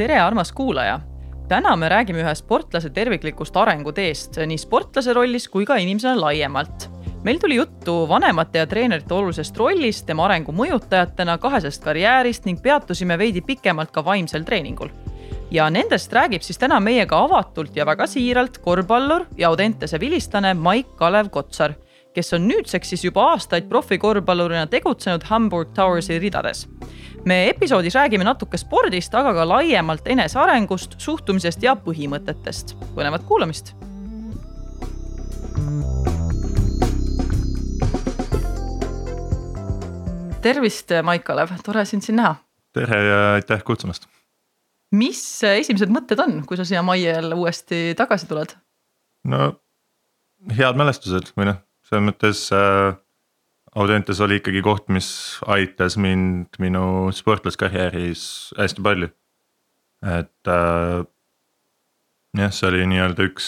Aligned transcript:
tere, 0.00 0.16
armas 0.16 0.52
kuulaja! 0.52 1.00
täna 1.48 1.74
me 1.76 1.88
räägime 1.92 2.22
ühe 2.22 2.30
sportlase 2.38 2.88
terviklikust 2.96 3.56
arenguteest 3.60 4.38
nii 4.48 4.56
sportlase 4.62 5.12
rollis 5.12 5.44
kui 5.52 5.66
ka 5.68 5.76
inimesena 5.76 6.14
laiemalt. 6.16 6.86
meil 7.24 7.40
tuli 7.42 7.58
juttu 7.58 8.08
vanemate 8.08 8.62
ja 8.62 8.66
treenerite 8.66 9.14
olulisest 9.14 9.58
rollist, 9.60 10.06
tema 10.06 10.24
arengu 10.24 10.54
mõjutajatena, 10.56 11.36
kahesest 11.38 11.84
karjäärist 11.84 12.48
ning 12.48 12.62
peatusime 12.62 13.18
veidi 13.18 13.42
pikemalt 13.44 13.92
ka 13.92 14.04
vaimsel 14.04 14.44
treeningul. 14.48 14.88
ja 15.50 15.68
nendest 15.70 16.12
räägib 16.12 16.48
siis 16.48 16.58
täna 16.58 16.80
meiega 16.80 17.20
avatult 17.20 17.76
ja 17.76 17.84
väga 17.86 18.06
siiralt 18.06 18.58
korvpallur 18.58 19.26
ja 19.36 19.48
Audentese 19.48 20.00
vilistlane 20.00 20.54
Maik-Kalev 20.54 21.28
Kotsar, 21.28 21.74
kes 22.14 22.32
on 22.34 22.48
nüüdseks 22.48 22.94
siis 22.94 23.04
juba 23.04 23.28
aastaid 23.32 23.68
profikorvpallurina 23.70 24.66
tegutsenud 24.66 25.22
Hamburg 25.30 25.74
Towersi 25.74 26.18
ridades 26.18 26.66
me 27.24 27.48
episoodis 27.48 27.94
räägime 27.94 28.24
natuke 28.24 28.58
spordist, 28.58 29.14
aga 29.14 29.34
ka 29.36 29.46
laiemalt 29.48 30.08
enesearengust, 30.08 30.96
suhtumisest 31.00 31.62
ja 31.62 31.76
põhimõtetest. 31.76 32.76
põnevat 32.96 33.26
kuulamist. 33.28 33.74
tervist, 40.40 40.88
Maik-Kalev, 41.04 41.50
tore 41.64 41.84
sind 41.84 42.02
siin 42.02 42.16
näha. 42.16 42.36
tere 42.72 43.02
ja 43.04 43.18
aitäh 43.34 43.62
kutsumast. 43.64 44.06
mis 44.92 45.42
esimesed 45.44 45.88
mõtted 45.92 46.20
on, 46.20 46.46
kui 46.46 46.56
sa 46.56 46.64
siia 46.64 46.82
majja 46.82 47.14
jälle 47.14 47.34
uuesti 47.34 47.94
tagasi 47.96 48.26
tuled? 48.26 48.56
no 49.24 49.60
head 50.56 50.76
mälestused 50.76 51.34
või 51.36 51.50
noh, 51.52 51.60
selles 51.90 52.06
mõttes 52.06 52.46
äh, 52.54 52.94
Audentes 53.74 54.18
oli 54.18 54.40
ikkagi 54.40 54.62
koht, 54.66 54.88
mis 54.90 55.38
aitas 55.46 55.94
mind 55.98 56.56
minu 56.58 57.10
sportlaskarjääris 57.14 58.54
hästi 58.58 58.82
palju. 58.82 59.08
et 60.02 60.48
äh, 60.48 61.04
jah, 62.38 62.50
see 62.54 62.68
oli 62.70 62.86
nii-öelda 62.90 63.26
üks, 63.28 63.46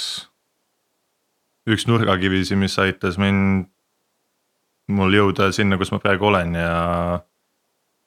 üks 1.70 1.86
nurgakivisid, 1.91 2.58
mis 2.58 2.78
aitas 2.83 3.19
mind, 3.19 3.66
mul 4.92 5.14
jõuda 5.14 5.50
sinna, 5.55 5.78
kus 5.78 5.91
ma 5.94 5.98
praegu 6.03 6.28
olen 6.31 6.55
ja, 6.59 6.77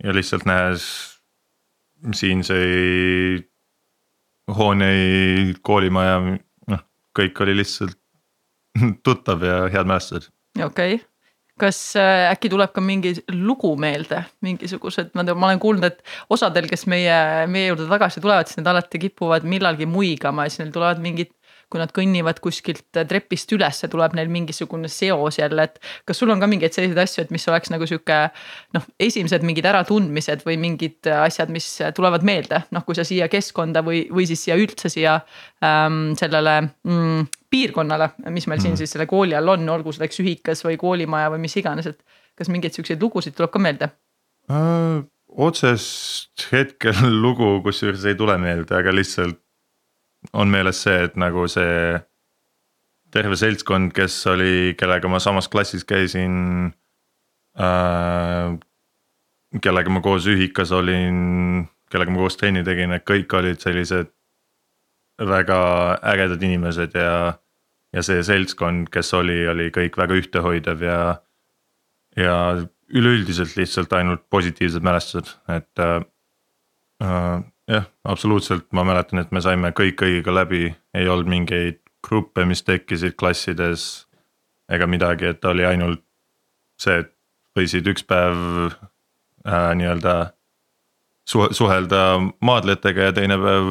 ja 0.04 0.16
lihtsalt 0.16 0.46
nähes 0.48 0.88
siinseid 2.16 3.48
hooneid, 4.56 5.60
koolimaja, 5.66 6.20
noh, 6.70 6.88
kõik 7.18 7.44
oli 7.44 7.60
lihtsalt 7.64 7.98
tuttav 9.06 9.44
ja 9.44 9.66
head 9.72 9.88
mälestused. 9.90 10.32
okei 10.60 10.96
okay 10.96 11.04
kas 11.60 11.78
äh, 11.96 12.28
äkki 12.34 12.50
tuleb 12.52 12.74
ka 12.76 12.84
mingi 12.84 13.14
lugu 13.32 13.72
meelde, 13.80 14.26
mingisugused, 14.44 15.14
ma 15.16 15.24
olen 15.24 15.62
kuulnud, 15.64 15.86
et 15.88 16.02
osadel, 16.36 16.68
kes 16.68 16.84
meie, 16.92 17.16
meie 17.52 17.70
juurde 17.70 17.88
tagasi 17.88 18.24
tulevad, 18.24 18.50
siis 18.50 18.60
need 18.60 18.68
alati 18.68 19.00
kipuvad 19.06 19.48
millalgi 19.48 19.88
muigama 19.88 20.46
ja 20.46 20.52
siis 20.52 20.66
neil 20.66 20.74
tulevad 20.76 21.00
mingid 21.04 21.32
kui 21.76 21.82
nad 21.84 21.92
kõnnivad 21.92 22.40
kuskilt 22.44 22.86
trepist 22.96 23.52
ülesse, 23.52 23.90
tuleb 23.92 24.16
neil 24.16 24.32
mingisugune 24.32 24.88
seos 24.92 25.40
jälle, 25.42 25.68
et 25.68 25.82
kas 26.08 26.22
sul 26.22 26.32
on 26.32 26.40
ka 26.40 26.48
mingeid 26.48 26.76
selliseid 26.76 27.02
asju, 27.04 27.26
et 27.26 27.34
mis 27.36 27.48
oleks 27.52 27.74
nagu 27.74 27.88
sihuke 27.90 28.20
noh, 28.78 28.86
esimesed 29.04 29.44
mingid 29.44 29.68
äratundmised 29.68 30.46
või 30.48 30.56
mingid 30.62 31.12
asjad, 31.12 31.52
mis 31.54 31.68
tulevad 31.98 32.24
meelde, 32.28 32.64
noh, 32.76 32.86
kui 32.88 32.96
sa 32.96 33.04
siia 33.08 33.28
keskkonda 33.32 33.84
või, 33.86 34.06
või 34.08 34.28
siis 34.30 34.46
siia 34.48 34.56
üldse 34.60 34.92
siia 34.94 35.18
ähm, 35.60 36.14
sellele 36.20 36.62
mm, 36.64 37.28
piirkonnale, 37.52 38.14
mis 38.30 38.48
meil 38.48 38.64
siin 38.64 38.74
mm. 38.78 38.80
siis 38.80 38.96
selle 38.96 39.10
kooli 39.12 39.36
all 39.36 39.52
on, 39.58 39.68
olgu 39.76 39.92
selleks 39.96 40.24
ühikas 40.24 40.64
või 40.68 40.80
koolimaja 40.80 41.34
või 41.36 41.44
mis 41.48 41.60
iganes, 41.60 41.92
et 41.92 42.24
kas 42.40 42.52
mingeid 42.52 42.76
siukseid 42.78 43.04
lugusid 43.04 43.36
tuleb 43.36 43.52
ka 43.52 43.62
meelde 43.68 43.92
äh,? 44.52 45.04
otsest 45.36 46.46
hetkel 46.54 46.96
lugu 47.26 47.58
kusjuures 47.66 48.06
ei 48.08 48.16
tule 48.16 48.38
meelde, 48.40 48.78
aga 48.78 48.94
lihtsalt 48.96 49.42
on 50.34 50.52
meeles 50.52 50.82
see, 50.86 51.06
et 51.08 51.16
nagu 51.20 51.46
see 51.52 52.00
terve 53.16 53.38
seltskond, 53.40 53.94
kes 53.96 54.18
oli, 54.32 54.74
kellega 54.80 55.10
ma 55.12 55.22
samas 55.24 55.48
klassis 55.52 55.86
käisin 55.88 56.74
äh,. 57.60 58.56
kellega 59.62 59.94
ma 59.94 60.02
koos 60.04 60.28
ühikas 60.28 60.74
olin, 60.76 61.68
kellega 61.92 62.12
ma 62.12 62.26
koos 62.26 62.36
trenni 62.40 62.66
tegin, 62.68 62.92
et 62.92 63.06
kõik 63.08 63.32
olid 63.38 63.62
sellised 63.64 64.12
väga 65.22 65.60
ägedad 66.12 66.44
inimesed 66.44 66.98
ja. 67.00 67.38
ja 67.96 68.04
see 68.04 68.24
seltskond, 68.28 68.90
kes 68.92 69.14
oli, 69.16 69.46
oli 69.48 69.70
kõik 69.72 69.96
väga 69.96 70.18
ühtehoidev 70.20 70.82
ja, 70.84 71.00
ja 72.20 72.36
üleüldiselt 72.92 73.56
lihtsalt 73.56 73.94
ainult 73.96 74.26
positiivsed 74.30 74.84
mälestused, 74.84 75.38
et 75.56 75.80
äh, 75.80 76.02
äh 77.04 77.44
jah, 77.68 77.86
absoluutselt, 78.04 78.68
ma 78.72 78.84
mäletan, 78.84 79.20
et 79.20 79.32
me 79.32 79.42
saime 79.42 79.72
kõik 79.76 79.98
kõigiga 80.02 80.34
läbi, 80.34 80.70
ei 80.94 81.10
olnud 81.10 81.30
mingeid 81.30 81.82
gruppe, 82.06 82.46
mis 82.46 82.64
tekkisid 82.64 83.16
klassides. 83.18 84.06
ega 84.70 84.88
midagi, 84.88 85.26
et 85.30 85.46
oli 85.46 85.66
ainult 85.66 86.02
see, 86.82 87.04
et 87.04 87.12
võisid 87.58 87.86
üks 87.88 88.02
päev 88.04 88.38
äh, 89.46 89.76
nii-öelda 89.78 90.16
su. 91.26 91.46
suhelda 91.52 92.18
maadletega 92.42 93.10
ja 93.10 93.14
teine 93.14 93.38
päev 93.38 93.70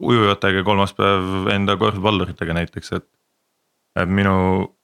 ujujatega 0.00 0.62
ja 0.62 0.66
kolmas 0.66 0.94
päev 0.98 1.46
enda 1.54 1.76
korvpalluritega 1.76 2.58
näiteks, 2.58 2.92
et. 2.92 3.06
et 3.96 4.08
minu, 4.08 4.74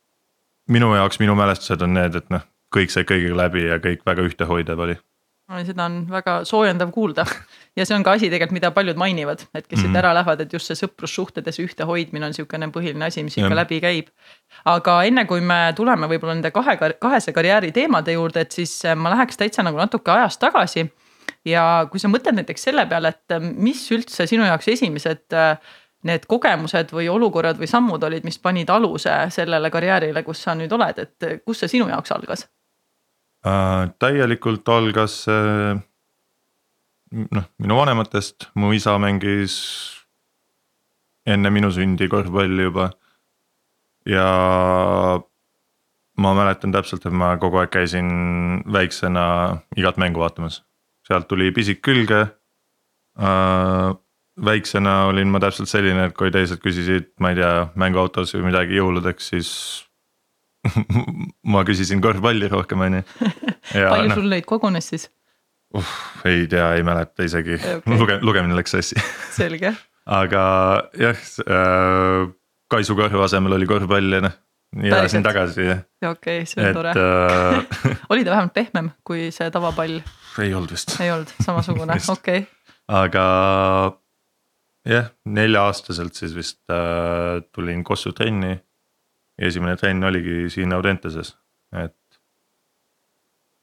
minu 0.69 0.95
jaoks 0.95 1.19
minu 1.21 1.35
mälestused 1.35 1.83
on 1.83 1.95
need, 1.99 2.15
et 2.15 2.31
noh, 2.31 2.47
kõik 2.75 2.95
sai 2.95 3.05
kõigiga 3.05 3.37
läbi 3.45 3.67
ja 3.67 3.83
kõik 3.83 4.07
väga 4.07 4.31
ühtehoidev 4.31 4.87
oli 4.87 4.97
seda 5.67 5.85
on 5.85 6.03
väga 6.11 6.43
soojendav 6.49 6.91
kuulda 6.95 7.27
ja 7.77 7.87
see 7.89 7.97
on 7.97 8.05
ka 8.05 8.17
asi 8.17 8.29
tegelikult, 8.31 8.57
mida 8.57 8.71
paljud 8.75 8.99
mainivad, 9.01 9.45
et 9.55 9.67
kes 9.67 9.79
siit 9.79 9.89
mm 9.89 9.95
-hmm. 9.95 9.99
ära 9.99 10.15
lähevad, 10.15 10.41
et 10.41 10.53
just 10.53 10.69
see 10.69 10.77
sõprussuhted 10.77 11.47
ja 11.47 11.53
see 11.53 11.67
ühtehoidmine 11.67 12.27
on 12.27 12.35
niisugune 12.35 12.69
põhiline 12.75 13.07
asi, 13.09 13.23
mis 13.25 13.37
ikka 13.39 13.49
ja. 13.49 13.57
läbi 13.57 13.81
käib. 13.81 14.09
aga 14.65 15.03
enne 15.03 15.25
kui 15.27 15.41
me 15.41 15.73
tuleme 15.77 16.09
võib-olla 16.09 16.35
nende 16.35 16.51
kahe, 16.51 16.77
kahese 17.01 17.33
karjääri 17.33 17.73
teemade 17.73 18.13
juurde, 18.13 18.41
et 18.41 18.53
siis 18.53 18.85
äh, 18.85 18.97
ma 18.97 19.11
läheks 19.11 19.37
täitsa 19.37 19.63
nagu 19.63 19.77
natuke 19.77 20.11
ajas 20.11 20.39
tagasi. 20.39 20.93
ja 21.45 21.87
kui 21.91 22.01
sa 22.01 22.09
mõtled 22.09 22.35
näiteks 22.35 22.63
selle 22.63 22.87
peale, 22.87 23.09
et 23.09 23.33
äh, 23.33 23.41
mis 23.41 23.91
üldse 23.93 24.27
sinu 24.27 24.45
jaoks 24.45 24.69
esimesed 24.69 25.33
äh, 25.33 25.59
need 26.03 26.27
kogemused 26.27 26.93
või 26.93 27.09
olukorrad 27.09 27.59
või 27.59 27.67
sammud 27.67 28.03
olid, 28.03 28.25
mis 28.25 28.39
panid 28.39 28.71
aluse 28.71 29.31
sellele 29.31 29.71
karjäärile, 29.71 30.23
kus 30.23 30.43
sa 30.43 30.55
nüüd 30.55 30.73
oled, 30.73 30.99
et 30.99 31.43
kus 31.47 31.59
see 31.59 31.69
sinu 31.69 31.89
jaoks 31.89 32.13
algas? 32.13 32.49
äh,. 33.47 33.89
täielikult 33.99 34.69
algas 34.69 35.25
see 35.25 35.81
noh, 37.13 37.45
minu 37.63 37.77
vanematest, 37.77 38.49
mu 38.55 38.73
isa 38.77 38.97
mängis 39.01 39.57
enne 41.29 41.53
minu 41.55 41.71
sündi 41.73 42.09
korvpalli 42.11 42.69
juba. 42.69 42.91
ja 44.07 44.27
ma 46.19 46.35
mäletan 46.35 46.73
täpselt, 46.75 47.07
et 47.07 47.15
ma 47.15 47.37
kogu 47.41 47.61
aeg 47.61 47.71
käisin 47.73 48.09
väiksena 48.73 49.25
igat 49.79 50.01
mängu 50.03 50.21
vaatamas, 50.23 50.63
sealt 51.07 51.29
tuli 51.31 51.53
pisik 51.55 51.83
külge 51.83 52.21
äh,. 53.19 53.93
väiksena 54.45 55.05
olin 55.13 55.29
ma 55.29 55.39
täpselt 55.41 55.69
selline, 55.69 56.09
et 56.09 56.17
kui 56.17 56.33
teised 56.33 56.59
küsisid, 56.65 57.13
ma 57.21 57.31
ei 57.31 57.39
tea, 57.39 57.69
mänguautos 57.79 58.33
või 58.35 58.49
midagi 58.49 58.79
jõuludeks, 58.81 59.29
siis 59.35 59.51
ma 61.53 61.65
küsisin 61.69 62.01
korvpalli 62.03 62.49
rohkem, 62.49 62.81
on 62.81 63.01
ju. 63.01 63.03
palju 63.93 64.09
no, 64.09 64.17
sul 64.17 64.31
neid 64.33 64.49
kogunes 64.49 64.89
siis? 64.89 65.11
Uh, 65.79 65.97
ei 66.29 66.47
tea, 66.51 66.73
ei 66.79 66.85
mäleta 66.87 67.27
isegi 67.27 67.59
okay., 67.59 67.81
luge-, 68.01 68.21
lugemine 68.25 68.57
läks 68.59 68.75
sassi 68.77 69.01
selge. 69.35 69.75
aga 70.07 70.45
jah 70.99 71.27
äh,, 71.47 72.31
Kaisu 72.73 72.97
Karhu 72.97 73.21
asemel 73.21 73.59
oli 73.59 73.69
korvpall 73.69 74.17
ja 74.17 74.23
noh, 74.25 74.35
nii 74.81 74.93
elasin 74.93 75.25
tagasi 75.27 75.69
ja. 75.69 75.79
okei 76.09 76.43
okay,, 76.43 76.49
see 76.49 76.63
on 76.63 76.71
et, 76.71 76.77
tore 76.79 76.95
äh... 76.97 77.97
oli 78.15 78.25
ta 78.25 78.37
vähemalt 78.37 78.57
pehmem 78.57 78.93
kui 79.07 79.31
see 79.35 79.51
tavapall? 79.55 80.01
ei 80.43 80.55
olnud 80.55 80.73
vist. 80.73 80.97
ei 81.01 81.13
olnud, 81.13 81.33
samasugune, 81.45 81.99
okei 82.17 82.45
okay.. 82.45 82.77
aga 82.89 83.25
jah, 84.89 85.13
nelja-aastaselt 85.25 86.19
siis 86.19 86.35
vist 86.37 86.63
äh, 86.73 87.41
tulin 87.55 87.85
Kossu 87.87 88.13
trenni 88.17 88.57
esimene 89.43 89.77
trenn 89.81 90.05
oligi 90.05 90.47
siin 90.53 90.73
Audenteses, 90.77 91.35
et. 91.73 91.97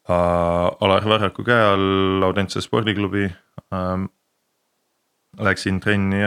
Alar 0.09 1.06
Varraku 1.06 1.44
käe 1.45 1.65
all 1.73 2.23
Audentese 2.25 2.61
spordiklubi 2.65 3.25
äh,. 3.29 4.07
Läksin 5.39 5.77
trenni 5.79 6.23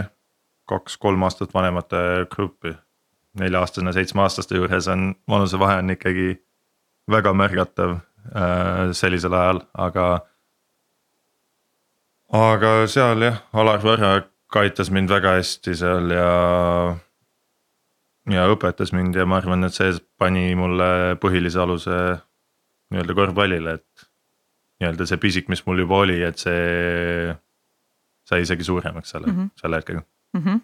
kaks-kolm 0.70 1.22
aastat 1.26 1.54
vanemate 1.54 2.26
gruppi. 2.30 2.74
nelja-aastasena 3.40 3.92
seitsmeaastaste 3.92 4.56
juures 4.56 4.88
on 4.92 5.14
vanusevahe 5.28 5.78
on 5.80 5.90
ikkagi 5.90 6.26
väga 7.10 7.32
märgatav 7.32 7.94
äh, 8.36 8.92
sellisel 8.92 9.32
ajal, 9.32 9.60
aga. 9.74 10.26
aga 12.32 12.72
seal 12.86 13.24
jah, 13.24 13.40
Alar 13.52 13.80
Varrak 13.84 14.28
aitas 14.60 14.90
mind 14.90 15.08
väga 15.08 15.38
hästi 15.38 15.74
seal 15.74 16.12
ja 16.12 16.28
ja 18.30 18.44
õpetas 18.52 18.92
mind 18.92 19.16
ja 19.16 19.26
ma 19.26 19.40
arvan, 19.40 19.64
et 19.64 19.74
see 19.74 19.96
pani 20.18 20.52
mulle 20.54 21.16
põhilise 21.22 21.58
aluse 21.58 21.96
nii-öelda 22.92 23.16
korvpallile, 23.18 23.78
et. 23.80 24.08
nii-öelda 24.82 25.06
see 25.08 25.20
pisik, 25.22 25.48
mis 25.52 25.64
mul 25.66 25.84
juba 25.84 26.02
oli, 26.04 26.18
et 26.26 26.38
see 26.42 27.32
sai 28.28 28.44
isegi 28.44 28.64
suuremaks 28.66 29.14
selle 29.14 29.30
mm, 29.30 29.38
-hmm. 29.38 29.54
selle 29.60 29.80
hetkega 29.80 30.02
mm. 30.02 30.44
-hmm 30.44 30.60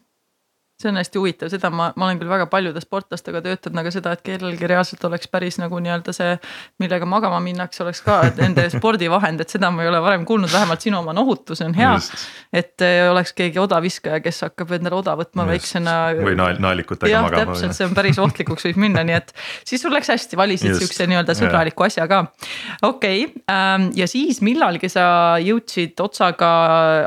see 0.79 0.93
on 0.93 0.99
hästi 1.01 1.19
huvitav, 1.19 1.49
seda 1.51 1.73
ma, 1.75 1.89
ma 1.99 2.07
olen 2.07 2.21
küll 2.21 2.31
väga 2.31 2.45
paljude 2.51 2.79
sportlastega 2.79 3.41
töötanud, 3.43 3.81
aga 3.81 3.91
seda, 3.91 4.13
et 4.15 4.21
kellelgi 4.23 4.69
reaalselt 4.71 5.03
oleks 5.09 5.27
päris 5.31 5.57
nagu 5.59 5.81
nii-öelda 5.83 6.13
see, 6.15 6.37
millega 6.79 7.07
magama 7.11 7.41
minnakse, 7.43 7.81
oleks 7.83 8.03
ka 8.07 8.21
nende 8.39 8.69
spordivahend, 8.71 9.43
et 9.43 9.51
seda 9.51 9.73
ma 9.75 9.83
ei 9.83 9.91
ole 9.91 9.99
varem 10.05 10.23
kuulnud, 10.29 10.53
vähemalt 10.53 10.87
sinu 10.87 11.01
oma 11.01 11.11
on 11.17 11.23
ohutu, 11.25 11.57
see 11.59 11.67
on 11.67 11.75
hea. 11.75 11.97
et 12.55 12.85
äh, 12.87 13.01
oleks 13.11 13.35
keegi 13.35 13.59
odaviskaja, 13.59 14.21
kes 14.23 14.45
hakkab 14.47 14.77
endale 14.79 15.01
oda 15.01 15.17
võtma 15.19 15.49
väiksena. 15.49 15.97
või 16.21 16.37
nael, 16.39 16.63
naelikutega 16.63 17.25
magama. 17.27 17.57
täpselt, 17.57 17.75
see 17.75 17.89
on 17.89 17.99
päris 17.99 18.23
ohtlikuks 18.23 18.69
võib 18.71 18.79
minna, 18.87 19.03
nii 19.09 19.19
et 19.19 19.35
siis 19.67 19.83
sul 19.83 19.95
läks 19.95 20.13
hästi, 20.15 20.39
valisid 20.39 20.79
siukse 20.79 21.09
nii-öelda 21.11 21.35
sõbraliku 21.41 21.89
asja 21.89 22.07
ka. 22.07 22.23
okei 22.87 23.27
okay,, 23.27 23.43
ähm, 23.51 23.91
ja 23.99 24.07
siis 24.07 24.39
millalgi 24.47 24.93
sa 24.95 25.09
jõudsid 25.43 25.99
otsaga 26.07 26.55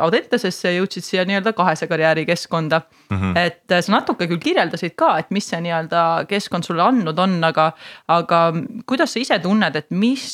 Audentesesse, 0.03 0.75
jõudsid 0.75 1.07
siia 1.07 1.23
nii-öelda 1.29 1.55
kahese 1.55 1.87
karjääri 1.87 2.27
keskkonda 2.27 2.83
mm. 2.83 3.17
-hmm. 3.17 3.37
et 3.39 3.60
et 3.79 3.85
sa 3.85 3.93
natuke 3.95 4.27
küll 4.29 4.41
kirjeldasid 4.41 4.95
ka, 4.99 5.13
et 5.21 5.31
mis 5.31 5.45
see 5.47 5.61
nii-öelda 5.63 6.03
keskkond 6.29 6.67
sulle 6.67 6.83
andnud 6.83 7.19
on, 7.19 7.37
aga, 7.47 7.71
aga 8.11 8.43
kuidas 8.89 9.13
sa 9.13 9.21
ise 9.21 9.39
tunned, 9.43 9.75
et 9.77 9.89
mis, 9.95 10.25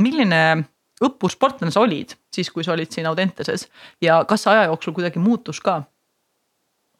milline 0.00 0.42
õppursportlane 1.04 1.72
sa 1.72 1.82
olid 1.84 2.14
siis, 2.32 2.50
kui 2.52 2.64
sa 2.64 2.72
olid 2.72 2.92
siin 2.92 3.08
Audenteses 3.08 3.66
ja 4.02 4.22
kas 4.28 4.44
see 4.44 4.54
aja 4.54 4.68
jooksul 4.70 4.96
kuidagi 4.96 5.20
muutus 5.22 5.60
ka 5.64 5.82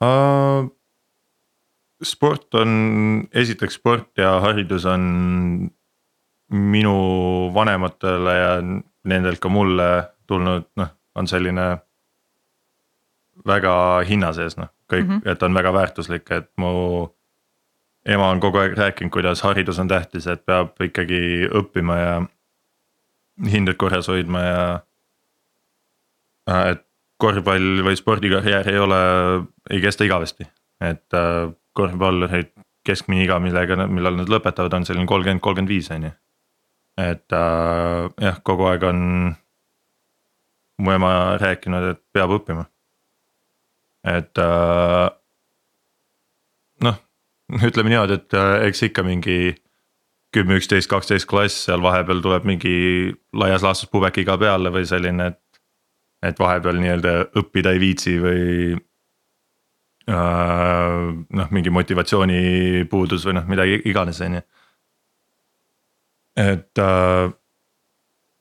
uh,? 0.04 0.68
sport 2.04 2.52
on, 2.60 2.70
esiteks 3.32 3.78
sport 3.78 4.20
ja 4.20 4.34
haridus 4.44 4.84
on 4.84 5.70
minu 6.52 6.96
vanematele 7.54 8.34
ja 8.36 8.50
nendelt 9.08 9.40
ka 9.40 9.48
mulle 9.48 9.88
tulnud, 10.28 10.68
noh, 10.76 10.90
on 11.16 11.28
selline 11.30 11.64
väga 13.48 13.72
hinna 14.08 14.34
sees, 14.36 14.58
noh 14.60 14.68
kõik 14.92 15.06
mm, 15.06 15.18
-hmm. 15.18 15.30
et 15.32 15.42
on 15.42 15.54
väga 15.54 15.72
väärtuslik, 15.72 16.30
et 16.30 16.50
mu 16.56 17.08
ema 18.06 18.30
on 18.30 18.40
kogu 18.40 18.58
aeg 18.58 18.76
rääkinud, 18.78 19.10
kuidas 19.12 19.42
haridus 19.42 19.78
on 19.78 19.88
tähtis, 19.88 20.26
et 20.26 20.46
peab 20.46 20.80
ikkagi 20.82 21.48
õppima 21.50 21.96
ja 21.98 22.22
hinded 23.52 23.76
korras 23.76 24.08
hoidma 24.08 24.42
ja. 24.42 24.60
Et 26.70 26.82
korvpall 27.18 27.82
või 27.82 27.96
spordikarjäär 27.98 28.68
ei 28.70 28.78
ole, 28.78 28.98
ei 29.70 29.80
kesta 29.82 30.04
igavesti, 30.04 30.46
et 30.80 31.16
äh, 31.16 31.48
korvpallurid 31.72 32.52
keskmine 32.86 33.24
iga, 33.24 33.40
millega, 33.42 33.88
millal 33.90 34.20
nad 34.20 34.30
lõpetavad, 34.30 34.76
on 34.78 34.86
selline 34.86 35.08
kolmkümmend, 35.10 35.42
kolmkümmend 35.42 35.72
viis 35.72 35.90
on 35.90 36.06
ju. 36.06 36.12
et 37.02 37.32
äh, 37.32 38.06
jah, 38.20 38.38
kogu 38.42 38.68
aeg 38.70 38.86
on 38.86 39.00
mu 40.78 40.92
ema 40.92 41.10
rääkinud, 41.40 41.90
et 41.90 42.02
peab 42.12 42.36
õppima 42.38 42.68
et 44.06 44.38
äh, 44.38 45.06
noh, 46.86 46.98
ütleme 47.68 47.92
niimoodi, 47.92 48.18
et 48.20 48.36
äh, 48.36 48.66
eks 48.68 48.84
ikka 48.88 49.04
mingi 49.06 49.38
kümme, 50.34 50.58
üksteist, 50.60 50.90
kaksteist 50.90 51.28
klass, 51.30 51.64
seal 51.66 51.82
vahepeal 51.84 52.20
tuleb 52.24 52.46
mingi 52.48 52.74
laias 53.36 53.64
laastus 53.64 53.90
pubekiga 53.92 54.36
peale 54.40 54.72
või 54.74 54.86
selline, 54.88 55.32
et. 55.32 55.42
et 56.26 56.38
vahepeal 56.40 56.78
nii-öelda 56.80 57.14
õppida 57.38 57.74
ei 57.76 57.80
viitsi 57.80 58.16
või 58.18 58.42
äh,. 60.10 61.08
noh, 61.40 61.50
mingi 61.54 61.70
motivatsiooni 61.70 62.86
puudus 62.90 63.26
või 63.28 63.36
noh, 63.38 63.48
midagi 63.48 63.80
iganes, 63.84 64.20
on 64.24 64.38
ju. 64.38 64.44
et 66.46 66.82
äh, 66.82 67.34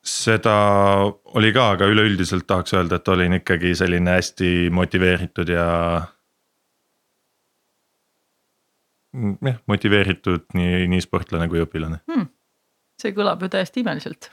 seda 0.05 0.55
oli 1.33 1.51
ka, 1.53 1.71
aga 1.75 1.89
üleüldiselt 1.89 2.45
tahaks 2.47 2.75
öelda, 2.77 2.99
et 2.99 3.07
olin 3.09 3.39
ikkagi 3.39 3.73
selline 3.77 4.17
hästi 4.19 4.69
motiveeritud 4.73 5.49
ja. 5.49 5.67
jah, 9.15 9.59
motiveeritud 9.67 10.45
nii, 10.53 10.85
nii 10.93 11.05
sportlane 11.05 11.49
kui 11.49 11.63
õpilane 11.65 12.03
hmm 12.05 12.31
see 13.01 13.11
kõlab 13.15 13.43
ju 13.43 13.49
täiesti 13.51 13.83
imeliselt. 13.83 14.29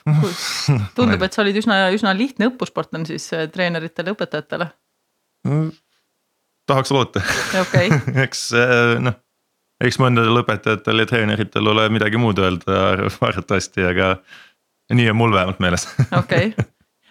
tundub, 0.97 1.25
et 1.25 1.35
sa 1.35 1.43
olid 1.45 1.59
üsna, 1.59 1.79
üsna 1.95 2.15
lihtne 2.17 2.51
õppusportlane 2.53 3.09
siis 3.11 3.27
eh, 3.35 3.49
treeneritele, 3.53 4.15
õpetajatele 4.15 4.69
mm,. 5.49 5.73
tahaks 6.71 6.95
loota 6.95 7.25
okay. 7.61 7.91
eks 8.25 8.45
eh, 8.59 8.95
noh, 9.03 9.19
eks 9.83 9.99
mõndadel 10.03 10.45
õpetajatel 10.45 11.03
ja 11.03 11.11
treeneritel 11.11 11.73
ole 11.75 11.89
midagi 11.93 12.21
muud 12.23 12.39
öelda 12.43 12.79
arvatavasti, 13.11 13.87
aga 13.91 14.15
nii 14.91 15.11
on 15.11 15.17
mul 15.17 15.33
vähemalt 15.33 15.61
meeles. 15.61 15.89
okei, 16.23 16.55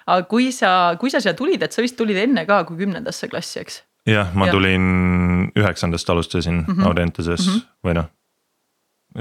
aga 0.06 0.24
kui 0.30 0.52
sa, 0.56 0.96
kui 1.00 1.14
sa 1.14 1.22
siia 1.24 1.34
tulid, 1.38 1.62
et 1.64 1.72
sa 1.72 1.82
vist 1.82 1.98
tulid 2.00 2.18
enne 2.18 2.46
ka 2.50 2.64
kui 2.68 2.80
kümnendasse 2.82 3.30
klassi, 3.32 3.60
eks? 3.64 3.84
jah, 4.10 4.34
ma 4.34 4.48
ja. 4.50 4.56
tulin 4.56 5.52
üheksandast 5.58 6.10
alustasin 6.10 6.64
mm 6.64 6.74
-hmm. 6.74 6.88
Audenteses 6.88 7.48
mm 7.48 7.54
-hmm. 7.54 7.88
või 7.88 7.94
noh. 7.94 8.10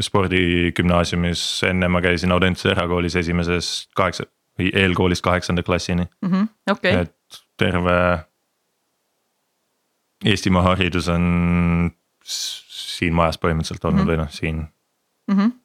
spordigümnaasiumis, 0.01 1.63
enne 1.69 1.89
ma 1.89 2.01
käisin 2.01 2.33
Audentese 2.33 2.71
erakoolis 2.71 3.17
esimesest 3.17 3.91
kaheksa 3.97 4.25
või 4.59 4.71
eelkoolist 4.75 5.23
kaheksanda 5.23 5.63
klassini 5.63 6.05
mm. 6.23 6.31
-hmm. 6.31 6.49
Okay. 6.71 6.93
et 6.93 7.17
terve 7.57 8.25
Eestimaa 10.25 10.63
haridus 10.63 11.09
on 11.09 11.91
siin 12.25 13.15
majas 13.15 13.39
põhimõtteliselt 13.39 13.85
olnud 13.85 14.05
mm 14.05 14.09
-hmm. 14.09 14.13
või 14.13 14.17
noh, 14.17 14.31
siin 14.31 14.57
mm. 14.57 15.37
-hmm 15.37 15.60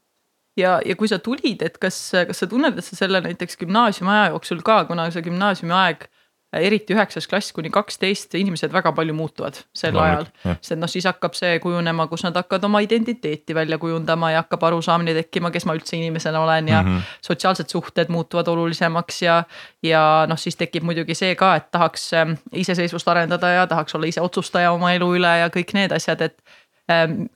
ja, 0.58 0.80
ja 0.86 0.96
kui 0.96 1.08
sa 1.12 1.20
tulid, 1.20 1.62
et 1.66 1.80
kas, 1.82 1.98
kas 2.28 2.44
sa 2.44 2.48
tunned, 2.48 2.78
et 2.78 2.86
sa 2.86 2.96
selle 2.96 3.22
näiteks 3.26 3.60
gümnaasiumi 3.64 4.12
aja 4.12 4.30
jooksul 4.36 4.64
ka, 4.66 4.84
kuna 4.90 5.10
see 5.12 5.26
gümnaasiumi 5.26 5.76
aeg 5.76 6.08
eriti 6.56 6.96
üheksas 6.96 7.28
klass 7.28 7.54
kuni 7.56 7.70
kaksteist, 7.74 8.36
inimesed 8.38 8.74
väga 8.74 8.92
palju 8.96 9.16
muutuvad 9.16 9.58
sel 9.76 9.96
no, 9.96 10.04
ajal. 10.04 10.28
sest 10.64 10.78
noh, 10.80 10.90
siis 10.92 11.08
hakkab 11.08 11.36
see 11.38 11.58
kujunema, 11.64 12.08
kus 12.12 12.26
nad 12.26 12.38
hakkavad 12.38 12.68
oma 12.68 12.82
identiteeti 12.86 13.56
välja 13.56 13.80
kujundama 13.82 14.32
ja 14.32 14.44
hakkab 14.44 14.64
arusaamine 14.70 15.16
tekkima, 15.18 15.52
kes 15.52 15.68
ma 15.68 15.76
üldse 15.78 15.98
inimesena 15.98 16.42
olen 16.44 16.70
ja 16.72 16.82
mm 16.82 16.90
-hmm. 16.90 17.16
sotsiaalsed 17.28 17.70
suhted 17.70 18.12
muutuvad 18.14 18.48
olulisemaks 18.48 19.22
ja. 19.22 19.44
ja 19.84 20.26
noh, 20.30 20.40
siis 20.40 20.56
tekib 20.56 20.84
muidugi 20.84 21.16
see 21.16 21.36
ka, 21.36 21.56
et 21.56 21.72
tahaks 21.72 22.14
ähm, 22.14 22.38
iseseisvust 22.54 23.08
arendada 23.08 23.50
ja 23.50 23.68
tahaks 23.68 23.96
olla 23.96 24.06
ise 24.06 24.22
otsustaja 24.22 24.72
oma 24.72 24.94
elu 24.94 25.16
üle 25.16 25.40
ja 25.40 25.50
kõik 25.50 25.74
need 25.74 25.92
asjad, 25.92 26.22
et 26.22 26.42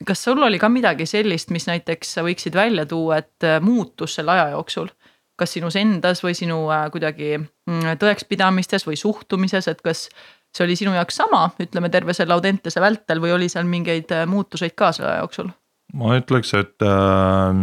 kas 0.06 0.24
sul 0.24 0.42
oli 0.42 0.58
ka 0.62 0.68
midagi 0.70 1.06
sellist, 1.10 1.50
mis 1.50 1.66
näiteks 1.66 2.14
sa 2.16 2.22
võiksid 2.22 2.54
välja 2.54 2.86
tuua, 2.86 3.18
et 3.18 3.46
äh, 3.46 3.60
muutus 3.62 4.14
selle 4.18 4.36
aja 4.36 4.50
jooksul? 4.56 4.92
kas 5.40 5.54
sinus 5.56 5.76
endas 5.80 6.20
või 6.20 6.34
sinu 6.36 6.66
äh, 6.68 6.84
kuidagi 6.92 7.38
mm, 7.38 7.96
tõekspidamistes 7.98 8.84
või 8.84 8.98
suhtumises, 9.00 9.70
et 9.72 9.80
kas 9.80 10.10
see 10.54 10.66
oli 10.66 10.76
sinu 10.76 10.94
jaoks 10.94 11.16
sama, 11.22 11.46
ütleme 11.62 11.90
terve 11.90 12.14
selle 12.16 12.34
Audentese 12.34 12.82
vältel 12.82 13.22
või 13.22 13.34
oli 13.36 13.48
seal 13.52 13.68
mingeid 13.70 14.12
äh, 14.14 14.26
muutuseid 14.28 14.76
ka 14.78 14.92
selle 14.96 15.14
aja 15.14 15.24
jooksul? 15.24 15.52
ma 15.94 16.14
ütleks, 16.18 16.52
et 16.54 16.86
äh, 16.86 17.62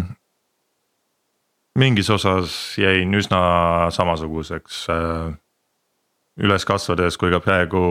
mingis 1.80 2.10
osas 2.12 2.56
jäin 2.80 3.14
üsna 3.16 3.42
samasuguseks 3.96 4.86
äh, 4.92 5.36
üles 6.44 6.68
kasvades 6.68 7.18
kui 7.18 7.32
ka 7.34 7.42
praegu 7.44 7.82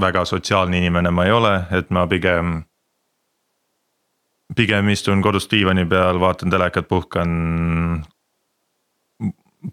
väga 0.00 0.24
sotsiaalne 0.24 0.78
inimene 0.78 1.10
ma 1.10 1.24
ei 1.24 1.32
ole, 1.32 1.54
et 1.70 1.90
ma 1.90 2.06
pigem. 2.06 2.64
pigem 4.56 4.88
istun 4.88 5.22
kodus 5.22 5.48
diivani 5.50 5.86
peal, 5.86 6.20
vaatan 6.20 6.50
telekat, 6.50 6.88
puhkan. 6.88 8.04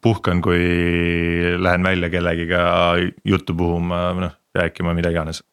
puhkan, 0.02 0.42
kui 0.42 0.64
lähen 1.58 1.84
välja 1.84 2.10
kellegiga 2.10 2.96
juttu 3.26 3.54
puhuma, 3.54 4.14
noh 4.14 4.34
rääkima, 4.56 4.94
mida 4.94 5.10
iganes. 5.10 5.44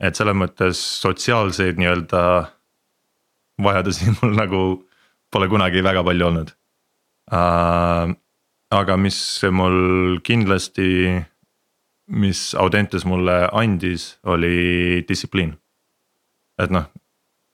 et 0.00 0.16
selles 0.16 0.36
mõttes 0.36 0.78
sotsiaalseid 1.02 1.76
nii-öelda 1.76 2.20
vajadusi 3.60 4.08
mul 4.20 4.32
nagu 4.32 4.60
pole 5.32 5.48
kunagi 5.52 5.82
väga 5.84 6.04
palju 6.04 6.26
olnud 6.26 6.52
uh,. 7.32 8.08
aga 8.70 8.96
mis 8.96 9.18
mul 9.52 10.20
kindlasti 10.24 11.20
mis 12.10 12.54
Audentes 12.54 13.04
mulle 13.04 13.48
andis, 13.52 14.18
oli 14.24 15.04
distsipliin. 15.08 15.54
et 16.58 16.70
noh, 16.70 16.90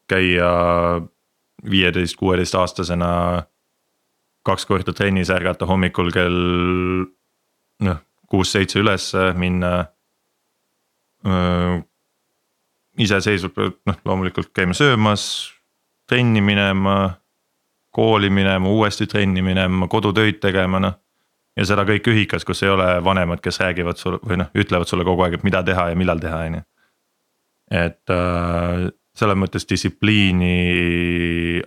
käia 0.08 0.50
viieteist, 1.70 2.16
kuueteist 2.16 2.54
aastasena 2.54 3.42
kaks 4.46 4.66
korda 4.66 4.92
trennis, 4.92 5.30
ärgata 5.30 5.66
hommikul 5.66 6.10
kell 6.14 6.40
noh, 7.86 8.00
kuus-seitse 8.30 8.80
ülesse, 8.80 9.32
minna. 9.38 9.84
iseseisvalt, 12.98 13.80
noh 13.86 13.96
loomulikult 14.04 14.52
käima 14.54 14.74
söömas, 14.74 15.52
trenni 16.08 16.40
minema, 16.40 17.16
kooli 17.90 18.30
minema, 18.30 18.68
uuesti 18.68 19.06
trenni 19.06 19.42
minema, 19.42 19.88
kodutöid 19.90 20.38
tegema, 20.40 20.80
noh 20.80 20.94
ja 21.56 21.66
seda 21.68 21.84
kõik 21.88 22.08
ühikas, 22.12 22.44
kus 22.44 22.62
ei 22.62 22.70
ole 22.72 22.88
vanemad, 23.04 23.40
kes 23.44 23.60
räägivad 23.62 24.00
sulle 24.00 24.20
või 24.24 24.40
noh, 24.42 24.52
ütlevad 24.54 24.88
sulle 24.90 25.06
kogu 25.08 25.24
aeg, 25.24 25.38
et 25.38 25.46
mida 25.46 25.62
teha 25.66 25.88
ja 25.90 25.98
millal 25.98 26.20
teha, 26.22 26.42
on 26.50 26.58
ju. 26.58 26.62
et 27.70 28.14
äh, 28.14 28.86
selles 29.16 29.38
mõttes 29.40 29.64
distsipliini 29.68 30.52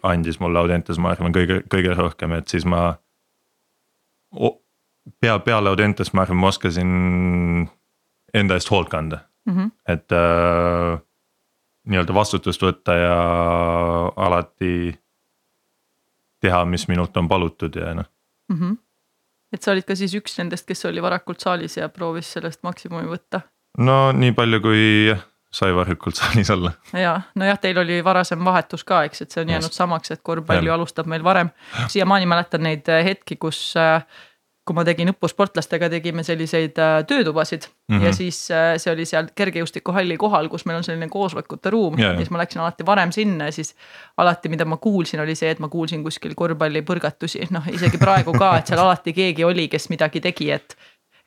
andis 0.05 0.39
mulle 0.39 0.61
Audentes, 0.61 0.99
ma 1.01 1.13
arvan, 1.15 1.33
kõige, 1.33 1.63
kõige 1.71 1.95
rohkem, 1.97 2.37
et 2.37 2.47
siis 2.47 2.65
ma. 2.65 2.93
pea, 5.19 5.39
peale 5.39 5.69
Audentes 5.69 6.13
ma 6.13 6.21
arvan, 6.25 6.37
ma 6.37 6.53
oskasin 6.53 7.67
enda 8.33 8.59
eest 8.59 8.69
hoolt 8.69 8.89
kanda 8.89 9.23
mm. 9.45 9.55
-hmm. 9.55 9.71
et 9.87 10.11
äh, 10.11 10.99
nii-öelda 11.89 12.13
vastutust 12.13 12.61
võtta 12.61 12.93
ja 12.93 13.15
alati 14.15 14.99
teha, 16.39 16.65
mis 16.65 16.87
minult 16.87 17.17
on 17.17 17.27
palutud 17.27 17.75
ja 17.75 17.93
noh 17.93 18.05
mm. 18.49 18.59
-hmm. 18.59 18.77
Et 19.53 19.63
sa 19.63 19.73
olid 19.73 19.87
ka 19.87 19.97
siis 19.97 20.13
üks 20.17 20.37
nendest, 20.39 20.67
kes 20.69 20.85
oli 20.89 21.01
varakult 21.03 21.41
saalis 21.43 21.77
ja 21.79 21.89
proovis 21.93 22.31
sellest 22.35 22.63
maksimumi 22.63 23.09
võtta? 23.09 23.43
no 23.77 24.11
nii 24.15 24.33
palju, 24.37 24.61
kui 24.63 24.83
jah, 25.09 25.21
sai 25.53 25.73
varakult 25.75 26.19
saalis 26.19 26.51
olla. 26.53 26.73
ja, 26.93 27.15
nojah, 27.39 27.59
teil 27.61 27.77
oli 27.81 27.99
varasem 28.05 28.43
vahetus 28.45 28.85
ka, 28.87 29.03
eks, 29.09 29.25
et 29.25 29.35
see 29.35 29.43
on 29.45 29.53
jäänud 29.55 29.75
samaks, 29.75 30.13
et 30.13 30.23
korvpall 30.23 30.65
ju 30.65 30.73
alustab 30.73 31.09
meil 31.09 31.25
varem. 31.25 31.49
siiamaani 31.87 32.29
mäletan 32.29 32.65
neid 32.67 32.89
hetki, 33.05 33.39
kus 33.41 33.61
äh, 33.79 34.03
kui 34.69 34.77
ma 34.77 34.85
tegin 34.85 35.09
õppusportlastega, 35.09 35.89
tegime 35.89 36.23
selliseid 36.25 36.77
äh, 36.77 36.99
töötubasid 37.09 37.65
mm 37.65 37.97
-hmm. 37.97 38.05
ja 38.05 38.13
siis 38.13 38.51
äh, 38.53 38.75
see 38.77 38.93
oli 38.93 39.05
seal 39.09 39.31
kergejõustikuhalli 39.35 40.17
kohal, 40.21 40.49
kus 40.49 40.67
meil 40.69 40.77
on 40.77 40.85
selline 40.85 41.09
koosolekute 41.09 41.73
ruum 41.73 41.97
ja, 41.99 42.11
ja 42.11 42.21
siis 42.21 42.29
ma 42.29 42.41
läksin 42.43 42.61
alati 42.61 42.85
varem 42.85 43.11
sinna 43.11 43.49
ja 43.49 43.55
siis. 43.55 43.75
alati, 44.17 44.49
mida 44.49 44.65
ma 44.65 44.77
kuulsin, 44.77 45.19
oli 45.19 45.35
see, 45.35 45.49
et 45.49 45.59
ma 45.59 45.67
kuulsin 45.67 46.03
kuskil 46.03 46.35
korvpallipõrgatusi, 46.35 47.47
noh 47.55 47.67
isegi 47.73 47.97
praegu 47.97 48.33
ka, 48.37 48.57
et 48.57 48.67
seal 48.67 48.79
alati 48.79 49.13
keegi 49.13 49.43
oli, 49.43 49.67
kes 49.67 49.89
midagi 49.89 50.21
tegi, 50.21 50.51
et. 50.51 50.77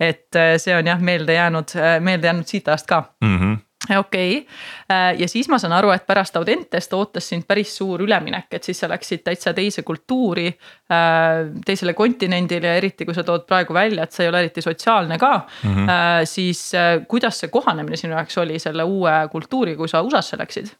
et 0.00 0.37
äh, 0.37 0.54
see 0.56 0.76
on 0.76 0.87
jah 0.87 1.00
meelde 1.00 1.34
jäänud, 1.34 1.75
meelde 2.00 2.26
jäänud 2.26 2.46
siit 2.46 2.68
ajast 2.68 2.87
ka 2.87 3.04
mm. 3.20 3.38
-hmm 3.38 3.61
okei 3.90 3.98
okay., 4.38 4.46
äh, 4.90 5.20
ja 5.20 5.28
siis 5.28 5.48
ma 5.50 5.58
saan 5.58 5.74
aru, 5.76 5.90
et 5.94 6.06
pärast 6.06 6.36
Audentest 6.36 6.92
ootas 6.94 7.28
sind 7.28 7.46
päris 7.48 7.74
suur 7.76 8.02
üleminek, 8.04 8.46
et 8.54 8.64
siis 8.64 8.78
sa 8.78 8.88
läksid 8.90 9.24
täitsa 9.26 9.54
teise 9.56 9.82
kultuuri, 9.82 10.46
äh, 10.92 11.50
teisele 11.66 11.94
kontinendile 11.98 12.74
ja 12.74 12.78
eriti, 12.80 13.06
kui 13.08 13.14
sa 13.14 13.24
tood 13.26 13.46
praegu 13.48 13.74
välja, 13.74 14.06
et 14.06 14.14
sa 14.14 14.22
ei 14.22 14.30
ole 14.30 14.44
eriti 14.46 14.62
sotsiaalne 14.62 15.18
ka 15.18 15.32
mm. 15.38 15.74
-hmm. 15.74 16.24
siis 16.24 16.72
kuidas 17.08 17.40
see 17.40 17.48
kohanemine 17.48 17.96
sinu 17.96 18.14
jaoks 18.14 18.38
oli 18.38 18.58
selle 18.58 18.82
uue 18.82 19.12
kultuuriga, 19.32 19.76
kui 19.76 19.88
sa 19.88 20.02
USA-sse 20.02 20.38
läksid? 20.38 20.72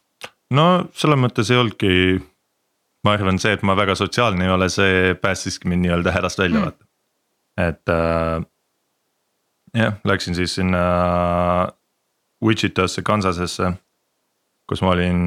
no 0.53 0.67
selles 0.93 1.19
mõttes 1.19 1.51
ei 1.51 1.59
olnudki, 1.59 2.21
ma 3.03 3.17
arvan, 3.17 3.39
see, 3.41 3.53
et 3.55 3.63
ma 3.63 3.75
väga 3.77 3.95
sotsiaalne 3.99 4.47
ei 4.47 4.53
ole, 4.53 4.69
see 4.69 5.13
päästiski 5.21 5.67
mind 5.67 5.85
nii-öelda 5.85 6.15
hädast 6.15 6.39
välja 6.39 6.59
mm. 6.59 6.65
vaata. 6.65 6.85
et 7.67 7.89
äh, 7.89 8.45
jah, 9.83 9.93
läksin 10.03 10.35
siis 10.35 10.55
sinna 10.55 10.83
Wichitasse, 12.43 13.01
Kansasesse, 13.05 13.71
kus 14.69 14.81
ma 14.83 14.93
olin 14.95 15.19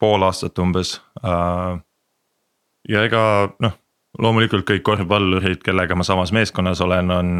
pool 0.00 0.22
aastat 0.26 0.58
umbes. 0.62 0.98
Ja 2.88 3.04
ega 3.04 3.22
noh, 3.60 3.74
loomulikult 4.18 4.66
kõik 4.68 4.84
korvpallurid, 4.86 5.62
kellega 5.64 5.96
ma 5.96 6.04
samas 6.06 6.32
meeskonnas 6.36 6.80
olen, 6.84 7.10
on 7.12 7.32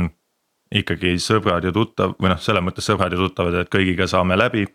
ikkagi 0.74 1.16
sõbrad 1.22 1.64
ja 1.64 1.72
tuttav 1.72 2.16
või 2.20 2.32
noh, 2.32 2.40
selles 2.42 2.64
mõttes 2.64 2.88
sõbrad 2.88 3.14
ja 3.14 3.20
tuttavad, 3.20 3.54
et 3.62 3.70
kõigiga 3.72 4.08
saame 4.10 4.36
läbi. 4.36 4.66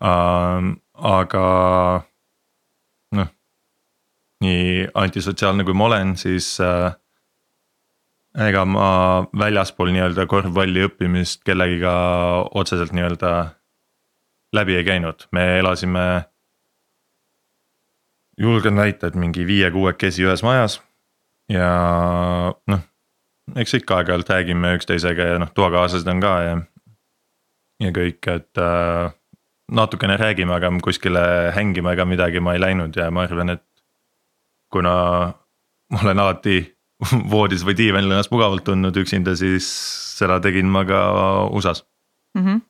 Aga 0.00 1.44
noh, 3.18 3.28
nii 4.44 4.88
antisotsiaalne 4.94 5.66
kui 5.66 5.76
ma 5.76 5.90
olen, 5.90 6.16
siis 6.20 6.56
ega 8.36 8.64
ma 8.68 8.88
väljaspool 9.38 9.92
nii-öelda 9.94 10.26
korvpalli 10.28 10.84
õppimist 10.86 11.44
kellegiga 11.46 11.92
otseselt 12.58 12.92
nii-öelda 12.92 13.32
läbi 14.56 14.76
ei 14.76 14.84
käinud, 14.84 15.28
me 15.32 15.58
elasime. 15.58 16.24
julgen 18.38 18.76
väita, 18.76 19.08
et 19.08 19.16
mingi 19.18 19.42
viie-kuuekesi 19.46 20.22
ühes 20.22 20.44
majas 20.46 20.76
ja 21.50 21.68
noh, 22.70 22.82
eks 23.58 23.74
ikka 23.80 23.96
aeg-ajalt 23.98 24.30
räägime 24.30 24.76
üksteisega 24.76 25.26
ja 25.32 25.38
noh, 25.42 25.50
toakaaslased 25.54 26.06
on 26.12 26.20
ka 26.22 26.34
ja. 26.44 26.52
ja 27.82 27.90
kõik, 27.96 28.28
et 28.30 28.62
äh, 28.62 29.10
natukene 29.72 30.16
räägime, 30.16 30.54
aga 30.54 30.70
kuskile 30.84 31.50
hängima 31.56 31.96
ega 31.96 32.06
midagi 32.06 32.40
ma 32.40 32.54
ei 32.54 32.62
läinud 32.62 32.96
ja 32.96 33.10
ma 33.10 33.26
arvan, 33.26 33.56
et 33.56 33.64
kuna 34.70 34.94
ma 35.90 36.02
olen 36.04 36.18
alati 36.18 36.60
voodis 37.32 37.64
või 37.66 37.76
diivanil 37.78 38.12
ennast 38.12 38.32
mugavalt 38.34 38.64
tundnud 38.66 38.96
üksinda, 38.98 39.36
siis 39.38 39.68
seda 40.18 40.40
tegin 40.42 40.70
ma 40.70 40.84
ka 40.88 41.00
USA-s 41.54 41.84
mm. 42.34 42.44
-hmm. 42.44 42.60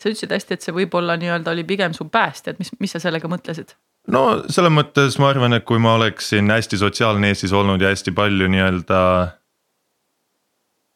sa 0.00 0.08
ütlesid 0.08 0.32
hästi, 0.32 0.54
et 0.54 0.64
see 0.64 0.76
võib-olla 0.76 1.18
nii-öelda 1.20 1.52
oli 1.52 1.64
pigem 1.68 1.96
su 1.96 2.08
päästja, 2.08 2.54
et 2.54 2.62
mis, 2.62 2.72
mis 2.80 2.96
sa 2.96 3.02
sellega 3.02 3.28
mõtlesid? 3.28 3.76
no 4.08 4.22
selles 4.48 4.72
mõttes 4.72 5.18
ma 5.20 5.32
arvan, 5.32 5.56
et 5.58 5.66
kui 5.68 5.80
ma 5.82 5.96
oleksin 5.98 6.50
hästi 6.50 6.80
sotsiaalne 6.80 7.32
Eestis 7.32 7.52
olnud 7.52 7.82
ja 7.82 7.92
hästi 7.92 8.14
palju 8.16 8.48
nii-öelda. 8.48 9.00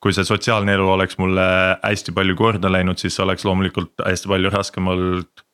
kui 0.03 0.13
see 0.13 0.25
sotsiaalne 0.27 0.73
elu 0.75 0.89
oleks 0.91 1.19
mulle 1.19 1.45
hästi 1.83 2.13
palju 2.13 2.37
korda 2.37 2.73
läinud, 2.73 2.99
siis 2.99 3.21
oleks 3.21 3.45
loomulikult 3.45 4.03
hästi 4.07 4.29
palju 4.29 4.51
raskem 4.51 4.89
olnud 4.89 5.45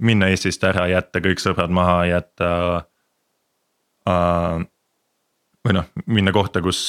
minna 0.00 0.28
Eestist 0.32 0.64
ära, 0.64 0.86
jätta 0.88 1.20
kõik 1.20 1.40
sõbrad 1.40 1.72
maha, 1.72 2.04
jätta 2.08 2.50
äh, 4.08 4.66
või 5.66 5.76
noh, 5.76 5.90
minna 6.06 6.32
kohta, 6.32 6.62
kus 6.64 6.80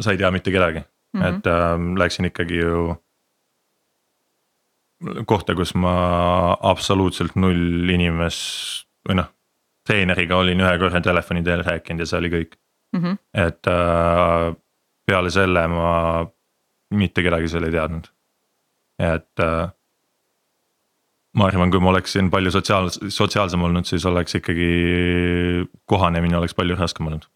sa 0.00 0.12
ei 0.12 0.20
tea 0.20 0.30
mitte 0.34 0.52
kedagi 0.52 0.82
mm, 0.82 1.20
-hmm. 1.20 1.28
et 1.28 1.46
äh, 1.46 1.98
läksin 1.98 2.28
ikkagi 2.28 2.58
ju. 2.60 2.96
kohta, 5.26 5.54
kus 5.54 5.74
ma 5.74 6.56
absoluutselt 6.60 7.34
null 7.34 7.90
inimest 7.90 8.86
või 9.08 9.18
noh, 9.18 9.32
treeneriga 9.86 10.36
olin 10.38 10.60
ühe 10.62 10.76
korra 10.78 11.00
telefoni 11.00 11.42
teel 11.42 11.64
rääkinud 11.66 12.04
ja 12.04 12.06
see 12.06 12.18
oli 12.18 12.30
kõik 12.30 12.56
mm. 12.92 13.02
-hmm. 13.02 13.18
et 13.46 13.66
äh, 13.66 14.54
peale 15.06 15.30
selle 15.30 15.66
ma 15.68 16.26
mitte 16.92 17.22
kedagi 17.22 17.48
seal 17.48 17.64
ei 17.64 17.72
teadnud, 17.72 18.06
et 19.00 19.40
äh, 19.40 19.70
ma 21.34 21.46
arvan, 21.48 21.70
kui 21.70 21.80
ma 21.80 21.90
oleksin 21.90 22.30
palju 22.30 22.50
sotsiaal, 22.50 22.90
sotsiaalsem 23.08 23.62
olnud, 23.62 23.88
siis 23.88 24.04
oleks 24.06 24.34
ikkagi 24.34 24.72
kohanemine 25.86 26.36
oleks 26.36 26.54
palju 26.54 26.76
raskem 26.76 27.08
olnud 27.08 27.31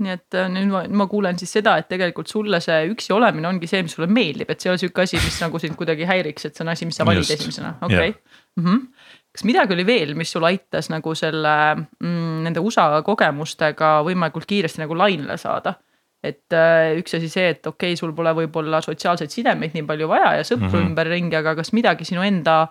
nii 0.00 0.12
et 0.14 0.36
äh, 0.38 0.48
nüüd 0.52 0.70
ma, 0.72 0.82
ma 1.02 1.06
kuulen 1.10 1.38
siis 1.40 1.52
seda, 1.58 1.76
et 1.80 1.88
tegelikult 1.90 2.30
sulle 2.30 2.60
see 2.64 2.78
üksi 2.92 3.14
olemine 3.16 3.48
ongi 3.50 3.68
see, 3.70 3.82
mis 3.86 3.94
sulle 3.96 4.08
meeldib, 4.10 4.50
et 4.50 4.62
see 4.62 4.70
ei 4.70 4.74
ole 4.74 4.82
sihuke 4.82 5.04
asi, 5.04 5.20
mis 5.20 5.36
nagu 5.42 5.60
sind 5.62 5.76
kuidagi 5.78 6.08
häiriks, 6.08 6.48
et 6.48 6.56
see 6.56 6.64
on 6.64 6.72
asi, 6.72 6.88
mis 6.88 7.00
sa 7.00 7.06
valid 7.08 7.24
Just. 7.24 7.36
esimesena, 7.36 7.74
okei 7.82 7.96
okay. 7.96 8.14
yeah. 8.14 8.40
mm. 8.56 8.64
-hmm. 8.66 9.12
kas 9.36 9.46
midagi 9.48 9.76
oli 9.76 9.86
veel, 9.86 10.14
mis 10.18 10.32
sul 10.32 10.48
aitas 10.48 10.90
nagu 10.90 11.14
selle 11.14 11.54
mm, 11.76 12.40
nende 12.46 12.64
USA 12.64 12.88
kogemustega 13.06 14.00
võimalikult 14.08 14.48
kiiresti 14.50 14.84
nagu 14.84 14.98
lainele 14.98 15.36
saada? 15.36 15.76
et 16.22 16.52
äh, 16.52 16.98
üks 17.00 17.14
asi 17.16 17.28
see, 17.32 17.46
et 17.48 17.66
okei 17.66 17.94
okay,, 17.94 17.96
sul 17.96 18.12
pole 18.12 18.32
võib-olla 18.36 18.82
sotsiaalseid 18.84 19.32
sidemeid 19.32 19.72
nii 19.76 19.86
palju 19.88 20.08
vaja 20.08 20.34
ja 20.36 20.42
sõpru 20.44 20.66
mm 20.68 20.74
-hmm. 20.74 20.90
ümberringi, 20.90 21.36
aga 21.36 21.54
kas 21.56 21.72
midagi 21.72 22.04
sinu 22.04 22.22
enda 22.22 22.66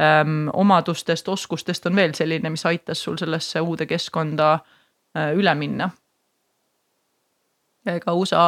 ähm, 0.00 0.48
omadustest, 0.52 1.28
oskustest 1.28 1.86
on 1.86 1.96
veel 1.96 2.14
selline, 2.14 2.50
mis 2.50 2.64
aitas 2.66 3.02
sul 3.04 3.16
sellesse 3.20 3.60
uude 3.60 3.86
keskkonda 3.86 4.54
äh, 4.54 5.36
üle 5.36 5.54
minna 5.54 5.90
ega 7.84 8.14
USA, 8.16 8.44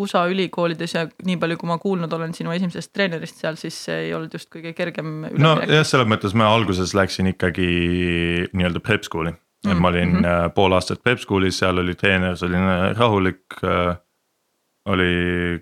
USA 0.00 0.24
ülikoolides 0.32 0.94
ja 0.96 1.04
nii 1.26 1.36
palju, 1.40 1.58
kui 1.60 1.68
ma 1.68 1.76
kuulnud 1.80 2.12
olen 2.16 2.32
sinu 2.36 2.52
esimesest 2.54 2.92
treenerist 2.96 3.42
seal, 3.42 3.58
siis 3.60 3.76
ei 3.92 4.12
olnud 4.16 4.32
just 4.32 4.48
kõige 4.52 4.72
kergem. 4.76 5.26
nojah, 5.36 5.84
selles 5.84 6.08
mõttes 6.08 6.36
ma 6.36 6.48
alguses 6.52 6.94
läksin 6.96 7.28
ikkagi 7.34 7.68
nii-öelda 8.56 8.80
prep 8.84 9.04
school'i, 9.04 9.34
et 9.66 9.70
mm, 9.70 9.82
ma 9.84 9.92
olin 9.92 10.08
mm 10.08 10.24
-hmm. 10.24 10.54
pool 10.56 10.76
aastat 10.76 11.02
prep 11.04 11.20
school'is, 11.20 11.60
seal 11.60 11.78
oli 11.82 11.94
treener 11.94 12.36
selline 12.40 12.94
rahulik 12.96 13.60
äh,. 13.62 13.96
oli 14.84 15.60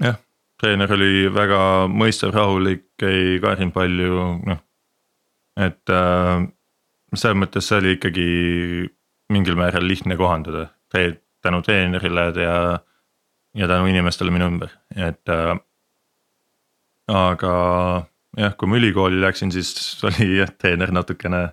jah, 0.00 0.16
treener 0.60 0.92
oli 0.92 1.28
väga 1.34 1.60
mõistev, 1.88 2.32
rahulik, 2.32 2.88
ei 3.02 3.40
karjunud 3.40 3.74
palju, 3.74 4.24
noh. 4.46 4.62
et 5.56 5.92
äh, 5.92 6.48
selles 7.14 7.36
mõttes 7.36 7.68
see 7.68 7.78
oli 7.78 7.92
ikkagi 7.96 8.26
mingil 9.32 9.56
määral 9.58 9.88
lihtne 9.88 10.16
kohandada 10.16 10.68
tänu 11.46 11.62
treenerile 11.66 12.26
ja, 12.42 12.58
ja 13.56 13.70
tänu 13.70 13.88
inimestele 13.90 14.34
minu 14.34 14.50
ümber, 14.50 14.74
et 14.96 15.32
äh,. 15.32 15.54
aga 17.06 17.54
jah, 18.36 18.56
kui 18.58 18.68
ma 18.68 18.80
ülikooli 18.80 19.22
läksin, 19.22 19.54
siis 19.54 19.70
oli 20.04 20.36
jah, 20.40 20.50
treener 20.58 20.92
natukene. 20.94 21.48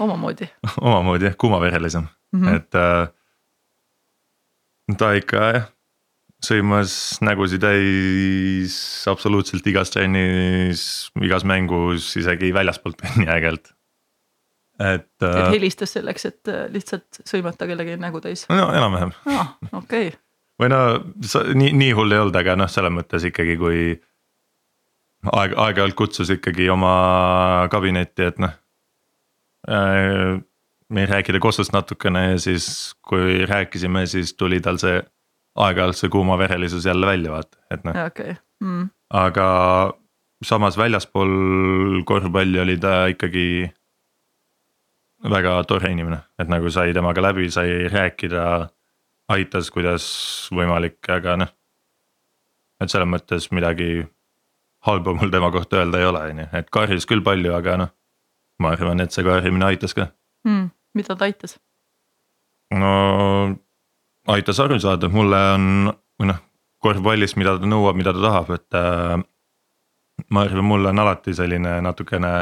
omamoodi 0.00 0.48
omamoodi 0.88 1.30
jah, 1.30 1.36
kuumaverelisem 1.38 2.04
mm, 2.32 2.42
-hmm. 2.42 2.56
et 2.56 2.74
äh, 2.74 3.08
ta 4.98 5.12
ikka 5.20 5.48
jah 5.52 5.72
sõimas 6.44 6.92
nägusid 7.24 7.62
täis 7.64 8.76
absoluutselt 9.08 9.66
igas 9.66 9.90
trennis, 9.94 10.82
igas 11.24 11.46
mängus, 11.48 12.10
isegi 12.20 12.52
väljaspoolt 12.54 12.98
trenni 13.00 13.28
aeg-ajalt 13.30 13.72
et. 14.80 15.08
et 15.22 15.26
äh, 15.26 15.50
helistas 15.54 15.96
selleks, 15.96 16.28
et 16.28 16.52
äh, 16.52 16.66
lihtsalt 16.72 17.20
sõimata 17.24 17.68
kellegi 17.68 17.96
nägu 18.00 18.20
täis? 18.24 18.46
no 18.50 18.68
enam-vähem 18.72 19.14
ah,. 19.32 19.54
okei 19.72 20.10
okay. 20.10 20.18
või 20.60 20.72
no 20.72 20.82
nii, 21.54 21.72
nii 21.72 21.94
hull 21.96 22.12
ei 22.12 22.22
olnud, 22.24 22.36
aga 22.36 22.56
noh, 22.58 22.70
selles 22.72 22.94
mõttes 22.94 23.26
ikkagi, 23.28 23.56
kui 23.60 23.80
aeg, 25.32 25.56
aeg-ajalt 25.56 25.98
kutsus 25.98 26.32
ikkagi 26.34 26.68
oma 26.72 26.94
kabinetti, 27.72 28.30
et 28.32 28.42
noh 28.42 28.54
äh,. 29.70 30.36
meil 30.86 31.08
rääkida 31.10 31.40
Kosust 31.42 31.74
natukene 31.74 32.28
ja 32.30 32.38
siis, 32.38 32.94
kui 33.02 33.42
rääkisime, 33.48 34.04
siis 34.06 34.36
tuli 34.38 34.60
tal 34.62 34.78
see 34.82 35.00
aeg-ajalt 35.56 35.98
see 35.98 36.12
kuumaverelisus 36.12 36.86
jälle 36.86 37.08
välja 37.08 37.32
vaata, 37.32 37.58
et 37.70 37.86
noh. 37.86 37.96
okei 38.06 38.36
okay. 38.36 38.42
mm.. 38.60 38.90
aga 39.10 39.48
samas 40.44 40.76
väljaspool 40.78 42.02
korvpalli 42.04 42.60
oli 42.60 42.76
ta 42.78 43.06
ikkagi 43.12 43.72
väga 45.30 45.56
tore 45.68 45.90
inimene, 45.90 46.20
et 46.38 46.50
nagu 46.50 46.70
sai 46.70 46.94
temaga 46.94 47.22
läbi, 47.24 47.50
sai 47.50 47.88
rääkida, 47.92 48.44
aitas, 49.32 49.70
kuidas 49.74 50.06
võimalik, 50.54 51.00
aga 51.10 51.36
noh. 51.42 51.52
et 52.80 52.92
selles 52.92 53.08
mõttes 53.08 53.48
midagi 53.56 54.06
halba 54.86 55.14
mul 55.16 55.32
tema 55.32 55.50
kohta 55.50 55.80
öelda 55.80 56.00
ei 56.00 56.08
ole, 56.08 56.24
on 56.30 56.42
ju, 56.44 56.48
et 56.60 56.70
karjus 56.70 57.08
küll 57.08 57.24
palju, 57.26 57.54
aga 57.56 57.76
noh. 57.82 57.94
ma 58.62 58.72
arvan, 58.76 59.02
et 59.02 59.12
see 59.12 59.26
karjumine 59.26 59.66
aitas 59.66 59.94
ka 59.96 60.10
mm,. 60.46 60.68
mida 60.94 61.16
ta 61.16 61.28
aitas? 61.28 61.58
no 62.74 62.92
aitas 64.32 64.60
aru 64.62 64.78
saada, 64.82 65.10
mulle 65.12 65.40
on, 65.54 65.70
või 66.20 66.30
noh, 66.30 66.42
korvpallis, 66.82 67.36
mida 67.40 67.56
ta 67.58 67.68
nõuab, 67.68 67.98
mida 67.98 68.14
ta 68.14 68.22
tahab, 68.22 68.52
et 68.56 68.78
äh, 68.78 69.16
ma 70.30 70.46
arvan, 70.46 70.66
mulle 70.66 70.92
on 70.92 71.02
alati 71.02 71.34
selline 71.34 71.80
natukene 71.84 72.32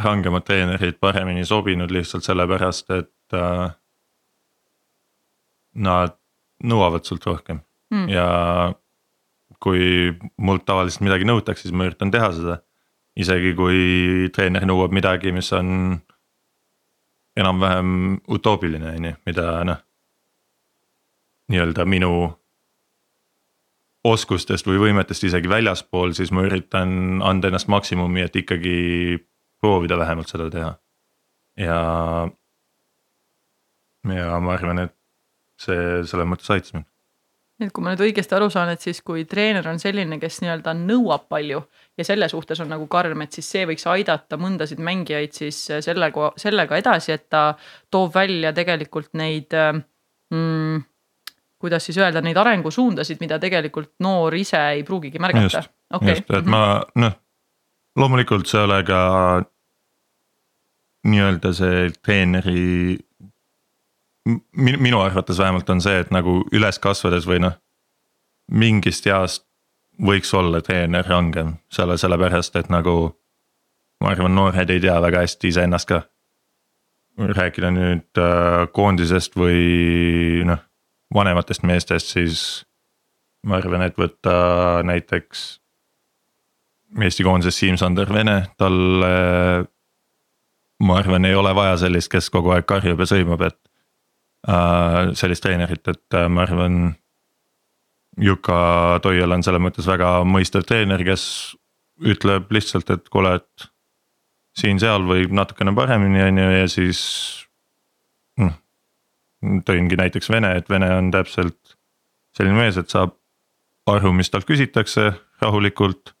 rangemad 0.00 0.44
treenerid 0.46 0.98
paremini 1.00 1.44
sobinud 1.44 1.92
lihtsalt 1.92 2.24
sellepärast, 2.24 2.90
et 2.96 3.36
äh, 3.36 3.72
nad 5.74 6.16
nõuavad 6.62 7.04
sult 7.06 7.26
rohkem 7.26 7.60
mm. 7.92 8.08
ja 8.12 8.26
kui 9.62 10.10
mult 10.42 10.64
tavaliselt 10.66 11.04
midagi 11.06 11.26
nõutakse, 11.28 11.66
siis 11.66 11.74
ma 11.76 11.86
üritan 11.86 12.10
teha 12.10 12.32
seda. 12.34 12.58
isegi 13.16 13.52
kui 13.54 14.28
treener 14.32 14.64
nõuab 14.64 14.92
midagi, 14.96 15.32
mis 15.36 15.52
on 15.52 15.98
enam-vähem 17.36 18.20
utoopiline, 18.28 18.94
on 18.96 19.10
ju, 19.10 19.16
mida 19.28 19.48
noh. 19.68 19.82
nii-öelda 21.52 21.84
minu 21.84 22.12
oskustest 24.04 24.66
või 24.66 24.80
võimetest 24.82 25.28
isegi 25.28 25.48
väljaspool, 25.48 26.14
siis 26.16 26.32
ma 26.34 26.46
üritan 26.48 27.22
anda 27.22 27.48
ennast 27.48 27.68
maksimumi, 27.70 28.24
et 28.26 28.36
ikkagi 28.36 29.20
proovida 29.62 29.98
vähemalt 29.98 30.30
seda 30.32 30.48
teha. 30.50 30.72
ja, 31.60 31.76
ja 34.14 34.40
ma 34.40 34.56
arvan, 34.56 34.86
et 34.86 34.96
see 35.60 36.02
selles 36.08 36.28
mõttes 36.28 36.50
aitas 36.50 36.74
mind. 36.74 36.88
et 37.62 37.70
kui 37.70 37.84
ma 37.84 37.92
nüüd 37.92 38.02
õigesti 38.08 38.34
aru 38.34 38.48
saan, 38.50 38.72
et 38.74 38.82
siis 38.82 38.98
kui 39.06 39.24
treener 39.28 39.66
on 39.70 39.78
selline, 39.78 40.18
kes 40.22 40.40
nii-öelda 40.42 40.74
nõuab 40.78 41.28
palju 41.30 41.60
ja 41.98 42.06
selle 42.06 42.26
suhtes 42.32 42.62
on 42.64 42.72
nagu 42.72 42.88
karm, 42.90 43.22
et 43.22 43.36
siis 43.38 43.50
see 43.54 43.66
võiks 43.70 43.86
aidata 43.90 44.38
mõndasid 44.40 44.82
mängijaid 44.82 45.36
siis 45.36 45.60
sellega, 45.84 46.32
sellega 46.40 46.80
edasi, 46.82 47.14
et 47.14 47.28
ta 47.30 47.52
toob 47.92 48.16
välja 48.16 48.50
tegelikult 48.56 49.12
neid 49.20 49.54
mm, 49.54 50.82
kuidas 51.62 51.86
siis 51.86 51.98
öelda, 52.02 52.24
neid 52.24 52.38
arengusuundasid, 52.42 53.20
mida 53.22 53.38
tegelikult 53.38 53.92
noor 54.02 54.34
ise 54.34 54.58
ei 54.74 54.82
pruugigi 54.82 55.20
märgata. 55.22 55.62
Okay. 55.94 56.16
just, 56.16 56.30
et 56.34 56.48
ma 56.50 56.80
noh, 56.98 57.14
loomulikult 58.00 58.48
see 58.50 58.58
ei 58.58 58.66
ole 58.66 58.80
ka 58.88 59.00
nii-öelda 61.08 61.52
see 61.56 61.88
treeneri. 62.02 62.98
minu 64.56 65.00
arvates 65.00 65.38
vähemalt 65.38 65.70
on 65.70 65.80
see, 65.80 65.98
et 65.98 66.10
nagu 66.14 66.44
üles 66.54 66.78
kasvades 66.78 67.26
või 67.26 67.40
noh, 67.42 67.56
mingist 68.50 69.06
east 69.06 69.46
võiks 69.98 70.30
olla 70.34 70.60
treener 70.62 71.06
rangem, 71.06 71.56
selle, 71.70 71.98
sellepärast 71.98 72.56
et 72.56 72.70
nagu. 72.70 73.18
ma 74.02 74.10
arvan, 74.10 74.34
noored 74.34 74.70
ei 74.70 74.80
tea 74.80 75.00
väga 75.02 75.22
hästi 75.22 75.48
iseennast 75.48 75.88
ka. 75.88 76.02
rääkida 77.18 77.70
nüüd 77.70 78.18
äh, 78.18 78.68
koondisest 78.72 79.36
või 79.36 80.44
noh 80.48 80.62
vanematest 81.14 81.62
meestest, 81.62 82.14
siis 82.14 82.38
ma 83.46 83.58
arvan, 83.58 83.84
et 83.86 83.98
võtta 83.98 84.82
näiteks 84.86 85.62
Eesti 87.02 87.24
koondises 87.24 87.56
Siim-Sander 87.56 88.10
Vene, 88.12 88.34
talle. 88.60 89.12
Ma 90.82 90.98
arvan, 90.98 91.26
ei 91.28 91.36
ole 91.38 91.54
vaja 91.54 91.76
sellist, 91.84 92.10
kes 92.12 92.30
kogu 92.34 92.52
aeg 92.54 92.66
karjub 92.68 93.00
ja 93.02 93.08
sõimab, 93.08 93.44
et 93.46 93.58
äh, 94.50 95.12
sellist 95.18 95.44
treenerit, 95.46 95.86
et 95.88 96.18
äh, 96.18 96.28
ma 96.28 96.46
arvan. 96.46 96.82
Juka 98.20 98.98
Toial 99.00 99.32
on 99.32 99.40
selles 99.40 99.62
mõttes 99.64 99.86
väga 99.88 100.18
mõistev 100.28 100.66
treener, 100.68 101.00
kes 101.06 101.22
ütleb 102.12 102.50
lihtsalt, 102.52 102.90
et 102.92 103.06
kuule, 103.08 103.38
et 103.38 103.68
siin-seal 104.60 105.06
võib 105.08 105.32
natukene 105.32 105.72
paremini, 105.72 106.20
on 106.26 106.40
ju, 106.42 106.50
ja 106.58 106.66
siis 106.68 107.00
noh 108.42 108.58
tõingi 109.66 109.98
näiteks 109.98 110.30
Vene, 110.30 110.54
et 110.58 110.70
Vene 110.70 110.88
on 110.94 111.10
täpselt 111.14 111.76
selline 112.36 112.56
mees, 112.56 112.78
et 112.78 112.90
saab 112.92 113.16
aru, 113.90 114.12
mis 114.14 114.30
talt 114.30 114.46
küsitakse 114.48 115.10
rahulikult. 115.42 116.14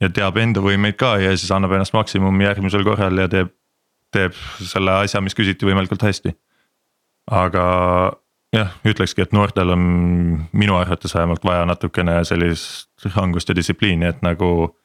Ja 0.00 0.10
teab 0.14 0.38
enda 0.40 0.62
võimeid 0.64 0.96
ka 1.00 1.16
ja 1.20 1.32
siis 1.36 1.50
annab 1.54 1.74
ennast 1.76 1.94
maksimumi 1.96 2.46
järgmisel 2.46 2.84
korral 2.86 3.18
ja 3.20 3.28
teeb, 3.30 3.52
teeb 4.14 4.36
selle 4.58 4.96
asja, 5.04 5.22
mis 5.24 5.36
küsiti 5.36 5.68
võimalikult 5.68 6.02
hästi. 6.06 6.34
aga 7.30 7.64
jah, 8.56 8.72
ütlekski, 8.84 9.22
et 9.22 9.32
noortel 9.36 9.74
on 9.76 9.82
minu 10.52 10.76
arvates 10.76 11.14
vähemalt 11.14 11.44
vaja 11.44 11.66
natukene 11.68 12.20
sellist 12.24 13.06
rangust 13.14 13.48
ja 13.48 13.56
distsipliini, 13.56 14.06
et 14.06 14.22
nagu. 14.22 14.76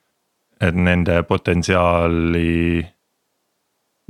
et 0.61 0.75
nende 0.75 1.17
potentsiaali 1.27 2.79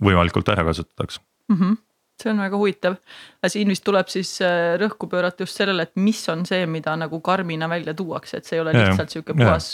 võimalikult 0.02 0.50
ära 0.54 0.64
kasutataks 0.64 1.20
mm. 1.50 1.56
-hmm 1.56 1.78
see 2.22 2.32
on 2.32 2.40
väga 2.40 2.58
huvitav. 2.58 2.96
siin 3.48 3.70
vist 3.70 3.84
tuleb 3.86 4.10
siis 4.12 4.32
äh, 4.42 4.76
rõhku 4.82 5.10
pöörata 5.12 5.44
just 5.44 5.60
sellele, 5.60 5.86
et 5.86 5.96
mis 6.00 6.22
on 6.32 6.46
see, 6.48 6.66
mida 6.70 6.96
nagu 7.00 7.20
karmina 7.22 7.70
välja 7.70 7.94
tuuakse, 7.94 8.38
et 8.38 8.48
see 8.48 8.58
ei 8.58 8.64
ole 8.64 8.74
lihtsalt 8.76 9.14
sihuke 9.14 9.36
puhas 9.38 9.70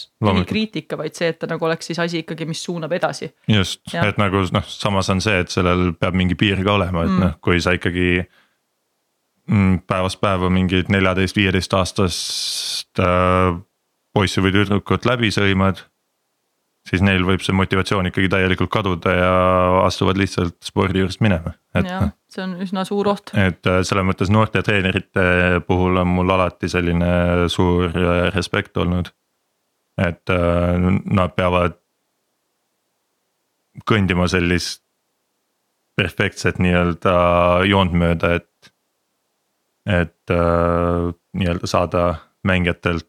kriitika, 0.49 0.97
vaid 0.99 1.17
see, 1.17 1.31
et 1.31 1.39
ta 1.39 1.49
nagu 1.51 1.65
oleks 1.65 1.91
siis 1.91 2.01
asi 2.01 2.23
ikkagi, 2.25 2.47
mis 2.49 2.63
suunab 2.63 2.93
edasi. 2.97 3.31
just, 3.47 3.83
et 3.93 4.21
nagu 4.21 4.43
noh, 4.51 4.67
samas 4.67 5.09
on 5.13 5.21
see, 5.23 5.39
et 5.45 5.53
sellel 5.53 5.91
peab 5.99 6.17
mingi 6.17 6.37
piir 6.39 6.63
ka 6.65 6.75
olema, 6.79 7.05
et 7.05 7.13
mm. 7.13 7.25
noh, 7.25 7.37
kui 7.45 7.61
sa 7.61 7.75
ikkagi 7.77 8.25
mm, 9.47 9.83
päevast 9.87 10.21
päeva 10.21 10.49
mingit 10.49 10.89
neljateist, 10.93 11.37
viieteist 11.37 11.77
aastast 11.77 13.01
äh, 13.01 13.53
poissi 14.13 14.43
või 14.43 14.55
tüdrukut 14.57 15.07
läbi 15.07 15.31
sõimad 15.31 15.85
siis 16.89 17.03
neil 17.05 17.25
võib 17.25 17.43
see 17.45 17.55
motivatsioon 17.55 18.09
ikkagi 18.09 18.29
täielikult 18.31 18.71
kaduda 18.73 19.13
ja 19.13 19.31
astuvad 19.85 20.19
lihtsalt 20.19 20.57
spordi 20.65 21.03
juurest 21.03 21.21
minema. 21.23 21.53
jah, 21.77 22.09
see 22.31 22.43
on 22.45 22.55
üsna 22.65 22.85
suur 22.87 23.11
oht. 23.13 23.33
et 23.37 23.69
äh, 23.69 23.81
selles 23.87 24.07
mõttes 24.07 24.31
noorte 24.33 24.63
treenerite 24.65 25.61
puhul 25.67 26.01
on 26.01 26.09
mul 26.15 26.33
alati 26.37 26.69
selline 26.71 27.49
suur 27.53 27.89
äh, 27.91 28.23
respekt 28.35 28.77
olnud. 28.81 29.11
et 30.01 30.33
äh, 30.33 30.89
nad 31.05 31.37
peavad 31.37 31.77
kõndima 33.87 34.27
sellist 34.27 34.81
perfektset 35.95 36.57
nii-öelda 36.59 37.13
joont 37.69 37.93
mööda, 37.93 38.33
et, 38.39 38.71
et 39.85 40.33
nii-öelda 40.33 41.69
saada 41.69 42.03
mängijatelt 42.47 43.07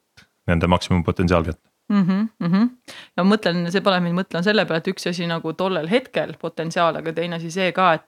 nende 0.50 0.68
maksimumpotentsiaal 0.70 1.46
kätte 1.46 1.71
mm. 1.92 2.06
-hmm, 2.06 2.28
mm 2.38 2.52
-hmm. 2.52 2.96
ja 3.16 3.24
ma 3.24 3.34
mõtlen, 3.34 3.68
see 3.70 3.84
paneb 3.84 4.08
mind 4.08 4.18
mõtlema 4.22 4.44
selle 4.46 4.64
peale, 4.64 4.82
et 4.82 4.90
üks 4.94 5.06
asi 5.10 5.28
nagu 5.28 5.52
tollel 5.52 5.88
hetkel 5.90 6.34
potentsiaal, 6.40 6.96
aga 6.96 7.12
teine 7.12 7.36
asi 7.36 7.50
see 7.50 7.72
ka, 7.76 7.92
et 7.98 8.06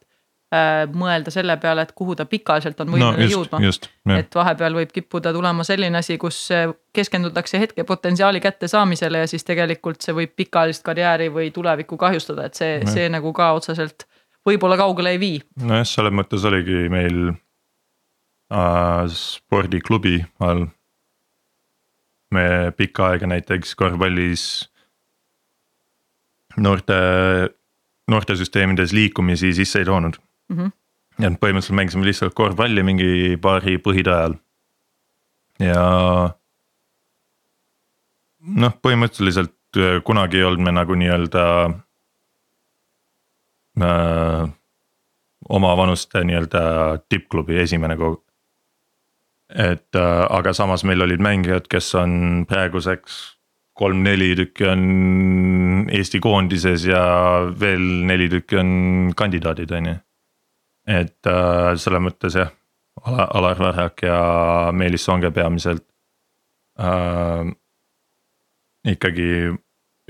äh, 0.55 0.85
mõelda 1.03 1.31
selle 1.35 1.57
peale, 1.63 1.83
et 1.83 1.93
kuhu 1.93 2.17
ta 2.17 2.27
pikaajaliselt 2.31 2.81
on 2.81 2.95
võimeline 2.95 3.27
no, 3.27 3.31
jõudma. 3.31 4.19
et 4.19 4.35
vahepeal 4.35 4.81
võib 4.81 4.93
kippuda 4.93 5.33
tulema 5.33 5.65
selline 5.65 5.99
asi, 5.99 6.19
kus 6.19 6.49
keskendutakse 6.93 7.61
hetke 7.61 7.85
potentsiaali 7.85 8.41
kättesaamisele 8.41 9.25
ja 9.25 9.31
siis 9.31 9.45
tegelikult 9.45 10.01
see 10.01 10.15
võib 10.15 10.35
pikaajalist 10.37 10.85
karjääri 10.85 11.31
või 11.33 11.51
tulevikku 11.51 11.97
kahjustada, 11.97 12.45
et 12.51 12.55
see, 12.55 12.81
see 12.87 13.09
nagu 13.09 13.33
ka 13.33 13.53
otseselt 13.53 14.09
võib-olla 14.47 14.77
kaugele 14.77 15.17
ei 15.17 15.21
vii. 15.21 15.41
nojah, 15.65 15.87
selles 15.89 16.13
mõttes 16.13 16.45
oligi 16.49 16.89
meil 16.93 17.21
äh, 18.53 19.05
spordiklubi 19.09 20.25
all 20.41 20.67
me 22.35 22.47
pikka 22.77 23.11
aega 23.13 23.29
näiteks 23.31 23.75
korvpallis 23.79 24.45
noorte, 26.57 26.95
noortesüsteemides 28.11 28.93
liikumisi 28.93 29.53
sisse 29.55 29.83
ei 29.83 29.89
toonud 29.89 30.19
mm. 30.49 30.57
-hmm. 30.59 30.73
ja 31.19 31.31
põhimõtteliselt 31.31 31.79
mängisime 31.81 32.09
lihtsalt 32.09 32.35
korvpalli 32.35 32.83
mingi 32.83 33.39
paari 33.43 33.79
põhitöö 33.79 34.17
ajal. 34.17 34.35
ja 35.61 35.85
noh, 38.41 38.77
põhimõtteliselt 38.83 39.79
äh, 39.79 40.03
kunagi 40.05 40.43
ei 40.43 40.45
olnud 40.45 40.67
me 40.67 40.73
nagu 40.73 40.95
nii-öelda 40.95 41.47
äh,. 43.83 44.53
oma 45.49 45.77
vanuste 45.77 46.25
nii-öelda 46.25 46.61
tippklubi 47.09 47.59
esimene 47.61 47.97
kogu, 47.97 48.23
et 49.51 49.97
äh, 49.97 50.25
aga 50.31 50.53
samas 50.57 50.85
meil 50.85 51.03
olid 51.05 51.23
mängijad, 51.23 51.69
kes 51.71 51.95
on 52.01 52.45
praeguseks 52.49 53.35
kolm-neli 53.75 54.35
tükki 54.39 54.67
on 54.71 54.83
Eesti 55.93 56.21
koondises 56.23 56.87
ja 56.87 57.03
veel 57.61 57.83
neli 58.07 58.29
tükki 58.31 58.59
on 58.61 58.71
kandidaadid, 59.17 59.73
on 59.75 59.91
ju. 59.91 59.97
et 60.87 61.27
äh, 61.27 61.75
selles 61.81 62.05
mõttes 62.05 62.39
jah, 62.39 62.53
Ala, 63.05 63.27
Alar 63.35 63.59
Varjak 63.59 64.05
ja 64.07 64.19
Meelis 64.73 65.05
Songe 65.05 65.31
peamiselt 65.35 65.85
äh,. 66.79 67.51
ikkagi 68.87 69.29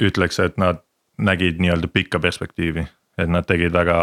ütleks, 0.03 0.39
et 0.43 0.59
nad 0.59 0.83
nägid 1.19 1.61
nii-öelda 1.63 1.89
pikka 1.89 2.19
perspektiivi, 2.21 2.85
et 3.19 3.31
nad 3.31 3.47
tegid 3.47 3.73
väga 3.73 3.99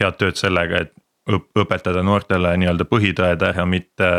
head 0.00 0.16
tööd 0.18 0.40
sellega, 0.40 0.86
et 0.86 0.94
õpetada 1.26 2.02
noortele 2.06 2.54
nii-öelda 2.60 2.86
põhitõed 2.88 3.42
ära, 3.42 3.66
mitte 3.66 4.10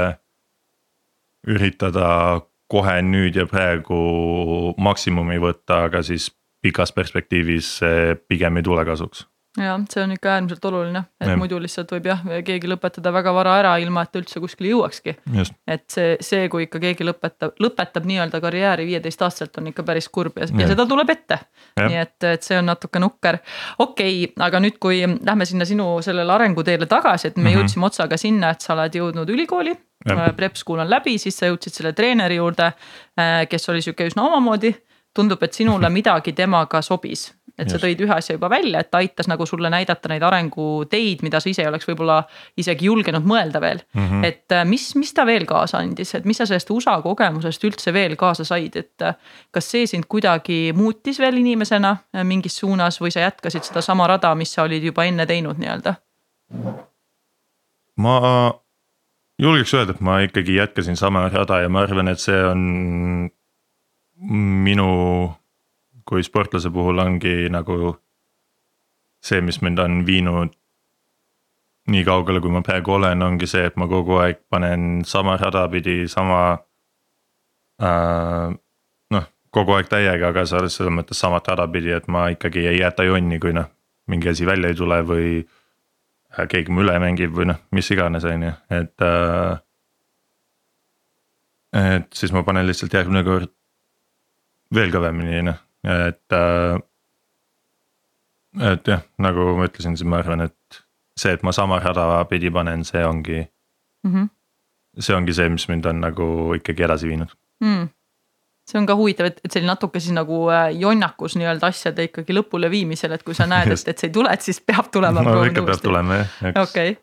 üritada 1.47 2.41
kohe 2.67 2.97
nüüd 3.01 3.39
ja 3.39 3.45
praegu 3.47 4.73
maksimumi 4.77 5.39
võtta, 5.39 5.85
aga 5.87 6.03
siis 6.03 6.29
pikas 6.61 6.91
perspektiivis 6.91 7.77
see 7.79 8.15
pigem 8.27 8.59
ei 8.59 8.65
tule 8.67 8.83
kasuks 8.85 9.23
jah, 9.57 9.79
see 9.89 10.03
on 10.03 10.13
ikka 10.13 10.29
äärmiselt 10.35 10.65
oluline, 10.69 11.01
et 11.21 11.31
ja. 11.31 11.37
muidu 11.39 11.59
lihtsalt 11.61 11.91
võib 11.95 12.07
jah, 12.09 12.21
keegi 12.45 12.69
lõpetada 12.69 13.11
väga 13.13 13.33
vara 13.35 13.55
ära, 13.61 13.73
ilma 13.81 14.03
et 14.05 14.11
ta 14.13 14.21
üldse 14.21 14.41
kuskile 14.43 14.71
jõuakski. 14.71 15.15
et 15.67 15.85
see, 15.91 16.15
see, 16.21 16.47
kui 16.53 16.67
ikka 16.67 16.81
keegi 16.83 17.07
lõpetab, 17.07 17.55
lõpetab 17.63 18.07
nii-öelda 18.09 18.41
karjääri 18.43 18.87
viieteistaastaselt, 18.89 19.57
on 19.61 19.71
ikka 19.71 19.85
päris 19.87 20.09
kurb 20.13 20.37
ja, 20.37 20.47
ja. 20.51 20.61
ja 20.63 20.69
seda 20.73 20.85
tuleb 20.89 21.09
ette. 21.13 21.39
nii 21.81 21.99
et, 22.01 22.17
et 22.29 22.47
see 22.47 22.59
on 22.59 22.69
natuke 22.69 23.01
nukker. 23.01 23.39
okei 23.79 24.23
okay,, 24.25 24.45
aga 24.47 24.61
nüüd, 24.63 24.77
kui 24.83 25.01
lähme 25.03 25.49
sinna 25.49 25.65
sinu 25.65 25.89
sellele 26.05 26.33
arenguteele 26.33 26.85
tagasi, 26.85 27.27
et 27.27 27.37
me 27.37 27.43
mm 27.43 27.47
-hmm. 27.47 27.59
jõudsime 27.59 27.89
otsaga 27.89 28.17
sinna, 28.17 28.51
et 28.51 28.61
sa 28.61 28.73
oled 28.73 28.95
jõudnud 29.01 29.29
ülikooli. 29.29 29.75
Prep 30.35 30.55
school 30.55 30.79
on 30.79 30.89
läbi, 30.89 31.17
siis 31.17 31.37
sa 31.37 31.47
jõudsid 31.49 31.73
selle 31.73 31.91
treeneri 31.93 32.35
juurde, 32.35 32.71
äh, 33.19 33.47
kes 33.49 33.69
oli 33.69 33.81
sihuke 33.81 34.05
üsna 34.07 34.23
omamoodi 34.23 34.75
tundub, 35.13 35.43
et 35.43 35.53
sinule 35.53 35.89
midagi 35.99 36.33
temaga 36.33 36.81
sobis 36.81 37.36
et 37.57 37.71
sa 37.71 37.79
tõid 37.81 38.01
ühe 38.05 38.13
asja 38.13 38.35
juba 38.35 38.49
välja, 38.51 38.81
et 38.83 38.89
ta 38.93 39.01
aitas 39.01 39.27
nagu 39.29 39.45
sulle 39.49 39.69
näidata 39.73 40.11
neid 40.11 40.23
arenguteid, 40.23 41.23
mida 41.25 41.39
sa 41.41 41.49
ise 41.49 41.63
ei 41.63 41.69
oleks 41.69 41.87
võib-olla 41.89 42.19
isegi 42.59 42.85
julgenud 42.89 43.25
mõelda 43.27 43.61
veel 43.63 43.81
mm. 43.81 44.03
-hmm. 44.03 44.25
et 44.27 44.55
äh, 44.55 44.65
mis, 44.65 44.85
mis 44.95 45.13
ta 45.13 45.25
veel 45.25 45.45
kaasa 45.49 45.81
andis, 45.81 46.13
et 46.15 46.25
mis 46.25 46.37
sa 46.37 46.45
sellest 46.45 46.69
USA 46.73 46.99
kogemusest 47.01 47.63
üldse 47.69 47.93
veel 47.93 48.15
kaasa 48.15 48.45
said, 48.45 48.75
et 48.75 49.01
äh, 49.01 49.15
kas 49.51 49.71
see 49.71 49.87
sind 49.87 50.05
kuidagi 50.05 50.73
muutis 50.77 51.19
veel 51.19 51.41
inimesena 51.41 51.97
äh, 51.97 52.23
mingis 52.23 52.57
suunas 52.57 53.01
või 53.01 53.11
sa 53.11 53.25
jätkasid 53.25 53.63
sedasama 53.63 54.07
rada, 54.07 54.35
mis 54.35 54.53
sa 54.53 54.67
olid 54.67 54.83
juba 54.83 55.07
enne 55.09 55.25
teinud 55.25 55.57
nii-öelda? 55.57 55.95
ma 57.97 58.13
julgeks 59.41 59.73
öelda, 59.73 59.97
et 59.97 60.01
ma 60.01 60.19
ikkagi 60.25 60.55
jätkasin 60.55 60.97
sama 60.97 61.27
rada 61.29 61.61
ja 61.61 61.69
ma 61.69 61.81
arvan, 61.81 62.07
et 62.07 62.21
see 62.21 62.37
on 62.45 63.29
minu 64.67 64.87
kui 66.07 66.23
sportlase 66.23 66.71
puhul 66.73 66.99
ongi 67.03 67.49
nagu 67.51 67.97
see, 69.23 69.41
mis 69.41 69.59
mind 69.61 69.79
on 69.83 70.05
viinud 70.07 70.53
nii 71.91 72.03
kaugele, 72.07 72.41
kui 72.43 72.51
ma 72.51 72.61
praegu 72.65 72.97
olen, 72.97 73.23
ongi 73.23 73.47
see, 73.47 73.65
et 73.69 73.75
ma 73.79 73.87
kogu 73.91 74.19
aeg 74.21 74.41
panen 74.51 75.03
sama 75.07 75.37
rada 75.39 75.65
pidi, 75.71 75.99
sama 76.11 76.39
äh,. 77.83 78.55
noh, 79.15 79.27
kogu 79.55 79.77
aeg 79.77 79.91
täiega, 79.91 80.31
aga 80.33 80.45
selles 80.49 80.79
mõttes 80.91 81.19
samat 81.23 81.47
rada 81.53 81.67
pidi, 81.71 81.93
et 81.95 82.09
ma 82.11 82.27
ikkagi 82.33 82.65
ei 82.73 82.81
jäta 82.81 83.07
jonni, 83.07 83.39
kui 83.43 83.55
noh, 83.55 83.69
mingi 84.11 84.31
asi 84.33 84.47
välja 84.47 84.71
ei 84.71 84.79
tule 84.79 84.99
või 85.07 85.29
äh,. 85.43 86.47
keegi 86.47 86.75
mu 86.75 86.83
üle 86.83 86.97
mängib 87.03 87.35
või 87.35 87.51
noh, 87.53 87.61
mis 87.71 87.91
iganes, 87.95 88.27
on 88.27 88.49
ju, 88.49 88.55
et 88.81 89.07
äh,. 89.07 89.61
et 91.77 92.11
siis 92.15 92.35
ma 92.35 92.43
panen 92.43 92.67
lihtsalt 92.67 92.99
järgmine 92.99 93.23
kord 93.27 93.53
veel 94.75 94.91
kõvemini, 94.91 95.45
noh 95.47 95.63
et, 95.87 96.35
äh, 96.35 96.79
et 98.71 98.87
jah, 98.87 99.03
nagu 99.23 99.51
ma 99.57 99.67
ütlesin, 99.69 99.97
siis 99.97 100.07
ma 100.07 100.21
arvan, 100.21 100.45
et 100.47 100.81
see, 101.17 101.33
et 101.33 101.43
ma 101.43 101.53
sama 101.55 101.79
rada 101.83 102.25
pidi 102.29 102.51
panen, 102.53 102.83
see 102.87 103.05
ongi 103.05 103.41
mm. 103.43 104.13
-hmm. 104.13 104.29
see 104.99 105.15
ongi 105.15 105.33
see, 105.33 105.49
mis 105.49 105.67
mind 105.69 105.85
on 105.85 106.01
nagu 106.01 106.53
ikkagi 106.59 106.83
edasi 106.89 107.07
viinud 107.13 107.31
mm 107.63 107.87
see 108.67 108.79
on 108.79 108.85
ka 108.85 108.95
huvitav, 108.99 109.29
et, 109.31 109.39
et 109.45 109.51
see 109.51 109.61
oli 109.61 109.69
natuke 109.69 109.99
siis 110.03 110.11
nagu 110.11 110.41
äh, 110.51 110.69
jonnakus 110.75 111.37
nii-öelda 111.39 111.69
asjade 111.71 112.09
ikkagi 112.09 112.35
lõpule 112.35 112.67
viimisel, 112.71 113.13
et 113.15 113.23
kui 113.23 113.35
sa 113.37 113.47
näed, 113.47 113.71
et, 113.71 113.83
et 113.91 113.97
see 113.97 114.09
ei 114.09 114.15
tule, 114.19 114.33
et 114.33 114.43
siis 114.43 114.59
peab 114.59 114.91
tulema. 114.91 115.23
no 115.23 115.43
ikka 115.47 115.63
peab 115.69 115.83
tulema 115.83 116.19
jah. 116.19 116.33
okei 116.51 116.91
okay 116.91 116.95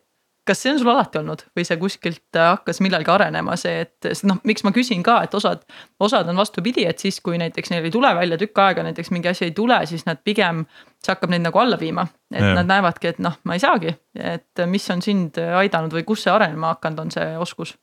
kas 0.45 0.61
see 0.61 0.71
on 0.73 0.79
sul 0.81 0.91
alati 0.93 1.19
olnud 1.19 1.43
või 1.57 1.65
see 1.67 1.77
kuskilt 1.81 2.37
äh, 2.37 2.51
hakkas 2.53 2.81
millalgi 2.83 3.11
arenema, 3.11 3.55
see, 3.59 3.85
et 3.85 4.25
noh, 4.29 4.39
miks 4.47 4.65
ma 4.65 4.71
küsin 4.75 5.03
ka, 5.05 5.19
et 5.25 5.33
osad, 5.37 5.63
osad 6.03 6.29
on 6.31 6.41
vastupidi, 6.41 6.85
et 6.89 7.01
siis, 7.01 7.17
kui 7.25 7.39
näiteks 7.41 7.73
neil 7.73 7.87
ei 7.87 7.93
tule 7.93 8.11
välja 8.17 8.37
tükk 8.41 8.61
aega, 8.61 8.85
näiteks 8.85 9.11
mingi 9.15 9.31
asi 9.31 9.47
ei 9.49 9.55
tule, 9.57 9.79
siis 9.89 10.05
nad 10.09 10.21
pigem, 10.25 10.65
see 11.03 11.13
hakkab 11.13 11.33
neid 11.33 11.45
nagu 11.45 11.61
alla 11.61 11.79
viima. 11.81 12.07
et 12.33 12.43
ja. 12.43 12.53
nad 12.57 12.69
näevadki, 12.69 13.13
et 13.13 13.23
noh, 13.23 13.37
ma 13.45 13.55
ei 13.55 13.63
saagi, 13.63 13.95
et 14.17 14.65
mis 14.69 14.85
on 14.93 15.01
sind 15.05 15.37
aidanud 15.39 15.93
või 15.93 16.05
kus 16.07 16.25
see 16.25 16.33
arenema 16.33 16.73
hakanud 16.75 17.05
on, 17.05 17.11
see 17.15 17.33
oskus? 17.41 17.75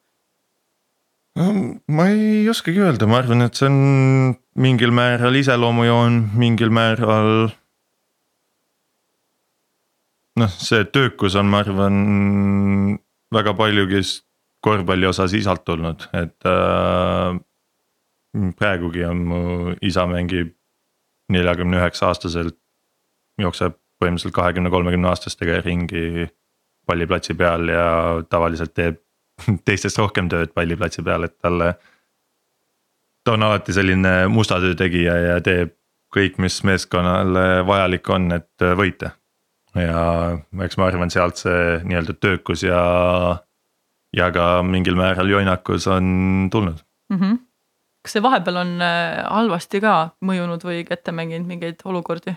ma 1.32 2.06
ei 2.12 2.44
oskagi 2.52 2.82
öelda, 2.84 3.08
ma 3.08 3.22
arvan, 3.22 3.46
et 3.46 3.56
see 3.56 3.70
on 3.70 4.34
mingil 4.60 4.92
määral 4.92 5.38
iseloomujoon, 5.40 6.18
mingil 6.36 6.72
määral 6.74 7.48
noh, 10.42 10.58
see 10.62 10.84
töökus 10.90 11.36
on, 11.38 11.48
ma 11.50 11.62
arvan, 11.62 11.96
väga 13.32 13.54
paljugi 13.58 14.02
korvpalli 14.62 15.08
osas 15.08 15.34
isalt 15.34 15.64
tulnud, 15.66 16.06
et 16.14 16.48
äh, 16.48 17.38
praegugi 18.58 19.04
on 19.08 19.22
mu 19.28 19.40
isa 19.82 20.06
mängib 20.10 20.54
neljakümne 21.32 21.80
üheksa 21.80 22.10
aastaselt, 22.10 22.58
jookseb 23.40 23.78
põhimõtteliselt 24.02 24.34
kahekümne, 24.36 24.70
kolmekümne 24.70 25.08
aastastega 25.12 25.60
ringi 25.62 26.28
palliplatsi 26.86 27.34
peal 27.38 27.70
ja 27.70 27.86
tavaliselt 28.30 28.74
teeb 28.74 29.00
teistest 29.66 29.98
rohkem 29.98 30.28
tööd 30.30 30.52
palliplatsi 30.54 31.04
peal, 31.06 31.26
et 31.26 31.38
talle. 31.38 31.74
ta 33.24 33.36
on 33.36 33.42
alati 33.46 33.72
selline 33.72 34.26
musta 34.28 34.58
töö 34.60 34.74
tegija 34.78 35.16
ja 35.16 35.40
teeb 35.40 35.76
kõik, 36.12 36.38
mis 36.42 36.58
meeskonnale 36.66 37.62
vajalik 37.66 38.08
on, 38.10 38.32
et 38.36 38.66
võita 38.76 39.14
ja 39.78 40.02
eks 40.64 40.76
ma 40.76 40.88
arvan, 40.90 41.10
sealt 41.12 41.40
see 41.40 41.80
nii-öelda 41.86 42.16
töökus 42.20 42.64
ja, 42.66 42.82
ja 44.16 44.28
ka 44.34 44.62
mingil 44.66 44.98
määral 44.98 45.30
jonnakus 45.30 45.86
on 45.88 46.48
tulnud 46.52 46.82
mm. 47.10 47.18
-hmm. 47.18 47.38
kas 48.04 48.16
see 48.16 48.22
vahepeal 48.22 48.56
on 48.64 48.74
äh, 48.82 49.24
halvasti 49.24 49.80
ka 49.80 49.94
mõjunud 50.24 50.64
või 50.64 50.84
ette 50.90 51.12
mänginud 51.12 51.48
mingeid 51.48 51.84
olukordi 51.84 52.36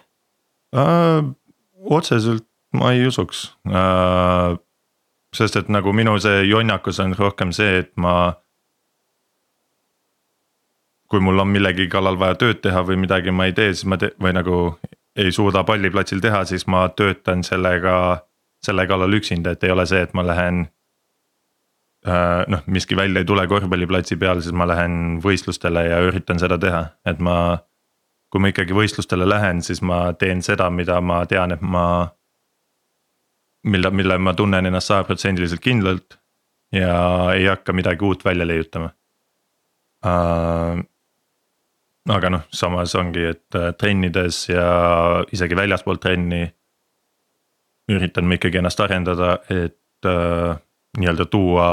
äh,? 0.76 1.24
otseselt 1.86 2.48
ma 2.74 2.92
ei 2.92 3.08
usuks 3.08 3.58
äh,. 3.68 4.58
sest 5.36 5.56
et 5.56 5.70
nagu 5.70 5.94
minu 5.94 6.20
see 6.20 6.44
jonnakus 6.48 7.00
on 7.00 7.16
rohkem 7.16 7.52
see, 7.52 7.80
et 7.80 7.92
ma. 7.98 8.34
kui 11.10 11.20
mul 11.20 11.40
on 11.40 11.48
millegi 11.48 11.88
kallal 11.88 12.20
vaja 12.20 12.36
tööd 12.36 12.62
teha 12.62 12.82
või 12.84 12.96
midagi 12.98 13.32
ma 13.32 13.46
ei 13.46 13.54
tee, 13.54 13.74
siis 13.74 13.86
ma 13.86 13.98
teen 13.98 14.16
või 14.22 14.34
nagu 14.34 14.56
ei 15.16 15.32
suuda 15.32 15.64
palliplatsil 15.64 16.20
teha, 16.22 16.44
siis 16.46 16.68
ma 16.68 16.88
töötan 16.90 17.44
sellega, 17.44 18.26
selle 18.66 18.88
kallal 18.88 19.14
üksinda, 19.14 19.56
et 19.56 19.64
ei 19.64 19.72
ole 19.72 19.86
see, 19.90 20.02
et 20.04 20.14
ma 20.14 20.26
lähen. 20.28 20.66
Äh, 22.06 22.44
noh, 22.52 22.62
miski 22.70 22.96
välja 22.96 23.24
ei 23.24 23.26
tule 23.26 23.48
korvpalliplatsi 23.48 24.18
peal, 24.22 24.42
siis 24.46 24.54
ma 24.54 24.68
lähen 24.70 25.20
võistlustele 25.24 25.88
ja 25.88 26.02
üritan 26.06 26.40
seda 26.42 26.60
teha, 26.62 26.84
et 27.06 27.20
ma. 27.20 27.38
kui 28.34 28.42
ma 28.42 28.50
ikkagi 28.52 28.76
võistlustele 28.76 29.24
lähen, 29.30 29.62
siis 29.64 29.80
ma 29.86 30.12
teen 30.20 30.42
seda, 30.44 30.68
mida 30.70 31.00
ma 31.02 31.24
tean, 31.26 31.52
et 31.56 31.62
ma. 31.62 32.10
mille, 33.64 33.90
mille 33.90 34.18
ma 34.18 34.34
tunnen 34.34 34.66
ennast 34.66 34.92
sajaprotsendiliselt 34.92 35.62
kindlalt 35.62 36.20
ja 36.74 37.32
ei 37.34 37.46
hakka 37.48 37.74
midagi 37.74 38.06
uut 38.06 38.26
välja 38.26 38.46
leiutama 38.48 38.92
uh, 40.06 40.84
aga 42.10 42.30
noh, 42.30 42.44
samas 42.54 42.96
ongi, 42.96 43.24
et 43.34 43.56
äh, 43.58 43.72
trennides 43.80 44.50
ja 44.50 44.66
isegi 45.32 45.56
väljaspool 45.58 45.98
trenni. 46.02 46.46
üritan 47.92 48.26
ma 48.26 48.34
ikkagi 48.34 48.58
ennast 48.58 48.80
arendada, 48.82 49.40
et 49.50 50.06
äh, 50.10 50.58
nii-öelda 50.98 51.26
tuua 51.30 51.68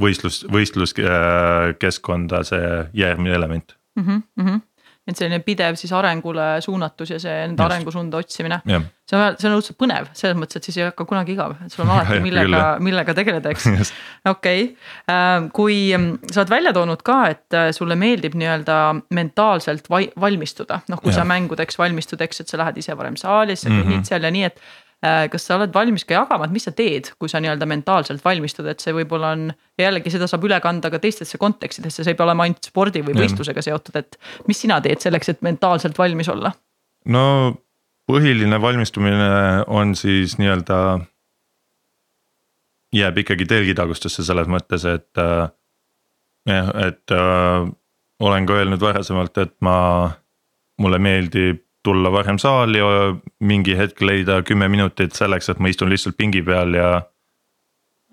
võistlus, 0.00 0.44
võistluskeskkonda 0.52 2.42
see 2.46 2.68
järgmine 2.94 3.34
element 3.34 3.76
mm. 3.96 4.22
-hmm 4.36 4.67
et 5.08 5.16
selline 5.16 5.40
pidev 5.44 5.78
siis 5.80 5.92
arengule 5.96 6.46
suunatus 6.64 7.14
ja 7.14 7.18
see 7.22 7.34
enda 7.46 7.64
arengusuunda 7.64 8.20
otsimine. 8.20 8.60
see 9.08 9.16
on, 9.16 9.36
see 9.40 9.48
on 9.48 9.56
õudselt 9.56 9.78
põnev 9.80 10.10
selles 10.12 10.36
mõttes, 10.36 10.60
et 10.60 10.68
siis 10.68 10.76
ei 10.80 10.84
hakka 10.84 11.06
kunagi 11.08 11.32
igav, 11.32 11.54
et 11.64 11.72
sul 11.72 11.86
on 11.86 11.92
alati 11.96 12.18
millega, 12.24 12.64
millega 12.84 13.14
tegeleda, 13.16 13.54
eks. 13.54 13.92
okei, 14.34 14.66
ähm, 15.12 15.48
kui 15.56 15.78
ähm, 15.96 16.10
sa 16.28 16.42
oled 16.42 16.52
välja 16.52 16.74
toonud 16.76 17.04
ka, 17.06 17.20
et 17.32 17.56
äh, 17.56 17.70
sulle 17.76 17.96
meeldib 18.00 18.36
nii-öelda 18.38 18.80
mentaalselt 19.16 19.88
valmistuda, 19.90 20.82
noh, 20.92 21.00
kui 21.00 21.14
ja. 21.14 21.22
sa 21.22 21.28
mängudeks 21.28 21.80
valmistud, 21.80 22.20
eks, 22.28 22.44
et 22.44 22.52
sa 22.52 22.60
lähed 22.60 22.82
ise 22.84 22.96
varem 22.98 23.16
saali, 23.20 23.56
sa 23.56 23.70
kõnnid 23.70 23.84
mm 23.86 23.96
-hmm. 23.96 24.12
seal 24.12 24.28
ja 24.28 24.34
nii, 24.34 24.44
et 24.52 24.60
kas 25.02 25.44
sa 25.46 25.54
oled 25.54 25.70
valmis 25.74 26.02
ka 26.02 26.16
jagama, 26.16 26.48
et 26.48 26.54
mis 26.54 26.64
sa 26.66 26.72
teed, 26.74 27.12
kui 27.22 27.30
sa 27.30 27.38
nii-öelda 27.38 27.68
mentaalselt 27.70 28.24
valmistud, 28.24 28.66
et 28.66 28.82
see 28.82 28.94
võib-olla 28.96 29.30
on. 29.36 29.44
jällegi 29.78 30.10
seda 30.10 30.26
saab 30.26 30.48
üle 30.48 30.58
kanda 30.60 30.90
ka 30.90 30.98
teistesse 30.98 31.38
kontekstidesse, 31.38 32.02
see 32.02 32.14
ei 32.14 32.18
pea 32.18 32.26
olema 32.26 32.48
ainult 32.48 32.66
spordi 32.66 33.04
või 33.06 33.14
võistlusega 33.20 33.62
seotud, 33.62 34.00
et 34.00 34.18
mis 34.50 34.58
sina 34.58 34.80
teed 34.82 34.98
selleks, 35.04 35.30
et 35.30 35.44
mentaalselt 35.46 35.98
valmis 35.98 36.30
olla? 36.34 36.50
no 37.06 37.22
põhiline 38.10 38.58
valmistumine 38.60 39.30
on 39.68 39.94
siis 39.96 40.34
nii-öelda 40.40 40.80
jääb 42.94 43.22
ikkagi 43.22 43.46
telgitagustusse 43.46 44.24
selles 44.24 44.48
mõttes, 44.50 44.84
et 44.88 45.20
äh, 45.20 45.46
jah, 46.48 46.70
et 46.88 47.14
äh, 47.14 47.68
olen 48.20 48.46
ka 48.48 48.58
öelnud 48.58 48.82
varasemalt, 48.82 49.38
et 49.38 49.54
ma, 49.64 50.10
mulle 50.80 50.98
meeldib 50.98 51.62
tulla 51.84 52.12
varem 52.12 52.38
saali 52.38 52.80
mingi 53.40 53.76
hetk 53.78 54.00
leida 54.02 54.42
kümme 54.42 54.68
minutit 54.68 55.14
selleks, 55.16 55.48
et 55.48 55.58
ma 55.58 55.68
istun 55.68 55.90
lihtsalt 55.90 56.16
pingi 56.16 56.42
peal 56.42 56.74
ja 56.74 56.90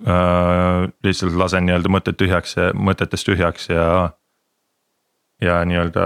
äh,. 0.08 0.86
lihtsalt 1.04 1.38
lasen 1.40 1.66
nii-öelda 1.66 1.92
mõtted 1.92 2.20
tühjaks 2.20 2.58
ja 2.58 2.70
mõtetest 2.74 3.28
tühjaks 3.30 3.70
ja. 3.70 3.88
ja 5.42 5.64
nii-öelda 5.66 6.06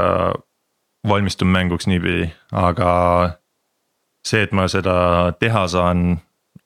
valmistun 1.07 1.47
mänguks 1.47 1.87
niipidi, 1.87 2.29
aga 2.51 2.91
see, 4.25 4.43
et 4.43 4.51
ma 4.51 4.67
seda 4.67 4.95
teha 5.39 5.67
saan, 5.71 6.19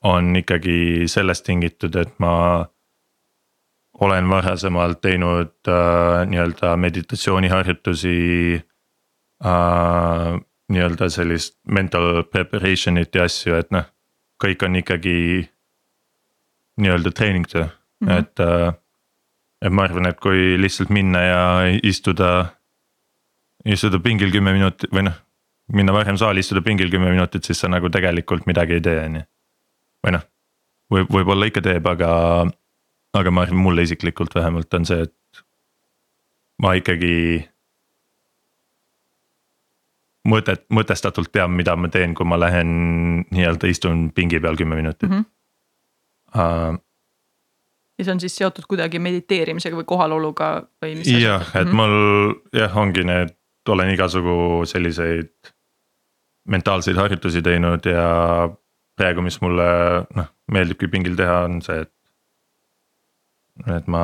on 0.04 0.36
ikkagi 0.36 1.08
sellest 1.08 1.46
tingitud, 1.46 1.94
et 1.96 2.12
ma 2.20 2.66
olen 4.04 4.28
varasemalt 4.28 5.00
teinud 5.00 5.54
äh, 5.68 6.26
nii-öelda 6.28 6.76
meditatsiooniharjutusi 6.76 8.18
äh,. 9.44 10.40
Nii-öelda 10.72 11.08
sellist 11.12 11.58
mental 11.68 12.22
preparation'it 12.30 13.14
ja 13.14 13.26
asju, 13.28 13.56
et 13.58 13.70
noh, 13.74 13.84
kõik 14.40 14.64
on 14.64 14.78
ikkagi 14.80 15.16
nii-öelda 16.80 17.12
treeningtöö 17.12 17.64
mm, 17.64 18.08
-hmm. 18.08 18.18
et 18.18 18.40
äh,. 18.40 18.74
et 19.62 19.72
ma 19.72 19.82
arvan, 19.82 20.06
et 20.06 20.20
kui 20.20 20.60
lihtsalt 20.60 20.90
minna 20.90 21.20
ja 21.22 21.42
istuda, 21.82 22.46
istuda 23.64 23.98
pingil 23.98 24.32
kümme 24.32 24.52
minutit 24.52 24.92
või 24.92 25.06
noh, 25.08 25.14
minna 25.72 25.92
varem 25.92 26.16
saali, 26.20 26.40
istuda 26.40 26.60
pingil 26.62 26.90
kümme 26.90 27.10
minutit, 27.10 27.44
siis 27.44 27.60
sa 27.60 27.68
nagu 27.68 27.88
tegelikult 27.88 28.46
midagi 28.46 28.72
ei 28.72 28.80
tee, 28.80 28.98
on 29.04 29.16
ju. 29.16 29.22
või 30.04 30.12
noh, 30.18 30.26
võib, 30.92 31.08
võib-olla 31.08 31.48
ikka 31.48 31.62
teeb, 31.64 31.86
aga, 31.86 32.10
aga 33.16 33.30
ma 33.30 33.46
arvan, 33.46 33.62
mulle 33.62 33.82
isiklikult 33.82 34.34
vähemalt 34.34 34.74
on 34.74 34.84
see, 34.84 35.06
et 35.08 35.44
ma 36.62 36.74
ikkagi 36.74 37.14
mõtet, 40.28 40.64
mõtestatult 40.72 41.32
tean, 41.32 41.52
mida 41.56 41.76
ma 41.76 41.90
teen, 41.92 42.14
kui 42.14 42.26
ma 42.28 42.38
lähen 42.40 42.70
nii-öelda 43.30 43.70
istun 43.70 44.08
pingi 44.14 44.40
peal 44.40 44.56
kümme 44.60 44.76
minutit 44.80 45.08
mm. 45.10 45.14
-hmm. 45.14 45.30
Uh, 46.34 46.74
ja 47.98 48.04
see 48.04 48.12
on 48.12 48.20
siis 48.20 48.36
seotud 48.36 48.66
kuidagi 48.66 48.98
mediteerimisega 48.98 49.76
või 49.78 49.86
kohaloluga 49.86 50.48
või 50.82 50.96
mis? 50.98 51.10
jah, 51.22 51.44
et 51.54 51.68
mhm. 51.68 51.76
mul 51.78 52.34
jah, 52.58 52.76
ongi 52.76 53.04
need, 53.06 53.36
olen 53.70 53.92
igasugu 53.94 54.64
selliseid 54.66 55.30
mentaalseid 56.50 56.98
harjutusi 57.00 57.42
teinud 57.42 57.86
ja 57.86 58.08
praegu, 58.98 59.22
mis 59.24 59.38
mulle 59.40 59.68
noh, 60.14 60.26
meeldibki 60.52 60.90
pingil 60.92 61.16
teha, 61.18 61.38
on 61.48 61.62
see, 61.64 61.86
et. 61.86 61.92
et 63.78 63.86
ma 63.86 64.02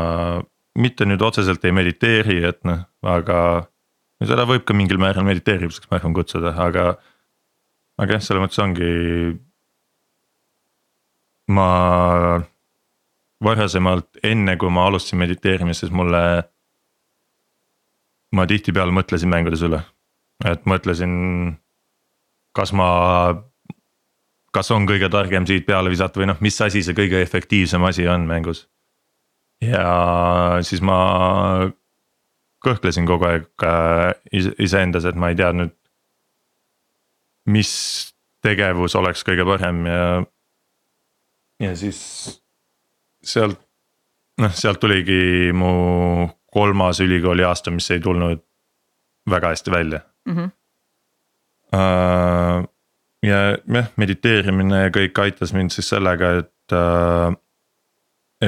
mitte 0.79 1.05
nüüd 1.05 1.23
otseselt 1.27 1.65
ei 1.67 1.75
mediteeri, 1.77 2.39
et 2.49 2.63
noh, 2.65 2.87
aga 3.03 3.41
seda 4.29 4.47
võib 4.49 4.67
ka 4.69 4.77
mingil 4.77 5.01
määral 5.01 5.25
mediteerimiseks, 5.25 5.89
ma 5.91 5.99
arvan, 5.99 6.15
kutsuda, 6.17 6.55
aga. 6.67 6.87
aga 8.01 8.17
jah, 8.17 8.25
selles 8.25 8.45
mõttes 8.45 8.63
ongi. 8.65 8.91
ma 11.51 11.69
varasemalt, 13.43 14.21
enne 14.23 14.57
kui 14.61 14.71
ma 14.71 14.87
alustasin 14.87 15.19
mediteerimist, 15.19 15.85
siis 15.85 15.93
mulle. 15.93 16.21
ma 18.37 18.47
tihtipeale 18.47 18.95
mõtlesin 18.95 19.31
mängudes 19.33 19.65
üle, 19.67 19.81
et 20.47 20.63
mõtlesin 20.71 21.59
kas 22.57 22.73
ma, 22.77 22.89
kas 24.55 24.71
on 24.75 24.87
kõige 24.89 25.11
targem 25.13 25.47
siit 25.49 25.67
peale 25.67 25.93
visata 25.93 26.21
või 26.21 26.31
noh, 26.31 26.39
mis 26.45 26.59
asi 26.63 26.83
see 26.87 26.97
kõige 26.97 27.23
efektiivsem 27.23 27.85
asi 27.87 28.07
on 28.11 28.27
mängus. 28.29 28.67
ja 29.61 30.61
siis 30.65 30.81
ma 30.81 31.71
kõhklesin 32.65 33.07
kogu 33.09 33.29
aeg 33.29 33.65
äh, 33.67 34.11
iseendas, 34.59 35.07
et 35.09 35.17
ma 35.17 35.33
ei 35.33 35.39
teadnud. 35.39 35.75
mis 37.51 37.71
tegevus 38.45 38.95
oleks 38.95 39.25
kõige 39.27 39.45
parem 39.49 39.87
ja, 39.89 40.05
ja 41.61 41.73
siis 41.77 41.99
sealt, 43.25 43.59
noh 44.39 44.53
sealt 44.55 44.81
tuligi 44.81 45.51
mu 45.57 46.29
kolmas 46.53 47.01
ülikooli 47.01 47.45
aasta, 47.45 47.73
mis 47.75 47.91
ei 47.91 48.01
tulnud 48.01 48.45
väga 49.31 49.55
hästi 49.55 49.71
välja 49.71 50.01
mm. 50.29 50.37
-hmm 50.37 50.51
Äh, 51.75 52.65
ja 53.23 53.39
jah, 53.55 53.91
mediteerimine 54.01 54.87
ja 54.87 54.95
kõik 54.95 55.19
aitas 55.23 55.53
mind 55.55 55.75
siis 55.75 55.91
sellega, 55.93 56.33
et, 56.43 56.75
äh, 56.75 57.35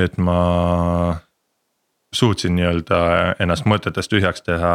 et 0.02 0.18
ma 0.18 0.38
suutsin 2.14 2.56
nii-öelda 2.56 2.98
ennast 3.40 3.66
mõtetest 3.68 4.10
tühjaks 4.12 4.44
teha, 4.46 4.72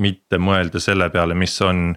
mitte 0.00 0.38
mõelda 0.38 0.80
selle 0.80 1.10
peale, 1.10 1.34
mis 1.34 1.56
on 1.66 1.90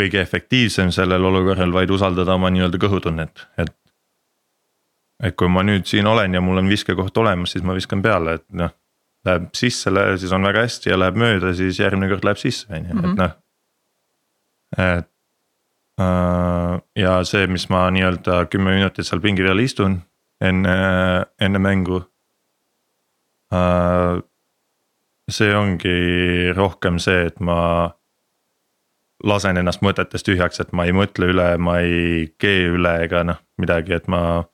kõige 0.00 0.20
efektiivsem 0.22 0.92
sellel 0.94 1.24
olukorral, 1.28 1.72
vaid 1.74 1.90
usaldada 1.90 2.34
oma 2.38 2.50
nii-öelda 2.50 2.80
kõhutunnet, 2.80 3.46
et. 3.58 3.76
et 5.22 5.36
kui 5.36 5.50
ma 5.52 5.64
nüüd 5.66 5.84
siin 5.86 6.06
olen 6.06 6.34
ja 6.34 6.40
mul 6.40 6.62
on 6.62 6.70
viskekoht 6.70 7.16
olemas, 7.20 7.52
siis 7.52 7.64
ma 7.66 7.76
viskan 7.76 8.02
peale, 8.02 8.40
et 8.40 8.46
noh. 8.52 8.76
Läheb 9.20 9.50
sisse, 9.52 9.90
siis 10.16 10.30
on 10.32 10.46
väga 10.48 10.62
hästi 10.64 10.88
ja 10.88 10.96
läheb 10.96 11.18
mööda, 11.20 11.50
siis 11.52 11.76
järgmine 11.76 12.06
kord 12.08 12.22
läheb 12.24 12.38
sisse, 12.40 12.70
on 12.72 12.86
ju, 12.88 12.94
et 12.94 13.02
mhm. 13.02 13.18
noh 13.18 13.34
et 14.78 15.08
äh, 16.00 16.80
ja 16.96 17.16
see, 17.26 17.46
mis 17.50 17.66
ma 17.70 17.88
nii-öelda 17.90 18.44
kümme 18.50 18.74
minutit 18.76 19.06
seal 19.06 19.22
pingi 19.22 19.44
peal 19.46 19.62
istun 19.62 20.00
enne, 20.40 20.76
enne 21.40 21.62
mängu. 21.62 22.04
Äh, 23.50 24.20
see 25.30 25.54
ongi 25.54 26.52
rohkem 26.54 26.98
see, 27.02 27.26
et 27.30 27.40
ma 27.42 27.90
lasen 29.26 29.60
ennast 29.60 29.82
mõtetest 29.84 30.26
tühjaks, 30.26 30.62
et 30.62 30.72
ma 30.76 30.86
ei 30.88 30.94
mõtle 30.96 31.30
üle, 31.32 31.48
ma 31.58 31.80
ei 31.84 32.30
kee 32.40 32.70
üle 32.76 32.94
ega 33.04 33.24
noh, 33.26 33.42
midagi, 33.60 33.98
et 33.98 34.08
ma. 34.08 34.46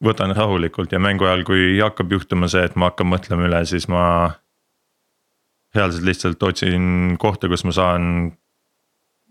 võtan 0.00 0.32
rahulikult 0.32 0.92
ja 0.92 0.98
mängu 0.98 1.26
ajal, 1.28 1.42
kui 1.44 1.76
hakkab 1.80 2.12
juhtuma 2.12 2.48
see, 2.48 2.62
et 2.64 2.76
ma 2.76 2.88
hakkan 2.88 3.10
mõtlema 3.10 3.48
üle, 3.48 3.64
siis 3.66 3.88
ma. 3.88 4.04
reaalselt 5.74 6.04
lihtsalt 6.04 6.42
otsin 6.42 7.16
kohta, 7.18 7.48
kus 7.48 7.64
ma 7.64 7.72
saan 7.72 8.06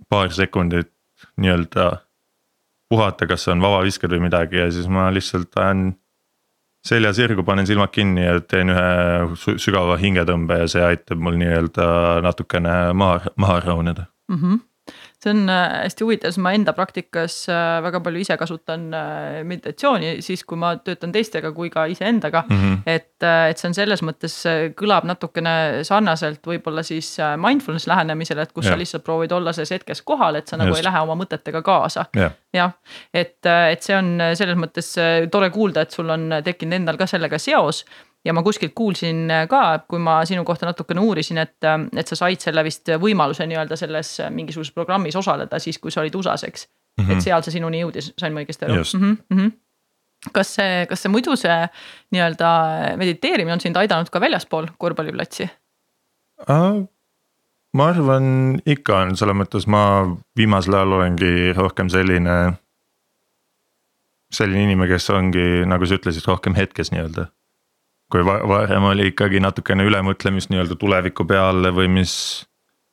paar 0.10 0.32
sekundit 0.32 0.92
nii-öelda 1.38 1.90
puhata, 2.90 3.28
kas 3.28 3.48
on 3.52 3.62
vabavisked 3.62 4.10
või 4.14 4.24
midagi 4.30 4.58
ja 4.62 4.70
siis 4.72 4.88
ma 4.88 5.10
lihtsalt 5.14 5.58
ajan 5.60 5.92
selja 6.90 7.14
sirgu, 7.14 7.44
panen 7.46 7.68
silmad 7.70 7.94
kinni 7.94 8.26
ja 8.26 8.40
teen 8.42 8.74
ühe 8.74 9.58
sügava 9.62 9.98
hingetõmbe 10.02 10.64
ja 10.64 10.72
see 10.72 10.86
aitab 10.86 11.22
mul 11.22 11.38
nii-öelda 11.42 11.86
natukene 12.26 12.80
maha, 12.98 13.34
maha 13.38 13.62
rahuneda 13.68 14.10
mm. 14.32 14.42
-hmm 14.42 14.66
see 15.24 15.34
on 15.34 15.50
äh, 15.52 15.84
hästi 15.84 16.06
huvitav, 16.06 16.32
sest 16.32 16.42
ma 16.44 16.54
enda 16.56 16.74
praktikas 16.76 17.42
äh, 17.52 17.80
väga 17.84 18.00
palju 18.04 18.22
ise 18.24 18.38
kasutan 18.40 18.88
äh, 18.96 19.40
meditatsiooni 19.48 20.14
siis, 20.24 20.46
kui 20.48 20.60
ma 20.60 20.74
töötan 20.80 21.12
teistega 21.16 21.52
kui 21.56 21.72
ka 21.74 21.86
iseendaga 21.92 22.46
mm. 22.48 22.62
-hmm. 22.62 22.78
et, 22.86 23.28
et 23.50 23.60
see 23.60 23.68
on 23.68 23.76
selles 23.76 24.04
mõttes 24.06 24.36
kõlab 24.80 25.08
natukene 25.10 25.84
sarnaselt 25.84 26.48
võib-olla 26.48 26.84
siis 26.88 27.18
mindfulness 27.38 27.88
lähenemisele, 27.88 28.48
et 28.48 28.54
kus 28.56 28.66
ja. 28.66 28.72
sa 28.72 28.80
lihtsalt 28.80 29.04
proovid 29.04 29.32
olla 29.36 29.54
selles 29.54 29.76
hetkes 29.76 30.02
kohal, 30.02 30.36
et 30.36 30.48
sa 30.48 30.58
nagu 30.58 30.72
Just. 30.72 30.80
ei 30.80 30.88
lähe 30.88 31.04
oma 31.04 31.20
mõtetega 31.20 31.62
kaasa 31.62 32.06
ja.. 32.16 32.32
jah, 32.54 32.72
et, 33.14 33.44
et 33.46 33.84
see 33.84 33.98
on 33.98 34.16
selles 34.34 34.56
mõttes 34.56 34.96
tore 35.32 35.50
kuulda, 35.50 35.82
et 35.82 35.92
sul 35.92 36.10
on 36.10 36.40
tekkinud 36.44 36.80
endal 36.80 36.98
ka 36.98 37.08
sellega 37.08 37.38
seos 37.38 37.84
ja 38.26 38.34
ma 38.36 38.44
kuskilt 38.44 38.74
kuulsin 38.76 39.32
ka, 39.50 39.62
kui 39.88 40.02
ma 40.04 40.20
sinu 40.28 40.44
kohta 40.48 40.68
natukene 40.70 41.04
uurisin, 41.04 41.40
et, 41.42 41.56
et 41.98 42.12
sa 42.12 42.18
said 42.20 42.44
selle 42.44 42.64
vist 42.68 42.92
võimaluse 43.02 43.48
nii-öelda 43.48 43.78
selles 43.80 44.18
mingisuguses 44.36 44.76
programmis 44.76 45.16
osaleda 45.20 45.60
siis, 45.60 45.80
kui 45.80 45.94
sa 45.94 46.04
olid 46.04 46.16
USA-s, 46.20 46.44
eks 46.50 46.68
mm. 46.68 47.06
-hmm. 47.06 47.16
et 47.16 47.28
seal 47.28 47.46
see 47.46 47.58
sinuni 47.58 47.82
jõudis, 47.84 48.12
sain 48.20 48.36
ma 48.36 48.44
õigesti 48.44 48.68
aru? 48.68 48.84
Mm 49.00 49.18
-hmm. 49.32 49.52
kas 50.36 50.54
see, 50.60 50.86
kas 50.90 51.02
see 51.02 51.12
muidu 51.16 51.36
see 51.40 51.58
nii-öelda 52.12 52.52
mediteerimine 52.98 53.54
on 53.54 53.62
sind 53.62 53.80
aidanud 53.80 54.10
ka 54.10 54.22
väljaspool 54.22 54.68
korvpalliplatsi 54.78 55.50
uh,? 56.50 56.88
ma 57.74 57.88
arvan 57.88 58.60
ikka 58.66 59.04
on, 59.04 59.16
selles 59.16 59.36
mõttes 59.36 59.68
ma 59.68 59.84
viimasel 60.38 60.74
ajal 60.74 60.98
olengi 61.00 61.54
rohkem 61.54 61.90
selline. 61.90 62.54
selline 64.34 64.64
inimene, 64.64 64.90
kes 64.92 65.10
ongi, 65.10 65.66
nagu 65.66 65.86
sa 65.86 65.96
ütlesid, 65.98 66.26
rohkem 66.28 66.56
hetkes 66.58 66.92
nii-öelda 66.92 67.30
kui 68.12 68.26
varem 68.26 68.88
oli 68.90 69.10
ikkagi 69.12 69.42
natukene 69.44 69.86
ülemõtlemist 69.86 70.50
nii-öelda 70.50 70.78
tuleviku 70.80 71.26
peale 71.30 71.72
või 71.76 71.90
mis. 72.00 72.14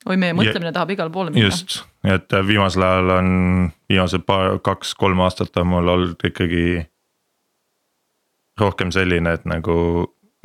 oi, 0.05 0.16
meie 0.20 0.37
mõtlemine 0.37 0.70
ja, 0.70 0.76
tahab 0.76 0.92
igale 0.92 1.12
poole 1.12 1.33
minna. 1.33 1.48
just, 1.48 1.81
et 2.05 2.37
viimasel 2.46 2.85
ajal 2.85 3.14
on, 3.18 3.31
viimased 3.88 4.26
paar, 4.29 4.59
kaks-kolm 4.64 5.22
aastat 5.24 5.57
on 5.62 5.72
mul 5.72 5.88
olnud 5.94 6.29
ikkagi. 6.29 6.85
rohkem 8.61 8.92
selline, 8.92 9.33
et 9.37 9.44
nagu 9.44 9.76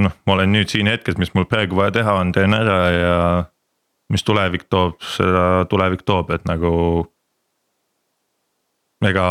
noh, 0.01 0.15
ma 0.25 0.35
olen 0.35 0.51
nüüd 0.55 0.71
siin 0.71 0.87
hetkes, 0.87 1.17
mis 1.19 1.33
mul 1.35 1.47
praegu 1.49 1.75
vaja 1.75 1.97
teha 1.99 2.15
on, 2.19 2.31
teen 2.35 2.55
ära 2.55 2.79
ja. 2.91 3.17
mis 4.11 4.23
tulevik 4.27 4.65
toob, 4.69 5.01
seda 5.03 5.65
tulevik 5.71 6.03
toob, 6.07 6.31
et 6.31 6.47
nagu. 6.47 6.71
ega 9.03 9.27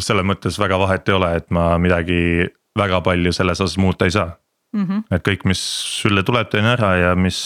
selles 0.00 0.24
mõttes 0.24 0.56
väga 0.56 0.78
vahet 0.80 1.08
ei 1.08 1.14
ole, 1.14 1.30
et 1.36 1.50
ma 1.52 1.74
midagi 1.82 2.48
väga 2.78 3.00
palju 3.00 3.32
selles 3.32 3.60
osas 3.60 3.78
muuta 3.78 4.04
ei 4.04 4.10
saa 4.10 4.30
mm. 4.72 4.86
-hmm. 4.86 5.02
et 5.10 5.28
kõik, 5.28 5.44
mis 5.44 5.60
sülle 6.00 6.22
tuleb, 6.22 6.50
teen 6.50 6.64
ära 6.64 6.94
ja 6.96 7.14
mis 7.14 7.38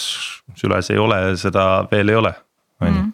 süles 0.55 0.91
ei 0.91 0.99
ole, 0.99 1.37
seda 1.41 1.87
veel 1.91 2.09
ei 2.09 2.17
ole, 2.23 2.35
on 2.81 2.89
ju 2.89 3.03
Mhm. 3.03 3.13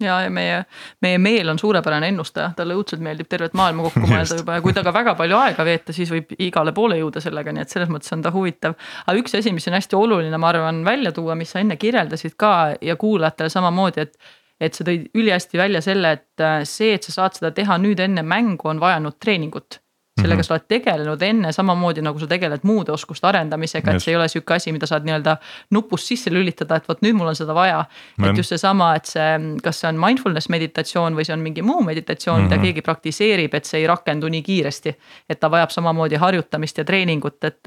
ja, 0.00 0.20
ja 0.20 0.30
meie, 0.30 0.64
meie 1.00 1.18
meel 1.18 1.48
on 1.48 1.58
suurepärane 1.58 2.08
ennustaja, 2.08 2.50
talle 2.56 2.74
õudselt 2.74 3.02
meeldib 3.02 3.28
tervet 3.30 3.54
maailma 3.54 3.82
kokku 3.86 4.08
mõelda 4.10 4.38
juba 4.40 4.56
ja 4.58 4.62
kui 4.64 4.72
temaga 4.72 4.92
väga 4.98 5.14
palju 5.14 5.36
aega 5.38 5.64
veeta, 5.64 5.92
siis 5.92 6.10
võib 6.10 6.34
igale 6.38 6.72
poole 6.72 6.98
jõuda 6.98 7.22
sellega, 7.22 7.52
nii 7.52 7.62
et 7.62 7.70
selles 7.70 7.92
mõttes 7.92 8.12
on 8.12 8.22
ta 8.22 8.32
huvitav. 8.34 8.74
aga 9.06 9.18
üks 9.18 9.38
asi, 9.38 9.52
mis 9.52 9.68
on 9.68 9.78
hästi 9.78 9.96
oluline, 9.96 10.38
ma 10.38 10.48
arvan, 10.48 10.82
välja 10.84 11.12
tuua, 11.12 11.34
mis 11.34 11.50
sa 11.50 11.62
enne 11.62 11.76
kirjeldasid 11.76 12.34
ka 12.36 12.74
ja 12.80 12.96
kuulajatele 12.96 13.48
samamoodi, 13.48 14.00
et. 14.00 14.18
et 14.60 14.74
sa 14.74 14.84
tõid 14.86 15.08
ülihästi 15.14 15.58
välja 15.58 15.80
selle, 15.82 16.12
et 16.12 16.40
äh, 16.40 16.60
see, 16.64 16.94
et 16.94 17.02
sa 17.02 17.12
saad 17.12 17.34
seda 17.34 17.50
teha 17.50 17.78
nüüd 17.78 18.00
enne 18.00 18.22
mängu, 18.22 18.68
on 18.70 18.80
vajanud 18.80 19.18
treeningut 19.20 19.80
sellega 20.20 20.38
Mhm. 20.38 20.46
sa 20.46 20.54
oled 20.54 20.66
tegelenud 20.68 21.22
enne 21.22 21.52
samamoodi 21.52 22.02
nagu 22.02 22.18
sa 22.18 22.26
tegeled 22.30 22.60
muude 22.62 22.92
oskuste 22.92 23.26
arendamisega, 23.26 23.94
et 23.94 24.02
see 24.02 24.12
ei 24.12 24.16
ole 24.16 24.28
sihuke 24.28 24.54
asi, 24.54 24.72
mida 24.72 24.86
saad 24.86 25.02
nii-öelda 25.04 25.36
nupust 25.74 26.06
sisse 26.06 26.30
lülitada, 26.30 26.76
et 26.76 26.88
vot 26.88 27.00
nüüd 27.02 27.16
mul 27.18 27.26
on 27.32 27.34
seda 27.36 27.54
vaja. 27.54 27.84
et 28.22 28.36
just 28.36 28.48
seesama, 28.54 28.94
et 28.96 29.06
see, 29.06 29.38
kas 29.62 29.80
see 29.80 29.88
on 29.88 29.98
mindfulness 29.98 30.48
meditatsioon 30.48 31.14
või 31.18 31.24
see 31.26 31.34
on 31.34 31.40
mingi 31.40 31.62
muu 31.62 31.82
meditatsioon 31.82 32.36
mm, 32.40 32.44
-hmm. 32.44 32.48
mida 32.48 32.56
Mhm. 32.56 32.64
keegi 32.64 32.82
praktiseerib, 32.82 33.54
et 33.54 33.64
see 33.64 33.80
ei 33.80 33.86
rakendu 33.86 34.28
nii 34.28 34.42
kiiresti. 34.42 34.94
et 35.28 35.40
ta 35.40 35.50
vajab 35.50 35.70
samamoodi 35.70 36.14
harjutamist 36.16 36.78
ja 36.78 36.84
treeningut, 36.84 37.44
et 37.44 37.60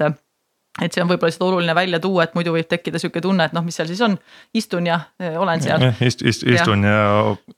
et 0.82 0.92
see 0.92 1.02
on 1.02 1.08
võib-olla 1.08 1.26
lihtsalt 1.26 1.48
oluline 1.48 1.74
välja 1.74 1.98
tuua, 2.00 2.22
et 2.22 2.34
muidu 2.34 2.52
võib 2.54 2.66
tekkida 2.68 2.98
sihuke 2.98 3.20
tunne, 3.20 3.44
et 3.44 3.52
noh, 3.52 3.64
mis 3.64 3.74
seal 3.74 3.88
siis 3.88 4.00
on, 4.00 4.18
istun 4.54 4.86
ja 4.86 5.00
eh, 5.20 5.34
olen 5.38 5.60
seal. 5.60 5.80
Ist-, 6.00 6.22
ist-, 6.22 6.46
istun 6.46 6.84
ja 6.84 7.34
ist, 7.34 7.57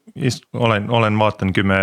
olen, 0.52 0.90
olen, 0.90 1.18
vaatan 1.18 1.52
kümme, 1.52 1.78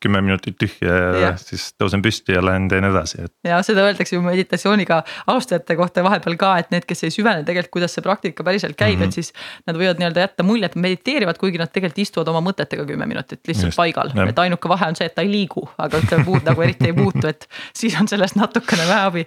kümme 0.00 0.20
minutit 0.20 0.56
tühja 0.58 0.94
ja 0.94 1.20
Jah. 1.20 1.38
siis 1.40 1.70
tõusen 1.80 2.02
püsti 2.04 2.36
ja 2.36 2.42
lähen 2.44 2.68
teen 2.70 2.84
edasi, 2.88 3.22
et. 3.26 3.32
ja 3.46 3.60
seda 3.66 3.86
öeldakse 3.86 4.16
ju 4.16 4.22
meditatsiooniga 4.24 5.02
alustajate 5.26 5.76
kohta 5.78 6.04
vahepeal 6.04 6.36
ka, 6.40 6.54
et 6.62 6.72
need, 6.74 6.86
kes 6.88 7.06
ei 7.06 7.14
süvene 7.14 7.46
tegelikult, 7.46 7.72
kuidas 7.78 7.96
see 7.96 8.04
praktika 8.04 8.46
päriselt 8.46 8.76
käib 8.76 8.98
mm, 8.98 9.02
-hmm. 9.02 9.06
Mhm. 9.06 9.08
et 9.08 9.14
siis. 9.14 9.32
Nad 9.66 9.78
võivad 9.78 10.00
nii-öelda 10.00 10.20
jätta 10.24 10.42
mulje, 10.42 10.66
et 10.66 10.74
mediteerivad, 10.76 11.38
kuigi 11.38 11.58
nad 11.60 11.70
tegelikult 11.72 12.02
istuvad 12.02 12.28
oma 12.32 12.40
mõtetega 12.50 12.86
kümme 12.88 13.06
minutit 13.06 13.40
lihtsalt 13.48 13.70
Just, 13.70 13.78
paigal, 13.78 14.12
et 14.26 14.38
ainuke 14.38 14.68
vahe 14.68 14.88
on 14.90 14.98
see, 14.98 15.06
et 15.06 15.14
ta 15.14 15.22
ei 15.22 15.30
liigu, 15.30 15.64
aga 15.78 16.00
ütleme 16.02 16.24
puud 16.26 16.44
nagu 16.46 16.62
eriti 16.62 16.90
ei 16.90 16.96
puutu, 16.96 17.26
et 17.28 17.48
siis 17.80 17.96
on 18.00 18.08
sellest 18.08 18.36
natukene 18.36 18.86
vähe 18.88 19.06
abi 19.06 19.26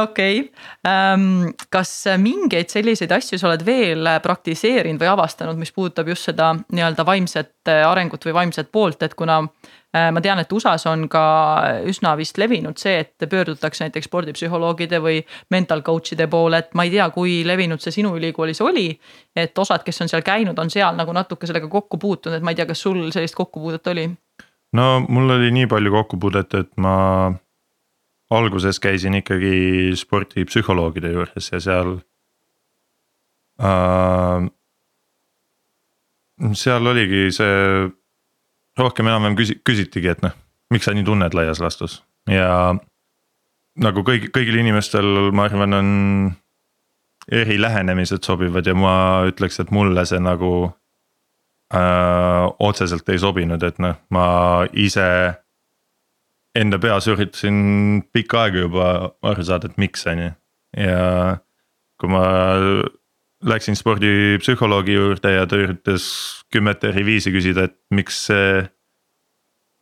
okei 0.00 0.40
okay., 0.40 1.52
kas 1.72 1.90
mingeid 2.20 2.72
selliseid 2.72 3.12
asju 3.12 3.38
sa 3.40 3.50
oled 3.50 3.64
veel 3.66 4.08
praktiseerinud 4.24 5.00
või 5.02 5.10
avastanud, 5.12 5.58
mis 5.60 5.72
puudutab 5.74 6.08
just 6.12 6.30
seda 6.30 6.52
nii-öelda 6.72 7.04
vaimset 7.06 7.61
arengut 7.68 8.24
või 8.26 8.34
vaimset 8.34 8.70
poolt, 8.72 9.02
et 9.02 9.14
kuna 9.14 9.38
äh, 9.42 10.10
ma 10.12 10.20
tean, 10.24 10.40
et 10.42 10.52
USA-s 10.52 10.86
on 10.90 11.06
ka 11.12 11.22
üsna 11.88 12.14
vist 12.18 12.38
levinud 12.38 12.78
see, 12.80 12.98
et 13.04 13.28
pöördutakse 13.30 13.84
näiteks 13.84 14.08
spordipsühholoogide 14.10 15.00
või 15.02 15.20
mental 15.50 15.84
coach'ide 15.86 16.26
poole, 16.32 16.62
et 16.62 16.74
ma 16.74 16.86
ei 16.88 16.94
tea, 16.94 17.08
kui 17.14 17.40
levinud 17.46 17.82
see 17.82 17.94
sinu 17.98 18.14
ülikoolis 18.18 18.60
oli. 18.64 18.88
et 19.36 19.58
osad, 19.58 19.84
kes 19.84 20.02
on 20.02 20.08
seal 20.08 20.24
käinud, 20.26 20.58
on 20.58 20.70
seal 20.70 20.96
nagu 20.96 21.12
natuke 21.12 21.46
sellega 21.46 21.68
kokku 21.68 21.98
puutunud, 21.98 22.36
et 22.36 22.42
ma 22.42 22.50
ei 22.50 22.58
tea, 22.58 22.66
kas 22.66 22.82
sul 22.82 23.10
sellist 23.14 23.38
kokkupuudet 23.38 23.86
oli? 23.94 24.08
no 24.72 24.88
mul 25.08 25.36
oli 25.36 25.50
nii 25.52 25.66
palju 25.66 25.92
kokkupuudet, 25.92 26.54
et 26.54 26.72
ma 26.76 27.32
alguses 28.32 28.80
käisin 28.80 29.14
ikkagi 29.20 29.92
spordipsühholoogide 30.00 31.12
juures 31.12 31.52
ja 31.52 31.60
seal 31.60 31.96
äh,. 33.60 34.50
Seal 36.58 36.86
oligi 36.86 37.28
see, 37.34 37.90
rohkem 38.78 39.08
enam-vähem 39.08 39.36
küsi-, 39.38 39.58
küsitigi, 39.66 40.12
et 40.14 40.22
noh, 40.24 40.34
miks 40.72 40.88
sa 40.88 40.94
nii 40.96 41.06
tunned 41.06 41.36
laias 41.36 41.60
laastus. 41.62 42.00
Ja 42.30 42.74
nagu 43.82 44.04
kõigi, 44.06 44.30
kõigil 44.34 44.60
inimestel, 44.60 45.08
ma 45.34 45.46
arvan, 45.48 45.78
on 45.78 45.90
eri 47.32 47.58
lähenemised 47.60 48.24
sobivad 48.26 48.66
ja 48.66 48.74
ma 48.74 48.94
ütleks, 49.30 49.60
et 49.62 49.70
mulle 49.74 50.04
see 50.08 50.20
nagu 50.22 50.52
äh, 51.74 52.46
otseselt 52.58 53.08
ei 53.12 53.20
sobinud, 53.22 53.62
et 53.62 53.78
noh, 53.82 53.98
ma 54.10 54.26
ise 54.72 55.06
enda 56.58 56.78
peas 56.82 57.06
üritasin 57.08 58.02
pikka 58.12 58.46
aega 58.46 58.66
juba 58.66 58.88
aru 59.24 59.46
saada, 59.46 59.70
et 59.70 59.80
miks 59.80 60.04
on 60.10 60.26
ju. 60.26 60.32
Ja 60.82 61.38
kui 62.00 62.10
ma 62.10 62.24
läksin 63.42 63.76
spordipsühholoogi 63.76 64.94
juurde 64.94 65.32
ja 65.34 65.46
ta 65.46 65.58
üritas 65.58 66.04
kümmet 66.52 66.84
eri 66.84 67.04
viisi 67.06 67.32
küsida, 67.34 67.66
et 67.68 67.76
miks 67.90 68.26
see. 68.28 68.62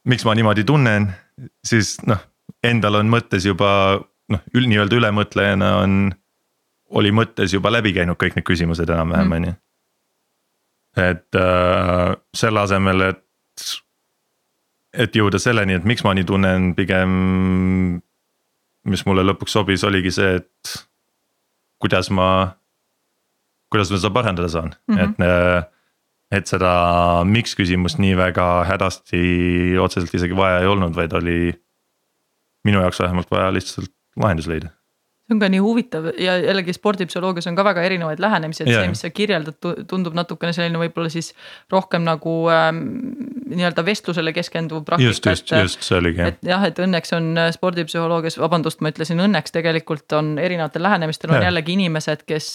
miks 0.09 0.25
ma 0.25 0.35
niimoodi 0.35 0.65
tunnen, 0.65 1.11
siis 1.65 1.99
noh, 2.09 2.23
endal 2.65 3.01
on 3.03 3.11
mõttes 3.13 3.45
juba 3.45 4.01
noh, 4.33 4.45
nii-öelda 4.55 4.97
ülemõtlejana 4.97 5.71
on, 5.83 5.97
oli 6.97 7.13
mõttes 7.15 7.53
juba 7.55 7.73
läbi 7.73 7.93
käinud 7.97 8.19
kõik 8.21 8.39
need 8.39 8.47
küsimused 8.47 8.91
enam-vähem 8.91 9.37
on 9.37 9.49
ju. 9.51 9.55
et 11.05 11.39
äh, 11.39 12.15
selle 12.35 12.65
asemel, 12.65 13.05
et, 13.11 13.67
et 14.93 15.17
jõuda 15.17 15.39
selleni, 15.39 15.77
et 15.79 15.85
miks 15.87 16.05
ma 16.07 16.15
nii 16.17 16.27
tunnen, 16.27 16.73
pigem. 16.75 18.01
mis 18.91 19.05
mulle 19.07 19.23
lõpuks 19.29 19.53
sobis, 19.53 19.85
oligi 19.85 20.11
see, 20.11 20.41
et 20.41 20.73
kuidas 21.81 22.11
ma, 22.11 22.57
kuidas 23.71 23.91
ma 23.91 24.01
seda 24.01 24.15
parandada 24.15 24.49
saan 24.49 24.75
mm. 24.89 24.97
-hmm. 24.97 25.05
et 25.05 25.71
et 26.31 26.47
seda 26.47 26.73
miks 27.27 27.57
küsimust 27.59 27.99
nii 27.99 28.15
väga 28.19 28.65
hädasti 28.69 29.23
otseselt 29.83 30.15
isegi 30.15 30.37
vaja 30.37 30.61
ei 30.63 30.69
olnud, 30.71 30.95
vaid 30.95 31.13
oli 31.19 31.39
minu 32.65 32.83
jaoks 32.85 33.01
vähemalt 33.03 33.31
vaja 33.31 33.51
lihtsalt 33.53 33.91
lahendus 34.17 34.47
leida. 34.47 34.71
See 35.31 35.37
on 35.37 35.43
ka 35.43 35.51
nii 35.53 35.63
huvitav 35.63 36.09
ja 36.19 36.35
jällegi 36.43 36.75
spordipsühholoogias 36.75 37.47
on 37.51 37.59
ka 37.59 37.65
väga 37.67 37.85
erinevaid 37.87 38.21
lähenemisi, 38.23 38.65
et 38.65 38.73
Jaa. 38.73 38.83
see, 38.83 38.93
mis 38.95 39.05
sa 39.05 39.11
kirjeldad, 39.15 39.59
tundub 39.91 40.17
natukene 40.19 40.53
selline 40.57 40.81
võib-olla 40.83 41.11
siis 41.13 41.33
rohkem 41.71 42.03
nagu 42.07 42.35
ähm, 42.51 42.83
nii-öelda 43.51 43.85
vestlusele 43.87 44.35
keskenduv 44.35 44.83
praktika. 44.87 45.11
just, 45.11 45.27
just, 45.27 45.55
just 45.55 45.87
see 45.87 45.99
oligi 45.99 46.23
jah 46.23 46.33
et 46.33 46.51
jah, 46.51 46.67
et 46.67 46.83
õnneks 46.83 47.15
on 47.17 47.31
äh, 47.39 47.51
spordipsühholoogias, 47.55 48.39
vabandust, 48.43 48.83
ma 48.83 48.91
ütlesin 48.93 49.23
õnneks, 49.23 49.55
tegelikult 49.55 50.19
on 50.19 50.35
erinevatel 50.43 50.85
lähenemistel 50.87 51.33
on 51.33 51.39
Jaa. 51.39 51.49
jällegi 51.51 51.77
inimesed, 51.79 52.27
kes, 52.27 52.51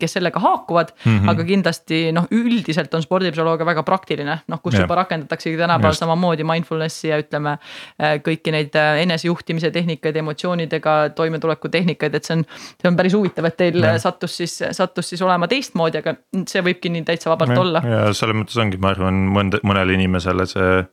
kes 0.00 0.18
sellega 0.18 0.42
haakuvad 0.42 0.92
mm. 0.92 1.16
-hmm. 1.16 1.32
aga 1.32 1.48
kindlasti 1.48 2.02
noh, 2.16 2.28
üldiselt 2.36 2.94
on 2.94 3.06
spordipsühholoogia 3.06 3.66
väga 3.66 3.86
praktiline, 3.86 4.40
noh, 4.46 4.62
kus 4.62 4.76
Jah. 4.76 4.84
juba 4.84 5.00
rakendataksegi 5.02 5.56
tänapäeval 5.56 5.96
samamoodi 5.96 6.44
mindfulness'i 6.44 7.08
ja 7.08 7.20
ütleme. 7.22 7.56
äh, 8.02 8.18
kõiki 8.24 8.52
neid 8.52 8.76
äh, 8.76 9.00
enesejuhtimise 9.04 9.70
tehnikaid, 9.70 10.16
emotsioonidega 10.16 10.96
toimetuleku 11.16 11.68
tehnikaid, 11.68 12.09
et 12.14 12.24
see 12.24 12.36
on, 12.38 12.44
see 12.82 12.88
on 12.90 12.96
päris 12.96 13.14
huvitav, 13.14 13.44
et 13.50 13.56
teil 13.56 13.78
Jah. 13.82 13.98
sattus 14.02 14.36
siis, 14.36 14.54
sattus 14.72 15.08
siis 15.12 15.22
olema 15.22 15.48
teistmoodi, 15.50 15.98
aga 16.02 16.16
see 16.46 16.62
võibki 16.62 16.90
nii 16.90 17.04
täitsa 17.08 17.30
vabalt 17.30 17.54
Ja- 17.54 17.60
olla. 17.60 17.82
ja 17.84 18.12
selles 18.14 18.36
mõttes 18.36 18.58
ongi, 18.60 18.76
ma 18.80 18.90
arvan, 18.94 19.14
mõnda, 19.34 19.60
mõnele 19.66 19.94
inimesele 19.98 20.46
see 20.46 20.84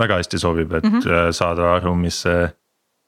väga 0.00 0.18
hästi 0.22 0.38
sobib, 0.40 0.72
et 0.72 0.84
mm. 0.84 0.98
-hmm. 0.98 1.32
saada 1.36 1.74
aru, 1.76 1.94
mis 1.94 2.22
see, 2.24 2.48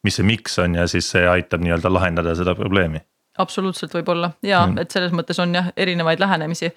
mis 0.05 0.17
see 0.21 0.27
miks 0.27 0.59
on 0.59 0.75
ja 0.75 0.87
siis 0.87 1.09
see 1.11 1.27
aitab 1.29 1.61
nii-öelda 1.65 1.93
lahendada 1.93 2.35
seda 2.35 2.55
probleemi. 2.55 3.01
absoluutselt 3.39 3.95
võib-olla 3.95 4.31
ja 4.43 4.67
Mm. 4.67 4.79
et 4.79 4.91
selles 4.91 5.13
mõttes 5.13 5.41
on 5.43 5.55
jah 5.55 5.73
erinevaid 5.77 6.21
lähenemisi. 6.21 6.71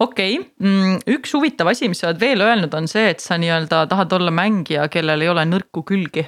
okei 0.00 0.38
okay., 0.38 0.98
üks 1.06 1.34
huvitav 1.34 1.68
asi, 1.70 1.88
mis 1.88 2.00
sa 2.00 2.08
oled 2.08 2.20
veel 2.20 2.40
öelnud, 2.40 2.74
on 2.74 2.88
see, 2.88 3.10
et 3.10 3.20
sa 3.20 3.36
nii-öelda 3.38 3.86
tahad 3.88 4.12
olla 4.12 4.30
mängija, 4.30 4.88
kellel 4.88 5.20
ei 5.20 5.28
ole 5.28 5.44
nõrku 5.44 5.84
külgi. 5.86 6.26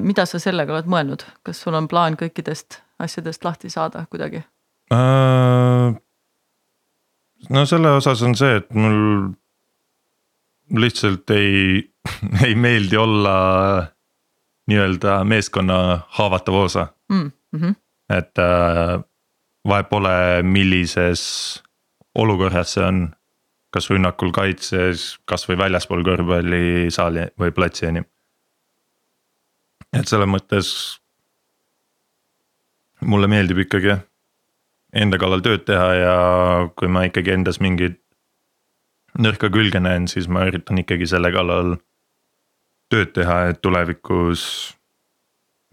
Mida 0.00 0.24
sa 0.26 0.38
sellega 0.40 0.72
oled 0.72 0.86
mõelnud, 0.88 1.24
kas 1.44 1.60
sul 1.60 1.74
on 1.76 1.88
plaan 1.88 2.16
kõikidest 2.16 2.80
asjadest 2.98 3.44
lahti 3.44 3.70
saada 3.70 4.06
kuidagi? 4.10 4.42
Äh, 4.94 5.96
no 7.50 7.66
selle 7.68 7.92
osas 7.98 8.22
on 8.24 8.36
see, 8.38 8.56
et 8.62 8.70
mul 8.74 9.28
lihtsalt 10.78 11.30
ei, 11.36 11.84
ei 12.46 12.54
meeldi 12.54 12.96
olla 12.96 13.36
nii-öelda 14.68 15.22
meeskonna 15.24 15.78
haavatav 16.20 16.54
osa 16.54 16.88
Mm 17.08 17.32
-hmm. 17.54 17.74
et 18.08 18.38
äh, 18.38 19.00
vahet 19.68 19.88
pole, 19.88 20.42
millises 20.42 21.22
olukorras 22.14 22.74
see 22.74 22.84
on. 22.84 23.14
kas 23.70 23.90
rünnakul, 23.90 24.30
kaitses, 24.32 25.18
kasvõi 25.28 25.58
väljaspool 25.60 26.00
kõrvpallisaali 26.00 27.26
või 27.40 27.50
platsi 27.52 27.86
on 27.86 27.96
ju. 27.96 28.04
Et 29.96 30.08
selles 30.08 30.28
mõttes. 30.28 30.70
mulle 33.00 33.28
meeldib 33.30 33.60
ikkagi 33.62 33.92
jah, 33.92 34.00
enda 34.92 35.18
kallal 35.22 35.42
tööd 35.44 35.62
teha 35.68 35.88
ja 35.94 36.14
kui 36.76 36.88
ma 36.90 37.04
ikkagi 37.06 37.30
endas 37.36 37.60
mingeid 37.62 38.00
nõrka 39.18 39.50
külge 39.54 39.78
näen, 39.80 40.08
siis 40.10 40.26
ma 40.28 40.46
üritan 40.48 40.82
ikkagi 40.82 41.06
selle 41.06 41.30
kallal 41.32 41.76
tööd 42.90 43.12
teha, 43.14 43.48
et 43.52 43.62
tulevikus 43.62 44.74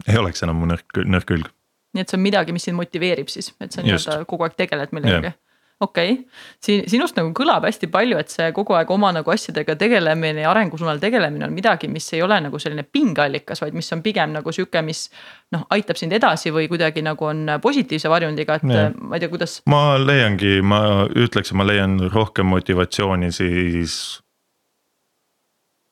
ei 0.06 0.18
oleks 0.20 0.44
enam 0.46 0.60
mu 0.60 0.70
nõrk, 0.70 1.02
nõrk 1.02 1.26
külg 1.26 1.50
nii 1.96 2.04
et 2.04 2.12
see 2.12 2.18
on 2.18 2.24
midagi, 2.24 2.54
mis 2.54 2.66
sind 2.68 2.78
motiveerib 2.78 3.30
siis, 3.32 3.50
et 3.64 3.74
sa 3.74 3.84
nii-öelda 3.84 4.24
kogu 4.28 4.46
aeg 4.46 4.56
tegeled 4.58 4.92
millegagi. 4.96 5.32
Okei 5.80 6.12
okay., 6.12 6.24
siin 6.62 6.84
sinust 6.88 7.18
nagu 7.18 7.32
kõlab 7.36 7.66
hästi 7.68 7.88
palju, 7.92 8.16
et 8.20 8.32
see 8.32 8.48
kogu 8.56 8.76
aeg 8.78 8.90
oma 8.94 9.10
nagu 9.12 9.32
asjadega 9.32 9.76
tegelemine 9.76 10.44
ja 10.44 10.50
arengusuunal 10.50 11.00
tegelemine 11.02 11.44
on 11.48 11.54
midagi, 11.56 11.90
mis 11.92 12.08
ei 12.16 12.22
ole 12.24 12.38
nagu 12.46 12.60
selline 12.62 12.86
pingeallikas, 12.88 13.60
vaid 13.64 13.76
mis 13.76 13.92
on 13.92 14.02
pigem 14.04 14.32
nagu 14.38 14.52
sihuke, 14.52 14.82
mis. 14.86 15.06
noh, 15.52 15.66
aitab 15.76 16.00
sind 16.00 16.16
edasi 16.16 16.50
või 16.54 16.66
kuidagi 16.70 17.04
nagu 17.04 17.28
on 17.28 17.58
positiivse 17.62 18.08
varjundiga, 18.10 18.56
et 18.56 18.72
ja. 18.72 18.88
ma 18.96 19.16
ei 19.18 19.24
tea, 19.24 19.32
kuidas. 19.32 19.60
ma 19.70 19.82
leiangi, 20.00 20.60
ma 20.64 20.80
ütleks, 21.12 21.52
et 21.52 21.60
ma 21.60 21.68
leian 21.68 21.98
rohkem 22.12 22.48
motivatsiooni 22.54 23.32
siis. 23.32 24.22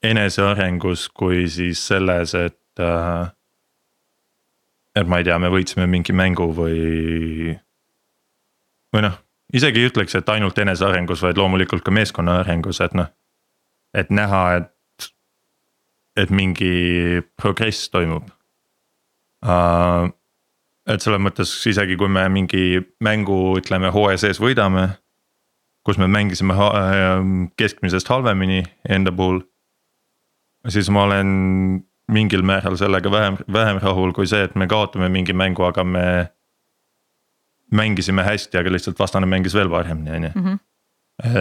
enesearengus 0.04 1.08
kui 1.08 1.46
siis 1.48 1.80
selles, 1.86 2.34
et 2.34 2.80
äh, 2.80 3.28
et 4.94 5.08
ma 5.08 5.20
ei 5.20 5.26
tea, 5.26 5.38
me 5.42 5.50
võitsime 5.52 5.86
mingi 5.90 6.14
mängu 6.16 6.48
või. 6.56 7.54
või 8.94 9.02
noh, 9.04 9.23
isegi 9.54 9.82
ei 9.82 9.90
ütleks, 9.90 10.16
et 10.18 10.28
ainult 10.28 10.58
enesearengus, 10.58 11.22
vaid 11.22 11.38
loomulikult 11.38 11.84
ka 11.86 11.94
meeskonna 11.94 12.40
arengus, 12.42 12.80
et 12.84 12.94
noh. 12.94 13.10
et 13.94 14.10
näha, 14.10 14.42
et, 14.58 15.10
et 16.18 16.30
mingi 16.30 17.22
progress 17.40 17.88
toimub 17.90 18.28
uh,. 19.46 20.10
et 20.84 21.00
selles 21.00 21.22
mõttes 21.22 21.48
isegi 21.70 21.96
kui 21.96 22.10
me 22.12 22.26
mingi 22.28 22.82
mängu, 23.04 23.56
ütleme 23.60 23.92
hooaja 23.94 24.26
sees 24.26 24.40
võidame. 24.42 24.88
kus 25.84 25.98
me 26.00 26.08
mängisime 26.08 26.54
keskmisest 27.56 28.08
halvemini 28.08 28.62
enda 28.88 29.12
puhul. 29.12 29.42
siis 30.68 30.90
ma 30.90 31.04
olen 31.04 31.84
mingil 32.08 32.42
määral 32.42 32.76
sellega 32.76 33.10
vähem, 33.10 33.36
vähem 33.52 33.80
rahul 33.82 34.12
kui 34.12 34.26
see, 34.26 34.44
et 34.44 34.54
me 34.54 34.66
kaotame 34.66 35.08
mingi 35.08 35.32
mängu, 35.32 35.64
aga 35.64 35.84
me. 35.84 36.06
Mängisime 37.74 38.24
hästi, 38.26 38.58
aga 38.60 38.72
lihtsalt 38.72 38.98
vastane 38.98 39.28
mängis 39.30 39.54
veel 39.56 39.70
paremini, 39.70 40.16
on 40.16 40.28
ju. 40.28 40.32
Mhm. 40.34 40.60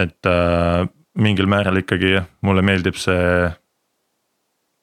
et 0.04 0.26
äh, 0.30 0.88
mingil 1.18 1.46
määral 1.50 1.80
ikkagi 1.80 2.12
jah, 2.12 2.26
mulle 2.42 2.62
meeldib 2.62 2.98
see. 2.98 3.52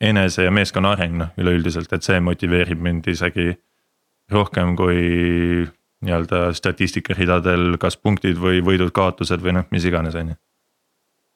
enese 0.01 0.47
ja 0.47 0.51
meeskonna 0.51 0.95
areng 0.95 1.13
noh, 1.13 1.27
üleüldiselt, 1.37 1.91
et 1.93 2.01
see 2.03 2.19
motiveerib 2.19 2.79
mind 2.81 3.05
isegi 3.07 3.51
rohkem 4.33 4.73
kui 4.75 5.67
nii-öelda 6.01 6.55
statistikaridadel, 6.57 7.77
kas 7.77 7.99
punktid 8.01 8.39
või 8.41 8.63
võidud-kaotused 8.65 9.43
või 9.45 9.53
noh, 9.59 9.67
mis 9.69 9.85
iganes, 9.85 10.17
on 10.17 10.31
ju 10.33 10.37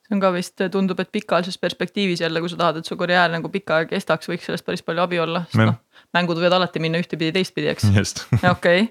see 0.06 0.16
on 0.16 0.22
ka 0.22 0.30
vist, 0.36 0.62
tundub, 0.74 1.00
et 1.02 1.10
pikaajalises 1.14 1.58
perspektiivis 1.62 2.22
jälle, 2.22 2.42
kui 2.44 2.52
sa 2.52 2.60
tahad, 2.60 2.78
et 2.80 2.90
su 2.90 2.98
karjäär 3.00 3.32
nagu 3.34 3.50
pikka 3.54 3.80
aega 3.80 3.96
kestaks, 3.96 4.30
võiks 4.30 4.46
sellest 4.46 4.66
päris 4.68 4.86
palju 4.86 5.02
abi 5.02 5.20
olla, 5.24 5.42
sest 5.50 5.64
noh. 5.64 5.80
mängud 6.14 6.38
võivad 6.38 6.60
alati 6.60 6.84
minna 6.84 7.02
ühtepidi, 7.02 7.34
teistpidi, 7.36 7.72
eks. 7.74 8.22
okei, 8.56 8.86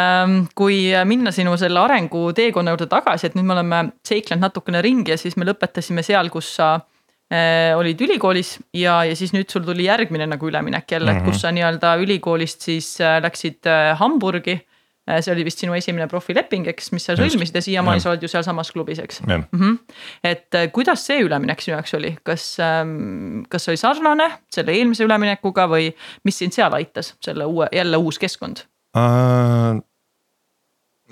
ähm, 0.00 0.40
kui 0.56 0.80
minna 1.10 1.34
sinu 1.36 1.52
selle 1.60 1.82
arenguteekonna 1.84 2.74
juurde 2.74 2.88
tagasi, 2.90 3.28
et 3.28 3.38
nüüd 3.38 3.48
me 3.50 3.58
oleme 3.58 3.84
seiklenud 4.08 4.48
natukene 4.48 4.82
ringi 4.84 5.14
ja 5.14 5.20
siis 5.20 5.36
me 5.36 5.48
lõpetasime 5.50 6.04
seal, 6.06 6.32
kus 6.32 6.54
sa 6.56 6.72
äh, 7.32 7.76
olid 7.76 8.00
ülikoolis 8.06 8.56
ja, 8.72 9.02
ja 9.04 9.16
siis 9.18 9.34
nüüd 9.36 9.52
sul 9.52 9.66
tuli 9.68 9.88
järgmine 9.88 10.26
nagu 10.32 10.48
üleminek 10.48 10.96
jälle 10.96 11.18
et 11.18 11.26
kus 11.26 11.42
sa 11.44 11.52
nii-öelda 11.54 11.96
ülikoolist 12.02 12.64
siis 12.64 12.94
äh, 13.04 13.18
läksid 13.24 13.68
äh, 13.68 13.92
Hamburgi 14.00 14.58
see 15.04 15.32
oli 15.34 15.44
vist 15.44 15.60
sinu 15.60 15.74
esimene 15.76 16.06
profileping, 16.08 16.68
eks, 16.72 16.90
mis 16.94 17.04
sa 17.04 17.16
sõlmisid 17.18 17.58
ja 17.58 17.62
siiamaani 17.64 18.00
sa 18.00 18.12
oled 18.12 18.24
ju 18.24 18.30
sealsamas 18.32 18.72
klubis, 18.72 19.02
eks. 19.02 19.20
Mm 19.26 19.46
-hmm. 19.52 19.78
et 20.24 20.54
äh, 20.54 20.70
kuidas 20.72 21.06
see 21.06 21.20
üleminek 21.24 21.60
sinu 21.60 21.76
jaoks 21.76 21.94
oli, 21.94 22.16
kas, 22.22 22.56
ähm, 22.60 23.42
kas 23.48 23.68
oli 23.68 23.76
sarnane 23.76 24.30
selle 24.50 24.72
eelmise 24.72 25.04
üleminekuga 25.04 25.68
või 25.68 25.92
mis 26.24 26.38
sind 26.38 26.52
seal 26.52 26.72
aitas, 26.72 27.14
selle 27.20 27.44
uue, 27.44 27.68
jälle 27.72 27.96
uus 27.96 28.18
keskkond 28.18 28.64
uh,? 28.96 29.82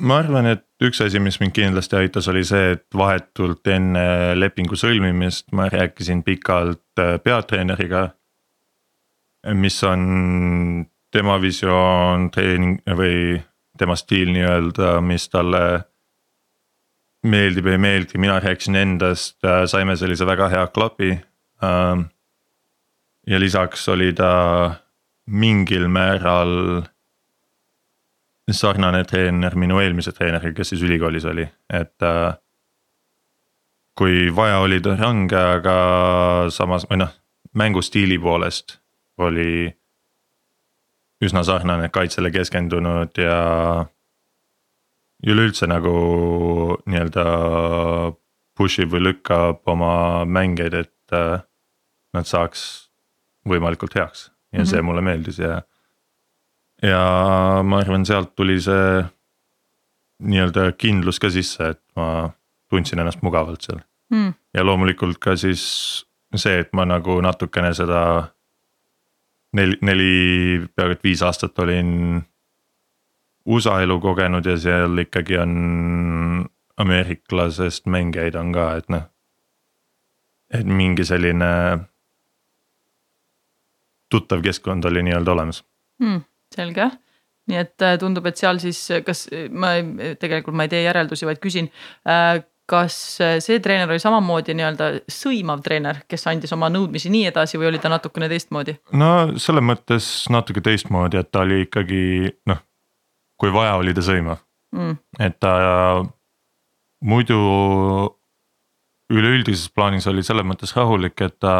ma 0.01 0.18
arvan, 0.18 0.47
et 0.47 0.64
üks 0.82 1.01
asi, 1.05 1.20
mis 1.20 1.38
mind 1.40 1.53
kindlasti 1.53 1.97
aitas, 1.97 2.28
oli 2.28 2.45
see, 2.45 2.72
et 2.72 2.86
vahetult 2.97 3.66
enne 3.66 4.34
lepingu 4.34 4.76
sõlmimist 4.78 5.53
ma 5.53 5.68
rääkisin 5.68 6.22
pikalt 6.22 6.99
äh, 6.99 7.18
peatreeneriga. 7.20 8.11
mis 9.55 9.84
on 9.84 10.86
tema 11.11 11.40
visioon 11.43 12.30
treening 12.30 12.78
või 12.86 13.43
tema 13.79 13.97
stiil 13.97 14.33
nii-öelda, 14.35 15.01
mis 15.05 15.29
talle 15.33 15.62
meeldib, 17.23 17.66
ei 17.70 17.79
meeldi, 17.79 18.18
mina 18.18 18.41
rääkisin 18.43 18.77
endast, 18.77 19.39
äh, 19.45 19.64
saime 19.70 19.97
sellise 19.97 20.27
väga 20.27 20.49
hea 20.49 20.66
klapi. 20.75 21.12
Ähm, 21.62 22.09
ja 23.27 23.41
lisaks 23.41 23.89
oli 23.89 24.12
ta 24.12 24.75
mingil 25.27 25.87
määral 25.89 26.83
sarnane 28.51 29.05
treener 29.05 29.55
minu 29.55 29.79
eelmise 29.79 30.12
treeneriga, 30.12 30.57
kes 30.57 30.75
siis 30.75 30.83
ülikoolis 30.83 31.25
oli, 31.31 31.47
et 31.70 32.03
äh, 32.03 32.35
kui 33.99 34.27
vaja, 34.35 34.59
oli 34.64 34.81
ta 34.83 34.97
range, 34.99 35.39
aga 35.39 35.77
samas 36.51 36.87
või 36.91 37.05
noh, 37.05 37.12
mängustiili 37.55 38.18
poolest 38.18 38.81
oli 39.23 39.70
üsna 41.23 41.45
sarnane, 41.47 41.89
kaitsele 41.95 42.33
keskendunud 42.35 43.18
ja. 43.18 43.39
üleüldse 45.27 45.68
nagu 45.70 45.93
nii-öelda 46.87 47.27
push 48.59 48.83
ib 48.83 48.93
või 48.95 49.07
lükkab 49.07 49.62
oma 49.70 50.25
mängeid, 50.27 50.75
et 50.75 51.14
äh, 51.14 51.45
nad 52.12 52.29
saaks 52.29 52.64
võimalikult 53.49 53.95
heaks 53.97 54.29
ja 54.53 54.59
mm 54.59 54.62
-hmm. 54.62 54.70
see 54.70 54.83
mulle 54.83 55.03
meeldis 55.03 55.39
ja. 55.39 55.62
ja 56.83 57.03
ma 57.62 57.79
arvan, 57.79 58.07
sealt 58.07 58.35
tuli 58.35 58.61
see 58.61 59.03
nii-öelda 60.23 60.73
kindlus 60.79 61.18
ka 61.18 61.31
sisse, 61.31 61.68
et 61.75 61.83
ma 61.97 62.31
tundsin 62.70 62.99
ennast 62.99 63.23
mugavalt 63.23 63.62
seal 63.62 63.81
mm.. 64.11 64.35
ja 64.55 64.64
loomulikult 64.64 65.18
ka 65.18 65.37
siis 65.37 65.64
see, 66.37 66.59
et 66.59 66.73
ma 66.73 66.85
nagu 66.89 67.20
natukene 67.20 67.75
seda 67.75 68.03
neli, 69.57 69.78
neli, 69.84 70.12
peaaegu 70.76 70.96
et 70.96 71.05
viis 71.05 71.22
aastat 71.22 71.59
olin 71.64 72.22
USA 73.46 73.80
elu 73.82 73.98
kogenud 74.00 74.46
ja 74.46 74.57
seal 74.59 74.98
ikkagi 75.05 75.38
on 75.42 75.55
ameeriklasest 76.82 77.86
mängijaid 77.90 78.36
on 78.38 78.53
ka, 78.55 78.68
et 78.80 78.92
noh. 78.92 79.09
et 80.53 80.68
mingi 80.68 81.05
selline 81.05 81.48
tuttav 84.12 84.42
keskkond 84.44 84.84
oli 84.84 85.03
nii-öelda 85.07 85.32
olemas 85.32 85.62
hmm,. 86.03 86.22
selge, 86.55 86.88
nii 87.48 87.61
et 87.61 87.84
äh, 87.84 87.98
tundub, 88.00 88.26
et 88.28 88.40
seal 88.40 88.61
siis, 88.62 88.80
kas 89.07 89.26
ma 89.50 89.74
tegelikult 90.20 90.57
ma 90.57 90.68
ei 90.68 90.72
tee 90.72 90.82
järeldusi, 90.84 91.28
vaid 91.28 91.40
küsin 91.42 91.70
äh, 92.09 92.42
kas 92.71 92.97
äh, 93.21 93.37
see 93.43 93.61
treener 93.61 93.91
oli 93.91 94.03
samamoodi 94.03 94.55
nii-öelda 94.57 94.89
sõimav 95.11 95.63
treener, 95.65 96.03
kes 96.09 96.27
andis 96.31 96.55
oma 96.55 96.71
nõudmisi 96.73 97.11
nii 97.13 97.27
edasi 97.33 97.61
või 97.61 97.73
oli 97.73 97.83
ta 97.83 97.91
natukene 97.93 98.31
teistmoodi? 98.33 98.77
no 98.97 99.13
selles 99.37 99.67
mõttes 99.67 100.09
natuke 100.33 100.65
teistmoodi, 100.65 101.21
et 101.21 101.31
ta 101.33 101.45
oli 101.47 101.65
ikkagi 101.67 102.03
noh, 102.51 102.63
kui 103.41 103.53
vaja, 103.55 103.77
oli 103.83 103.95
ta 103.95 104.05
sõimav 104.07 104.43
mm., 104.77 104.99
et 105.27 105.39
ta 105.43 105.55
muidu 107.03 107.39
üleüldises 109.13 109.69
plaanis 109.75 110.07
oli 110.09 110.25
selles 110.25 110.47
mõttes 110.47 110.73
rahulik, 110.77 111.19
et 111.21 111.39
ta 111.43 111.55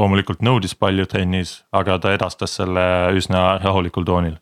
loomulikult 0.00 0.42
nõudis 0.44 0.74
palju 0.78 1.06
trennis, 1.10 1.60
aga 1.74 1.98
ta 2.00 2.14
edastas 2.16 2.56
selle 2.58 2.84
üsna 3.18 3.58
rahulikul 3.62 4.06
toonil. 4.08 4.38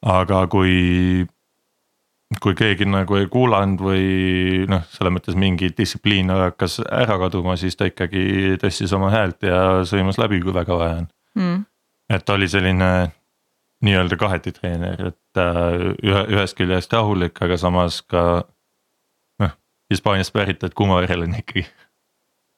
aga 0.00 0.46
kui 0.48 1.26
kui 2.38 2.54
keegi 2.54 2.86
nagu 2.86 3.16
ei 3.18 3.26
kuulanud 3.30 3.80
või 3.82 4.04
noh, 4.70 4.84
selles 4.94 5.14
mõttes 5.14 5.38
mingi 5.38 5.72
distsipliin 5.76 6.30
hakkas 6.30 6.78
ära 6.86 7.18
kaduma, 7.18 7.56
siis 7.58 7.74
ta 7.76 7.88
ikkagi 7.90 8.56
tõstis 8.62 8.94
oma 8.94 9.10
häält 9.10 9.42
ja 9.48 9.80
sõimas 9.88 10.20
läbi, 10.20 10.38
kui 10.44 10.54
väga 10.54 10.78
vaja 10.78 11.00
on. 11.02 11.08
Mm.. 11.38 11.58
et 12.10 12.24
ta 12.26 12.34
oli 12.34 12.48
selline 12.50 13.10
nii-öelda 13.86 14.16
kaheti 14.20 14.52
treener, 14.52 15.12
et 15.12 15.40
äh, 15.40 15.84
ühe, 16.04 16.24
ühest 16.34 16.56
küljest 16.58 16.92
rahulik, 16.92 17.38
aga 17.42 17.56
samas 17.58 18.00
ka 18.02 18.24
noh, 19.42 19.54
Hispaaniast 19.90 20.34
pärit, 20.34 20.62
et 20.66 20.74
kuumavereline 20.74 21.42
ikkagi 21.42 21.64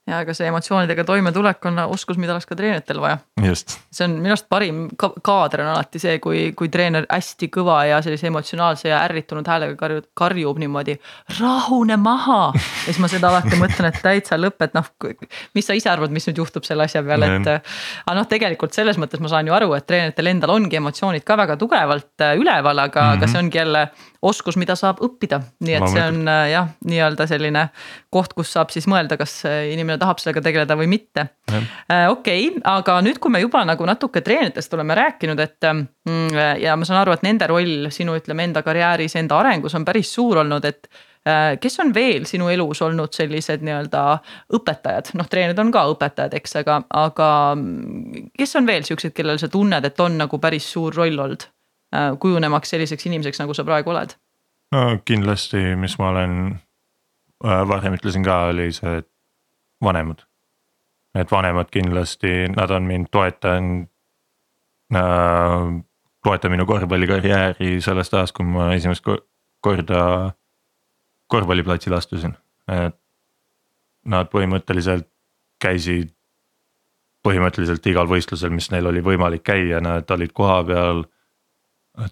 ja 0.06 0.18
ega 0.24 0.34
see 0.34 0.48
emotsioonidega 0.50 1.04
toimetulek 1.06 1.66
on 1.70 1.78
oskus, 1.84 2.18
mida 2.18 2.34
oleks 2.34 2.48
ka 2.48 2.56
treeneritel 2.58 2.98
vaja. 3.00 3.20
see 3.38 4.06
on 4.08 4.16
minu 4.18 4.34
arust 4.34 4.48
parim 4.50 4.88
ka 4.98 5.12
kaader 5.22 5.62
on 5.62 5.70
alati 5.76 6.00
see, 6.02 6.16
kui, 6.22 6.40
kui 6.58 6.70
treener 6.74 7.06
hästi 7.06 7.46
kõva 7.54 7.76
ja 7.86 8.00
sellise 8.02 8.26
emotsionaalse 8.26 8.90
ja 8.90 8.98
ärritunud 9.06 9.46
häälega 9.46 9.76
karjub, 9.78 10.08
karjub 10.18 10.58
niimoodi. 10.58 10.96
rahune 11.38 11.96
maha 12.02 12.40
ja 12.56 12.88
siis 12.88 12.98
ma 13.02 13.10
seda 13.12 13.30
alati 13.30 13.58
mõtlen, 13.60 13.92
et 13.92 14.00
täitsa 14.02 14.38
lõpp, 14.40 14.66
et 14.66 14.74
noh, 14.74 14.88
mis 15.54 15.70
sa 15.70 15.76
ise 15.78 15.90
arvad, 15.92 16.10
mis 16.14 16.26
nüüd 16.26 16.42
juhtub 16.42 16.66
selle 16.66 16.88
asja 16.88 17.04
peale, 17.06 17.30
et. 17.36 17.52
aga 18.02 18.16
noh, 18.18 18.26
tegelikult 18.26 18.74
selles 18.74 18.98
mõttes 18.98 19.22
ma 19.22 19.30
saan 19.30 19.46
ju 19.46 19.54
aru, 19.54 19.70
et 19.78 19.86
treeneritel 19.86 20.32
endal 20.32 20.56
ongi 20.56 20.80
emotsioonid 20.82 21.22
ka 21.26 21.38
väga 21.38 21.56
tugevalt 21.60 22.26
äh, 22.26 22.34
üleval, 22.40 22.82
aga 22.88 23.00
mm, 23.02 23.06
-hmm. 23.06 23.22
aga 23.22 23.30
see 23.30 23.44
ongi 23.44 23.62
jälle 23.62 23.86
oskus, 24.22 24.58
mida 24.58 24.74
saab 24.78 24.98
õppida, 25.02 25.40
nii 25.62 25.78
et 25.78 25.88
see 25.94 26.02
on 26.10 26.26
äh, 26.26 26.50
jah, 26.56 26.74
nii-öelda 26.90 27.26
selline 27.30 27.68
koht, 28.10 28.34
kus 28.34 28.52
saab 28.52 28.74
siis 28.74 28.90
mõelda, 28.90 29.16
kas 29.18 29.42
inimene 29.46 29.91
tahab 30.00 30.20
sellega 30.22 30.42
tegeleda 30.44 30.76
või 30.78 30.88
mitte. 30.92 31.26
Äh, 31.52 32.08
okei, 32.10 32.50
aga 32.68 32.98
nüüd, 33.04 33.20
kui 33.22 33.32
me 33.32 33.42
juba 33.42 33.64
nagu 33.68 33.86
natuke 33.88 34.24
treeneritest 34.24 34.74
oleme 34.76 34.96
rääkinud, 34.98 35.40
et 35.42 35.70
mm, 35.70 36.42
ja 36.62 36.76
ma 36.76 36.88
saan 36.88 37.02
aru, 37.02 37.16
et 37.16 37.24
nende 37.26 37.48
roll 37.50 37.88
sinu 37.94 38.16
ütleme 38.18 38.48
enda 38.48 38.64
karjääris, 38.66 39.16
enda 39.20 39.40
arengus 39.40 39.74
on 39.78 39.86
päris 39.88 40.12
suur 40.14 40.42
olnud, 40.44 40.68
et 40.68 40.88
Äh, 41.28 41.58
kes 41.60 41.78
on 41.80 41.92
veel 41.94 42.24
sinu 42.26 42.48
elus 42.50 42.80
olnud 42.82 43.14
sellised 43.14 43.62
nii-öelda 43.62 44.00
õpetajad, 44.58 45.12
noh, 45.14 45.28
treenerid 45.30 45.60
on 45.62 45.68
ka 45.70 45.84
õpetajad, 45.92 46.32
eks, 46.34 46.56
aga, 46.58 46.80
aga 46.98 47.28
kes 48.34 48.58
on 48.58 48.66
veel 48.66 48.82
siuksed, 48.88 49.14
kellel 49.14 49.38
sa 49.38 49.46
tunned, 49.52 49.86
et 49.86 50.02
on 50.02 50.18
nagu 50.18 50.40
päris 50.42 50.66
suur 50.74 50.90
roll 50.98 51.22
olnud 51.22 51.46
äh, 51.46 52.08
kujunemaks 52.18 52.74
selliseks 52.74 53.06
inimeseks, 53.06 53.38
nagu 53.38 53.54
sa 53.54 53.62
praegu 53.68 53.94
oled? 53.94 54.16
no 54.74 54.82
kindlasti, 55.06 55.62
mis 55.78 55.94
ma 56.02 56.10
olen 56.10 56.34
äh, 56.50 57.62
varem 57.70 57.94
ütlesin 58.00 58.26
ka, 58.26 58.40
oli 58.50 58.72
see, 58.74 58.98
et 59.04 59.11
vanemad. 59.82 60.26
et 61.14 61.30
vanemad 61.30 61.68
kindlasti, 61.70 62.48
nad 62.56 62.70
on 62.70 62.82
mind 62.82 63.06
toetanud 63.10 63.88
äh,. 64.94 65.82
toeta 66.24 66.48
minu 66.48 66.66
korvpallikarjääri 66.66 67.80
sellest 67.80 68.14
ajast, 68.14 68.36
kui 68.36 68.46
ma 68.46 68.72
esimest 68.74 69.04
korda 69.60 70.32
korvpalliplatsile 71.26 71.96
astusin, 71.96 72.34
et 72.68 72.96
nad 74.04 74.28
põhimõtteliselt 74.32 75.08
käisid 75.62 76.12
põhimõtteliselt 77.22 77.86
igal 77.86 78.08
võistlusel, 78.10 78.50
mis 78.54 78.68
neil 78.72 78.88
oli 78.90 79.02
võimalik 79.04 79.44
käia, 79.46 79.80
nad 79.80 80.10
olid 80.10 80.32
kohapeal. 80.34 81.04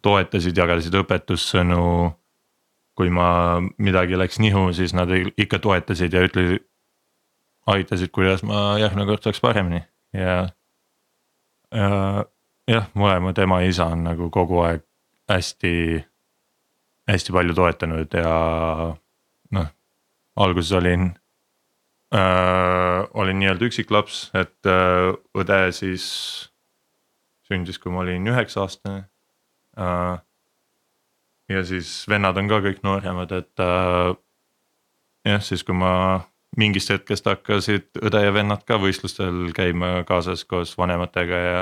toetasid, 0.02 0.56
jagalesid 0.56 0.94
õpetussõnu. 0.94 2.14
kui 2.94 3.08
ma 3.08 3.60
midagi 3.78 4.16
läks 4.18 4.38
nihu, 4.38 4.72
siis 4.76 4.92
nad 4.92 5.08
ikka 5.36 5.58
toetasid 5.58 6.12
ja 6.12 6.20
ütlesid, 6.20 6.66
aitasid, 7.70 8.10
kuidas 8.14 8.44
ma 8.46 8.78
järgmine 8.80 9.06
kord 9.08 9.24
saaks 9.26 9.40
paremini 9.42 9.82
ja. 10.16 10.48
ja 11.74 11.90
jah, 12.70 12.86
mõlemad 12.98 13.38
ema 13.42 13.60
ja 13.64 13.72
isa 13.72 13.88
on 13.94 14.04
nagu 14.06 14.30
kogu 14.34 14.62
aeg 14.64 14.84
hästi, 15.30 15.72
hästi 17.10 17.34
palju 17.34 17.56
toetanud 17.56 18.16
ja 18.18 18.32
noh, 19.56 19.68
alguses 20.36 20.72
olin 20.78 21.10
äh,, 22.14 23.02
olin 23.14 23.40
nii-öelda 23.42 23.68
üksiklaps, 23.70 24.22
et 24.34 24.70
äh, 24.70 25.12
õde 25.38 25.60
siis 25.76 26.06
sündis, 27.50 27.78
kui 27.82 27.92
ma 27.94 28.04
olin 28.04 28.26
üheksa 28.30 28.64
aastane 28.66 29.04
äh,. 29.78 30.18
ja 31.50 31.62
siis 31.66 32.02
vennad 32.10 32.38
on 32.38 32.50
ka 32.50 32.62
kõik 32.66 32.82
nooremad, 32.86 33.32
et 33.38 33.62
äh, 33.62 34.10
jah, 35.30 35.42
siis 35.44 35.64
kui 35.66 35.76
ma 35.76 35.94
mingist 36.58 36.90
hetkest 36.90 37.28
hakkasid 37.30 38.00
õde 38.02 38.24
ja 38.24 38.32
vennad 38.34 38.64
ka 38.66 38.78
võistlustel 38.82 39.52
käima 39.54 40.00
kaasas 40.08 40.44
koos 40.44 40.72
vanematega 40.78 41.38
ja 41.44 41.60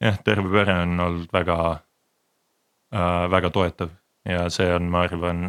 jah, 0.00 0.20
terve 0.24 0.50
pere 0.52 0.76
on 0.82 1.00
olnud 1.00 1.32
väga 1.32 1.56
äh,, 1.72 3.24
väga 3.32 3.50
toetav 3.54 3.94
ja 4.28 4.48
see 4.52 4.68
on, 4.74 4.90
ma 4.92 5.04
arvan 5.08 5.44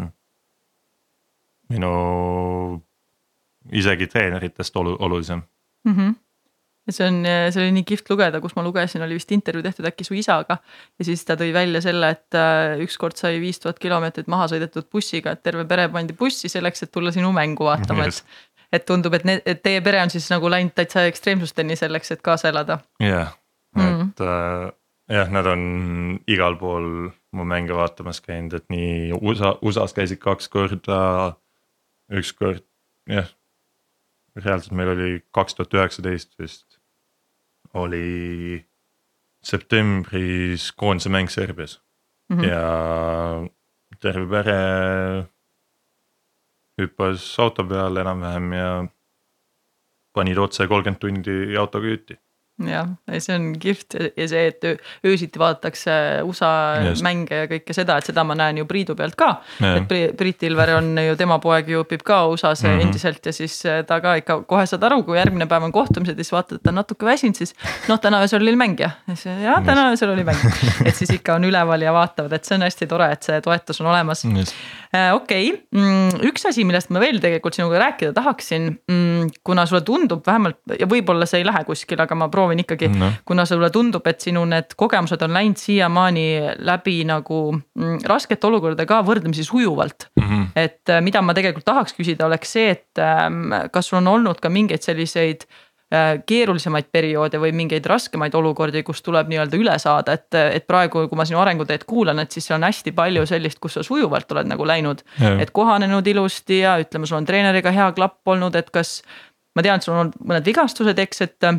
minu 1.72 1.94
isegi 3.72 4.08
treeneritest 4.08 4.76
olu, 4.76 4.96
olulisem 5.00 5.44
mm. 5.88 5.96
-hmm 5.96 6.20
ja 6.90 6.94
see 6.96 7.08
on, 7.08 7.20
see 7.54 7.62
oli 7.62 7.74
nii 7.76 7.86
kihvt 7.88 8.10
lugeda, 8.10 8.40
kus 8.42 8.56
ma 8.58 8.64
lugesin, 8.66 9.04
oli 9.06 9.18
vist 9.18 9.32
intervjuu 9.36 9.64
tehtud 9.66 9.86
äkki 9.86 10.06
su 10.08 10.16
isaga. 10.18 10.58
ja 11.00 11.06
siis 11.06 11.24
ta 11.26 11.38
tõi 11.40 11.52
välja 11.54 11.82
selle, 11.82 12.10
et 12.16 12.38
äh, 12.38 12.82
ükskord 12.86 13.20
sai 13.20 13.40
viis 13.42 13.62
tuhat 13.62 13.80
kilomeetrit 13.80 14.30
maha 14.32 14.48
sõidetud 14.52 14.90
bussiga, 14.92 15.36
et 15.36 15.44
terve 15.46 15.66
pere 15.70 15.88
pandi 15.94 16.18
bussi 16.18 16.50
selleks, 16.50 16.84
et 16.84 16.92
tulla 16.92 17.14
sinu 17.14 17.32
mängu 17.36 17.70
vaatama, 17.70 18.10
et. 18.10 18.24
Et 18.72 18.86
tundub, 18.86 19.14
et 19.14 19.26
need, 19.28 19.42
et 19.46 19.64
teie 19.64 19.82
pere 19.82 20.02
on 20.02 20.10
siis 20.10 20.30
nagu 20.32 20.50
läinud 20.50 20.74
täitsa 20.76 21.06
ekstreemsusteni 21.10 21.76
selleks, 21.76 22.12
et 22.12 22.22
kaasa 22.22 22.50
elada. 22.50 22.80
jah, 23.00 23.34
et 23.76 23.84
mm 23.84 24.02
-hmm. 24.02 24.24
äh, 24.28 24.72
jah, 25.18 25.30
nad 25.30 25.46
on 25.46 26.20
igal 26.28 26.56
pool 26.56 27.12
mu 27.32 27.44
mänge 27.44 27.76
vaatamas 27.76 28.22
käinud, 28.22 28.54
et 28.54 28.66
nii 28.70 29.14
USA, 29.22 29.58
USA-s 29.62 29.94
käisid 29.94 30.20
kaks 30.20 30.50
korda 30.50 31.34
ükskord 32.12 32.64
jah, 33.10 33.28
reaalselt 34.36 34.72
meil 34.72 34.90
oli 34.96 35.24
kaks 35.32 35.56
tuhat 35.56 35.74
üheksateist 35.74 36.40
vist 36.40 36.80
oli 37.74 38.66
septembris 39.44 40.72
koondise 40.72 41.10
mäng 41.10 41.30
Serbias 41.30 41.82
mm 42.30 42.40
-hmm. 42.40 42.48
ja 42.48 42.64
terve 44.00 44.28
pere 44.30 44.58
hüppas 46.82 47.28
auto 47.40 47.66
peale 47.68 48.02
enam-vähem 48.04 48.54
ja 48.58 48.72
panid 50.18 50.42
otse 50.44 50.68
kolmkümmend 50.68 51.02
tundi 51.02 51.58
autoga 51.58 51.94
jutti 51.94 52.18
jah, 52.70 52.90
see 53.18 53.36
on 53.36 53.48
kihvt 53.62 53.98
ja 54.18 54.28
see, 54.30 54.48
et 54.52 54.66
öösiti 55.08 55.40
vaadatakse 55.42 55.94
USA 56.28 56.52
Just. 56.86 57.06
mänge 57.06 57.44
ja 57.44 57.50
kõike 57.50 57.76
seda, 57.76 57.98
et 57.98 58.10
seda 58.10 58.24
ma 58.28 58.38
näen 58.38 58.62
ju 58.62 58.68
Priidu 58.70 58.96
pealt 59.00 59.18
ka. 59.20 59.32
et 59.62 59.88
Priit 60.18 60.44
Ilver 60.48 60.76
on 60.78 60.92
ju, 61.02 61.16
tema 61.20 61.40
poeg 61.44 61.70
ju 61.72 61.84
õpib 61.86 62.04
ka 62.08 62.24
USA-s 62.32 62.64
mm 62.64 62.70
-hmm. 62.70 62.88
endiselt 62.88 63.26
ja 63.26 63.34
siis 63.34 63.66
äh, 63.66 63.84
ta 63.86 64.02
ka 64.02 64.16
ikka 64.22 64.42
kohe 64.48 64.66
saad 64.66 64.84
aru, 64.84 65.04
kui 65.04 65.18
järgmine 65.18 65.48
päev 65.48 65.64
on 65.64 65.72
kohtumised 65.72 66.18
ja 66.18 66.24
siis 66.24 66.32
vaatad, 66.32 66.60
et 66.60 66.64
ta 66.64 66.70
on 66.70 66.80
natuke 66.82 67.06
väsinud, 67.06 67.36
siis 67.36 67.56
noh, 67.88 68.00
täna 68.00 68.22
öösel 68.22 68.42
oli 68.42 68.56
mäng 68.56 68.80
jah, 68.80 68.98
ja 69.08 69.16
siis 69.16 69.44
jah, 69.44 69.64
täna 69.66 69.90
öösel 69.92 70.14
oli 70.14 70.24
mäng. 70.24 70.42
et 70.86 70.96
siis 70.96 71.10
ikka 71.10 71.36
on 71.36 71.44
üleval 71.44 71.82
ja 71.82 71.94
vaatavad, 71.94 72.34
et 72.34 72.46
see 72.46 72.56
on 72.56 72.68
hästi 72.68 72.88
tore, 72.88 73.12
et 73.12 73.24
see 73.24 73.42
toetus 73.42 73.82
on 73.82 73.88
olemas. 73.88 74.26
Äh, 74.92 75.14
okei 75.16 75.52
mm, 75.72 76.22
üks 76.28 76.46
asi, 76.50 76.66
millest 76.68 76.90
ma 76.92 77.00
veel 77.00 77.22
tegelikult 77.24 77.56
sinuga 77.56 77.80
rääkida 77.80 78.14
tahaksin, 78.14 78.82
mm, 78.92 79.30
kuna 79.44 79.66
sulle 79.66 79.82
tundub 79.88 80.26
vähemalt 80.28 80.60
ja 80.80 80.88
võib-olla 80.90 81.26
see 81.30 81.40
ei 81.40 81.48
lähe 81.48 81.64
kuskile, 81.64 82.04
aga 82.04 82.16
ma 82.16 82.28
proovin 82.30 82.51
proovin 82.52 82.64
ikkagi 82.66 82.92
no., 83.00 83.12
kuna 83.26 83.46
sulle 83.46 83.70
tundub, 83.72 84.06
et 84.08 84.22
sinu 84.22 84.44
need 84.50 84.76
kogemused 84.78 85.22
on 85.22 85.34
läinud 85.34 85.60
siiamaani 85.60 86.28
läbi 86.68 87.02
nagu 87.08 87.42
mm, 87.54 88.04
raskete 88.08 88.48
olukordade 88.48 88.86
ka 88.90 89.02
võrdlemisi 89.06 89.46
sujuvalt 89.48 90.10
mm. 90.16 90.28
-hmm. 90.28 90.46
et 90.56 90.90
äh, 90.90 91.02
mida 91.02 91.22
ma 91.22 91.34
tegelikult 91.34 91.66
tahaks 91.66 91.94
küsida, 91.94 92.26
oleks 92.26 92.52
see, 92.52 92.70
et 92.72 93.00
ähm, 93.00 93.52
kas 93.72 93.88
sul 93.92 94.02
on 94.02 94.08
olnud 94.08 94.42
ka 94.42 94.50
mingeid 94.50 94.82
selliseid 94.84 95.46
äh, 95.94 96.20
keerulisemaid 96.26 96.92
perioode 96.92 97.40
või 97.40 97.54
mingeid 97.56 97.86
raskemaid 97.86 98.36
olukordi, 98.36 98.84
kus 98.84 99.02
tuleb 99.02 99.32
nii-öelda 99.32 99.58
üle 99.58 99.80
saada, 99.80 100.14
et, 100.14 100.34
et 100.36 100.68
praegu, 100.68 101.08
kui 101.08 101.18
ma 101.18 101.26
sinu 101.26 101.40
arenguteed 101.40 101.86
kuulan, 101.88 102.20
et 102.20 102.32
siis 102.32 102.52
on 102.52 102.64
hästi 102.64 102.92
palju 102.92 103.26
sellist, 103.26 103.60
kus 103.60 103.80
sa 103.80 103.84
sujuvalt 103.84 104.32
oled 104.32 104.48
nagu 104.48 104.68
läinud. 104.68 105.04
et 105.40 105.52
kohanenud 105.52 106.08
ilusti 106.08 106.60
ja 106.60 106.78
ütleme, 106.80 107.06
sul 107.06 107.22
on 107.22 107.26
treeneriga 107.26 107.72
hea 107.72 107.92
klapp 107.92 108.28
olnud, 108.28 108.56
et 108.56 108.70
kas. 108.70 109.02
ma 109.56 109.62
tean, 109.62 109.76
et 109.76 109.84
sul 109.84 109.94
on 109.94 110.00
olnud 110.00 110.16
mõned 110.24 110.46
vigastused, 110.46 111.00
eks, 111.00 111.22
et 111.22 111.52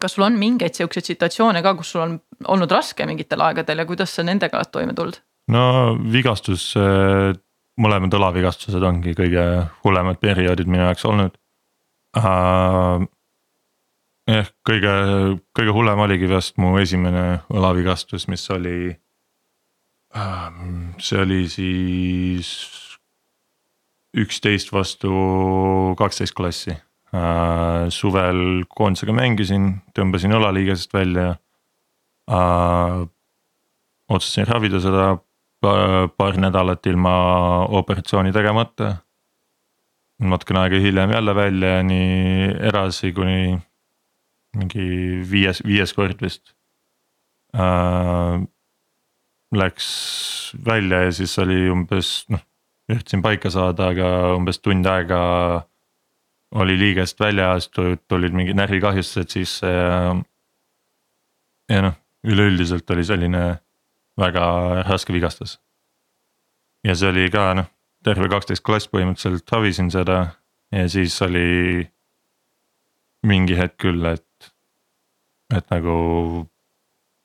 kas 0.00 0.16
sul 0.16 0.26
on 0.26 0.38
mingeid 0.38 0.76
siukseid 0.76 1.06
situatsioone 1.10 1.62
ka, 1.64 1.74
kus 1.78 1.94
sul 1.94 2.04
on 2.04 2.18
olnud 2.54 2.72
raske 2.74 3.06
mingitel 3.08 3.42
aegadel 3.46 3.82
ja 3.82 3.88
kuidas 3.88 4.14
sa 4.14 4.24
nendega 4.26 4.60
oled 4.60 4.72
toime 4.74 4.96
tulnud? 4.96 5.20
no 5.54 5.64
vigastus, 6.12 6.70
mõlemad 7.80 8.14
õlavigastused 8.16 8.84
ongi 8.86 9.16
kõige 9.18 9.44
hullemad 9.84 10.20
perioodid 10.22 10.70
minu 10.70 10.86
jaoks 10.86 11.04
olnud 11.10 11.36
uh,. 12.18 13.04
jah, 14.30 14.52
kõige, 14.66 14.94
kõige 15.56 15.74
hullem 15.76 16.04
oligi 16.06 16.30
vast 16.30 16.56
mu 16.62 16.76
esimene 16.80 17.42
õlavigastus, 17.52 18.28
mis 18.32 18.46
oli 18.54 18.94
uh,, 20.14 20.48
see 21.02 21.20
oli 21.26 21.44
siis 21.52 22.54
üksteist 24.14 24.70
vastu 24.72 25.12
kaksteist 25.98 26.36
klassi 26.38 26.76
äh,. 26.76 26.82
Suvel 27.94 28.64
koondisega 28.74 29.14
mängisin, 29.14 29.68
tõmbasin 29.94 30.34
õlaliigesest 30.34 30.94
välja 30.94 31.34
äh,. 32.30 33.04
otsustasin 34.08 34.48
ravida 34.48 34.80
seda 34.82 35.04
paar 36.18 36.36
nädalat 36.40 36.86
ilma 36.86 37.12
operatsiooni 37.80 38.32
tegemata. 38.32 38.96
natukene 40.18 40.60
aega 40.60 40.78
hiljem 40.80 41.10
jälle 41.10 41.34
välja 41.34 41.68
ja 41.76 41.82
nii 41.82 42.50
edasi, 42.70 43.12
kuni 43.12 43.58
mingi 44.56 44.86
viies, 45.30 45.62
viies 45.66 45.94
kord 45.94 46.20
vist 46.22 46.54
äh,. 47.54 48.42
Läks 49.54 49.86
välja 50.66 51.04
ja 51.04 51.12
siis 51.12 51.38
oli 51.38 51.68
umbes 51.70 52.24
noh, 52.28 52.40
üritasin 52.90 53.22
paika 53.22 53.50
saada, 53.50 53.92
aga 53.94 54.34
umbes 54.34 54.58
tund 54.58 54.86
aega 54.86 55.20
oli 56.54 56.76
liigest 56.78 57.20
väljas, 57.20 57.68
tulid 58.08 58.34
mingid 58.36 58.56
närvikahjustused 58.58 59.32
sisse 59.34 59.70
ja. 59.70 60.14
ja 61.68 61.82
noh, 61.88 61.96
üleüldiselt 62.24 62.90
oli 62.94 63.04
selline 63.04 63.44
väga 64.20 64.44
raske 64.86 65.12
vigastus. 65.12 65.58
ja 66.84 66.94
see 66.94 67.10
oli 67.10 67.26
ka 67.32 67.48
noh, 67.58 67.68
terve 68.04 68.28
kaksteist 68.30 68.64
klass 68.64 68.90
põhimõtteliselt 68.92 69.50
ravisin 69.50 69.90
seda 69.90 70.18
ja 70.72 70.88
siis 70.90 71.16
oli 71.24 71.84
mingi 73.24 73.56
hetk 73.56 73.78
küll, 73.80 74.04
et, 74.06 74.50
et 75.54 75.70
nagu 75.72 75.94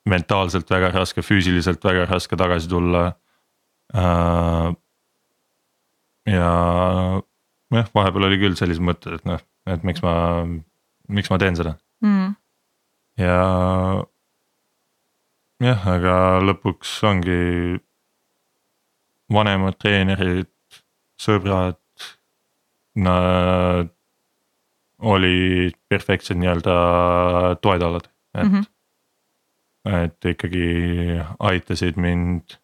mentaalselt 0.09 0.69
väga 0.71 0.93
raske, 0.95 1.21
füüsiliselt 1.21 1.83
väga 1.85 2.07
raske 2.09 2.37
tagasi 2.39 2.69
tulla 2.71 3.11
äh,. 3.93 4.69
ja 6.29 6.53
jah, 7.75 7.89
vahepeal 7.95 8.29
oli 8.29 8.39
küll 8.41 8.57
sellised 8.59 8.83
mõtted, 8.83 9.19
et 9.19 9.27
noh, 9.29 9.41
et 9.69 9.83
miks 9.87 10.01
ma, 10.05 10.13
miks 11.09 11.29
ma 11.31 11.39
teen 11.41 11.57
seda 11.59 11.75
mm.. 12.05 12.31
ja 13.21 13.37
jah, 15.63 15.85
aga 15.93 16.15
lõpuks 16.45 16.95
ongi 17.09 17.79
vanemad 19.33 19.77
treenerid 19.79 20.49
sõbrad. 21.19 21.77
Nad 22.99 23.91
olid 24.99 25.75
perfektsed 25.87 26.35
nii-öelda 26.39 26.73
toetalad, 27.63 28.09
et 28.35 28.43
mm, 28.43 28.55
-hmm. 28.55 29.99
et 30.03 30.25
ikkagi 30.33 30.65
aitasid 31.39 31.95
mind 31.95 32.57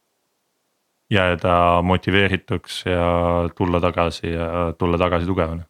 jääda 1.11 1.81
motiveerituks 1.85 2.83
ja 2.85 3.05
tulla 3.57 3.79
tagasi 3.81 4.31
ja 4.31 4.73
tulla 4.77 4.97
tagasi 4.97 5.25
tugevana. 5.25 5.63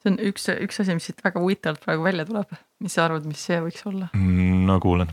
see 0.00 0.12
on 0.12 0.18
üks, 0.30 0.46
üks 0.52 0.80
asi, 0.80 0.96
mis 0.96 1.08
siit 1.10 1.20
väga 1.24 1.40
huvitavalt 1.40 1.82
praegu 1.84 2.04
välja 2.04 2.24
tuleb, 2.28 2.54
mis 2.80 2.94
sa 2.96 3.04
arvad, 3.04 3.26
mis 3.28 3.42
see 3.48 3.60
võiks 3.60 3.84
olla? 3.88 4.08
Mm, 4.16 4.64
no 4.68 4.78
kuulan. 4.80 5.12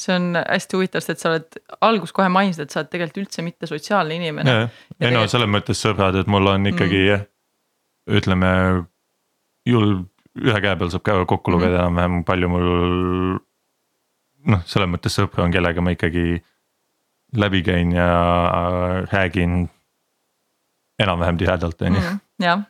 see 0.00 0.16
on 0.16 0.36
hästi 0.40 0.78
huvitav, 0.78 1.04
sest 1.04 1.16
et 1.16 1.24
sa 1.24 1.32
oled 1.32 1.60
alguses 1.88 2.16
kohe 2.16 2.28
mainisid, 2.32 2.64
et 2.64 2.72
sa 2.72 2.82
oled 2.82 2.92
tegelikult 2.92 3.24
üldse 3.24 3.44
mitte 3.44 3.68
sotsiaalne 3.68 4.16
inimene. 4.16 4.56
ei 4.60 4.70
tegelikult... 4.70 5.18
no 5.18 5.34
selles 5.34 5.52
mõttes 5.56 5.84
sõbrad, 5.84 6.20
et 6.20 6.32
mul 6.32 6.52
on 6.54 6.72
ikkagi 6.72 7.02
mm. 7.16 7.28
ütleme, 8.20 8.54
jul 9.68 9.92
ühe 10.40 10.60
käe 10.62 10.76
peal 10.80 10.92
saab 10.92 11.04
ka 11.04 11.20
kokku 11.28 11.52
lugeda 11.52 11.76
mm. 11.76 11.84
enam-vähem 11.84 12.24
palju 12.28 12.52
mul. 12.52 12.70
noh, 14.52 14.64
selles 14.68 14.88
mõttes 14.88 15.16
sõpru 15.20 15.44
on, 15.44 15.52
kellega 15.52 15.84
ma 15.84 15.92
ikkagi 15.96 16.40
läbi 17.36 17.62
käin 17.62 17.92
ja 17.92 18.08
räägin 19.12 19.68
enam-vähem 20.98 21.38
tihedalt, 21.38 21.82
on 21.82 21.94
ju. 21.94 22.00
Mhm, 22.00 22.18
jah. 22.38 22.62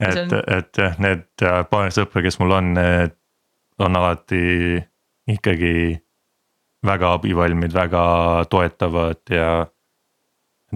et 0.00 0.32
et 0.32 0.78
jah, 0.78 0.98
need 0.98 1.26
paar 1.70 1.90
sõpra, 1.90 2.22
kes 2.22 2.38
mul 2.38 2.52
on, 2.52 2.72
need 2.74 3.14
on 3.78 3.96
alati 3.96 4.82
ikkagi 5.26 6.00
väga 6.84 7.12
abivalmid, 7.18 7.72
väga 7.72 8.04
toetavad 8.50 9.20
ja. 9.30 9.66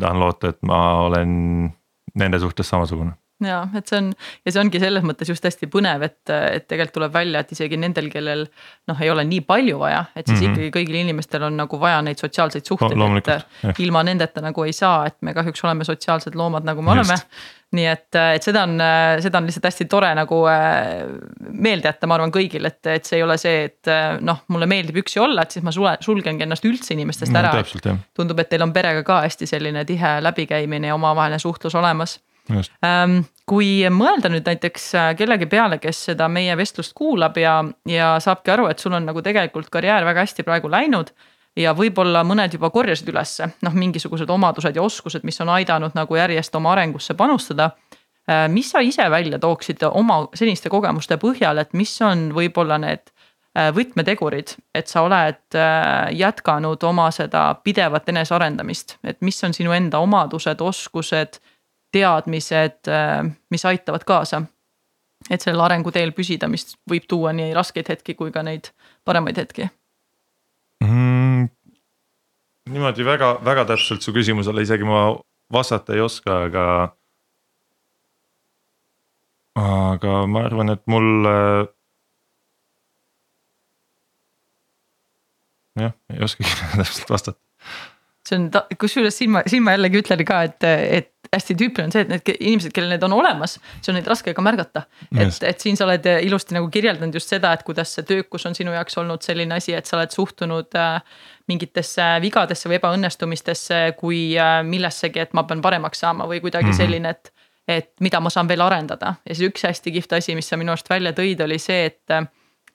tahan 0.00 0.20
loota, 0.20 0.48
et 0.48 0.62
ma 0.62 0.80
olen 1.08 1.72
nende 2.14 2.38
suhtes 2.38 2.68
samasugune 2.68 3.16
ja 3.44 3.58
et 3.78 3.86
see 3.86 3.98
on 4.00 4.08
ja 4.46 4.52
see 4.52 4.60
ongi 4.62 4.80
selles 4.82 5.04
mõttes 5.06 5.28
just 5.30 5.44
hästi 5.46 5.68
põnev, 5.70 6.02
et, 6.08 6.18
et 6.30 6.64
tegelikult 6.66 6.96
tuleb 6.96 7.12
välja, 7.14 7.42
et 7.44 7.52
isegi 7.54 7.78
nendel, 7.78 8.08
kellel 8.10 8.46
noh, 8.90 9.02
ei 9.04 9.12
ole 9.12 9.24
nii 9.28 9.44
palju 9.46 9.78
vaja, 9.78 10.04
et 10.14 10.26
siis 10.26 10.40
mm 10.40 10.46
-hmm. 10.46 10.56
ikkagi 10.56 10.72
kõigil 10.78 10.98
inimestel 11.02 11.46
on 11.46 11.56
nagu 11.60 11.80
vaja 11.80 12.00
neid 12.02 12.18
sotsiaalseid 12.18 12.66
suhteid, 12.66 12.98
et 13.20 13.30
jah. 13.62 13.78
ilma 13.78 14.02
nendeta 14.02 14.42
nagu 14.42 14.64
ei 14.64 14.72
saa, 14.72 15.06
et 15.06 15.16
me 15.22 15.34
kahjuks 15.34 15.64
oleme 15.64 15.86
sotsiaalsed 15.86 16.34
loomad, 16.34 16.66
nagu 16.66 16.82
me 16.82 16.96
just. 16.96 17.10
oleme. 17.10 17.46
nii 17.72 17.86
et, 17.86 18.14
et 18.16 18.42
seda 18.42 18.62
on, 18.64 18.78
seda 19.20 19.38
on 19.38 19.44
lihtsalt 19.44 19.66
hästi 19.68 19.84
tore 19.84 20.08
nagu 20.16 20.36
äh, 20.48 21.04
meelde 21.52 21.90
jätta, 21.90 22.06
ma 22.06 22.14
arvan 22.16 22.32
kõigil, 22.32 22.64
et, 22.64 22.80
et 22.86 23.04
see 23.04 23.18
ei 23.18 23.22
ole 23.22 23.36
see, 23.38 23.64
et 23.68 23.90
noh, 24.24 24.40
mulle 24.48 24.66
meeldib 24.66 24.96
üksi 25.04 25.20
olla, 25.20 25.44
et 25.44 25.50
siis 25.50 25.64
ma 25.64 25.70
sule, 25.70 25.96
sulgengi 26.00 26.42
ennast 26.42 26.64
üldse 26.64 26.94
inimestest 26.94 27.36
ära 27.36 27.52
no,. 27.52 27.98
tundub, 28.14 28.40
et 28.40 28.48
teil 28.48 28.64
on 28.64 28.72
perega 28.72 29.04
ka 29.04 29.20
hästi 29.20 29.46
selline 29.46 29.84
tihe 29.84 30.16
läbikäimine 30.24 30.88
ja 30.88 30.94
omavaheline 30.94 31.38
suhtlus 31.38 31.74
olemas 31.74 32.18
kui 33.48 33.70
mõelda 33.92 34.30
nüüd 34.32 34.46
näiteks 34.46 34.86
äh, 34.98 35.08
kellegi 35.18 35.48
peale, 35.50 35.78
kes 35.82 36.04
seda 36.10 36.28
meie 36.32 36.56
vestlust 36.58 36.94
kuulab 36.96 37.38
ja, 37.40 37.62
ja 37.88 38.14
saabki 38.22 38.52
aru, 38.54 38.68
et 38.68 38.82
sul 38.82 38.96
on 38.98 39.08
nagu 39.08 39.22
tegelikult 39.24 39.70
karjäär 39.72 40.06
väga 40.08 40.26
hästi 40.26 40.44
praegu 40.46 40.70
läinud 40.72 41.12
ja 41.58 41.72
võib-olla 41.76 42.22
mõned 42.28 42.54
juba 42.54 42.70
korjasid 42.74 43.08
ülesse 43.10 43.50
noh, 43.64 43.76
mingisugused 43.76 44.30
omadused 44.30 44.76
ja 44.76 44.84
oskused, 44.84 45.24
mis 45.26 45.40
on 45.44 45.52
aidanud 45.56 45.96
nagu 45.96 46.18
järjest 46.20 46.54
oma 46.60 46.74
arengusse 46.74 47.16
panustada. 47.18 47.72
Äh, 48.28 48.46
mis 48.52 48.72
sa 48.74 48.84
ise 48.84 49.08
välja 49.10 49.40
tooksid 49.40 49.86
oma 49.90 50.26
seniste 50.36 50.72
kogemuste 50.72 51.16
põhjal, 51.20 51.62
et 51.62 51.72
mis 51.72 51.94
on 52.04 52.28
võib-olla 52.36 52.76
need 52.84 53.08
äh, 53.08 53.72
võtmetegurid, 53.74 54.58
et 54.76 54.92
sa 54.92 55.06
oled 55.08 55.60
jätkanud 56.14 56.84
oma 56.84 57.08
seda 57.16 57.50
pidevat 57.64 58.12
enesearendamist, 58.12 58.98
et 59.08 59.22
mis 59.24 59.40
on 59.44 59.56
sinu 59.56 59.72
enda 59.72 60.04
omadused, 60.04 60.60
oskused 60.60 61.40
teadmised, 61.92 62.88
äh, 62.88 63.24
mis 63.50 63.64
aitavad 63.64 64.04
kaasa. 64.04 64.42
et 65.30 65.42
sellel 65.42 65.60
arenguteel 65.60 66.12
püsida, 66.14 66.48
mis 66.48 66.76
võib 66.90 67.08
tuua 67.08 67.32
nii 67.34 67.50
raskeid 67.56 67.88
hetki 67.90 68.14
kui 68.14 68.30
ka 68.32 68.42
neid 68.46 68.70
paremaid 69.04 69.40
hetki 69.40 69.66
mm,. 70.84 71.48
niimoodi 72.70 73.04
väga, 73.04 73.32
väga 73.44 73.64
täpselt 73.72 74.06
su 74.06 74.14
küsimusele 74.14 74.62
isegi 74.62 74.86
ma 74.86 75.18
vastata 75.52 75.96
ei 75.96 76.04
oska, 76.04 76.38
aga. 76.46 76.64
aga 79.58 80.14
ma 80.30 80.46
arvan, 80.46 80.70
et 80.76 80.86
mul. 80.86 81.28
jah, 85.82 85.94
ei 86.14 86.24
oskagi 86.24 86.56
täpselt 86.78 87.10
vastata 87.10 87.40
see 88.28 88.38
on, 88.38 88.48
kusjuures 88.80 89.18
siin 89.18 89.32
ma, 89.34 89.42
siin 89.48 89.64
ma 89.64 89.74
jällegi 89.76 90.02
ütlen 90.02 90.24
ka, 90.28 90.42
et, 90.48 90.66
et 90.68 91.12
hästi 91.32 91.56
tüüpiline 91.58 91.88
on 91.88 91.94
see, 91.94 92.04
et 92.04 92.12
need 92.12 92.30
inimesed, 92.38 92.72
kellel 92.74 92.92
need 92.94 93.04
on 93.06 93.14
olemas, 93.16 93.56
siis 93.78 93.90
on 93.92 93.98
neid 93.98 94.08
raske 94.10 94.34
ka 94.34 94.44
märgata. 94.44 94.84
et, 95.12 95.42
et 95.50 95.64
siin 95.64 95.76
sa 95.78 95.86
oled 95.86 96.06
ilusti 96.24 96.56
nagu 96.56 96.70
kirjeldanud 96.72 97.14
just 97.14 97.32
seda, 97.32 97.52
et 97.52 97.64
kuidas 97.66 97.92
see 97.94 98.06
töökus 98.08 98.46
on 98.48 98.56
sinu 98.58 98.74
jaoks 98.76 98.98
olnud 99.00 99.24
selline 99.24 99.58
asi, 99.58 99.74
et 99.76 99.86
sa 99.86 99.98
oled 99.98 100.14
suhtunud 100.14 100.78
äh, 100.78 101.00
mingitesse 101.48 102.06
vigadesse 102.24 102.70
või 102.70 102.78
ebaõnnestumistesse 102.80 103.82
kui 103.98 104.22
äh, 104.38 104.60
millessegi, 104.64 105.24
et 105.24 105.36
ma 105.36 105.44
pean 105.48 105.64
paremaks 105.64 106.04
saama 106.04 106.28
või 106.30 106.42
kuidagi 106.44 106.70
-hmm. 106.70 106.80
selline, 106.82 107.16
et. 107.16 107.32
et 107.68 107.90
mida 108.00 108.20
ma 108.20 108.30
saan 108.30 108.48
veel 108.48 108.64
arendada 108.64 109.14
ja 109.28 109.34
siis 109.34 109.50
üks 109.50 109.66
hästi 109.68 109.92
kihvt 109.92 110.12
asi, 110.16 110.34
mis 110.34 110.48
sa 110.48 110.56
minu 110.56 110.72
arust 110.72 110.88
välja 110.90 111.12
tõid, 111.12 111.42
oli 111.44 111.58
see, 111.58 111.84
et 111.92 112.18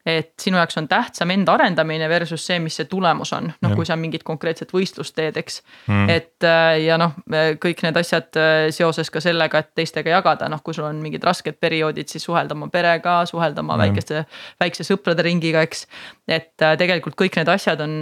et 0.06 0.34
sinu 0.42 0.60
jaoks 0.60 0.78
on 0.82 0.88
tähtsam 0.92 1.32
enda 1.32 1.54
arendamine 1.56 2.08
versus 2.12 2.44
see, 2.46 2.60
mis 2.60 2.76
see 2.80 2.88
tulemus 2.92 3.32
on, 3.36 3.50
noh 3.64 3.76
kui 3.78 3.88
sa 3.88 3.96
mingit 4.00 4.26
konkreetset 4.28 4.72
võistlust 4.76 5.16
teed, 5.16 5.38
eks. 5.40 5.62
Mm.. 5.88 6.10
et 6.12 6.48
äh, 6.48 6.84
ja 6.84 6.98
noh, 7.00 7.16
kõik 7.64 7.84
need 7.86 8.00
asjad 8.00 8.40
äh, 8.40 8.68
seoses 8.76 9.12
ka 9.14 9.22
sellega, 9.24 9.64
et 9.64 9.72
teistega 9.80 10.18
jagada, 10.18 10.50
noh 10.52 10.64
kui 10.64 10.76
sul 10.76 10.88
on 10.90 11.00
mingid 11.04 11.24
rasked 11.24 11.56
perioodid, 11.64 12.12
siis 12.12 12.26
suhelda 12.28 12.58
oma 12.58 12.68
perega, 12.74 13.22
suhelda 13.30 13.64
oma 13.64 13.78
mm. 13.78 13.86
väikeste, 13.86 14.26
väikse 14.64 14.88
sõprade 14.88 15.24
ringiga, 15.24 15.64
eks. 15.64 15.86
et 16.28 16.66
äh, 16.66 16.76
tegelikult 16.80 17.16
kõik 17.20 17.40
need 17.40 17.54
asjad 17.54 17.84
on 17.84 18.02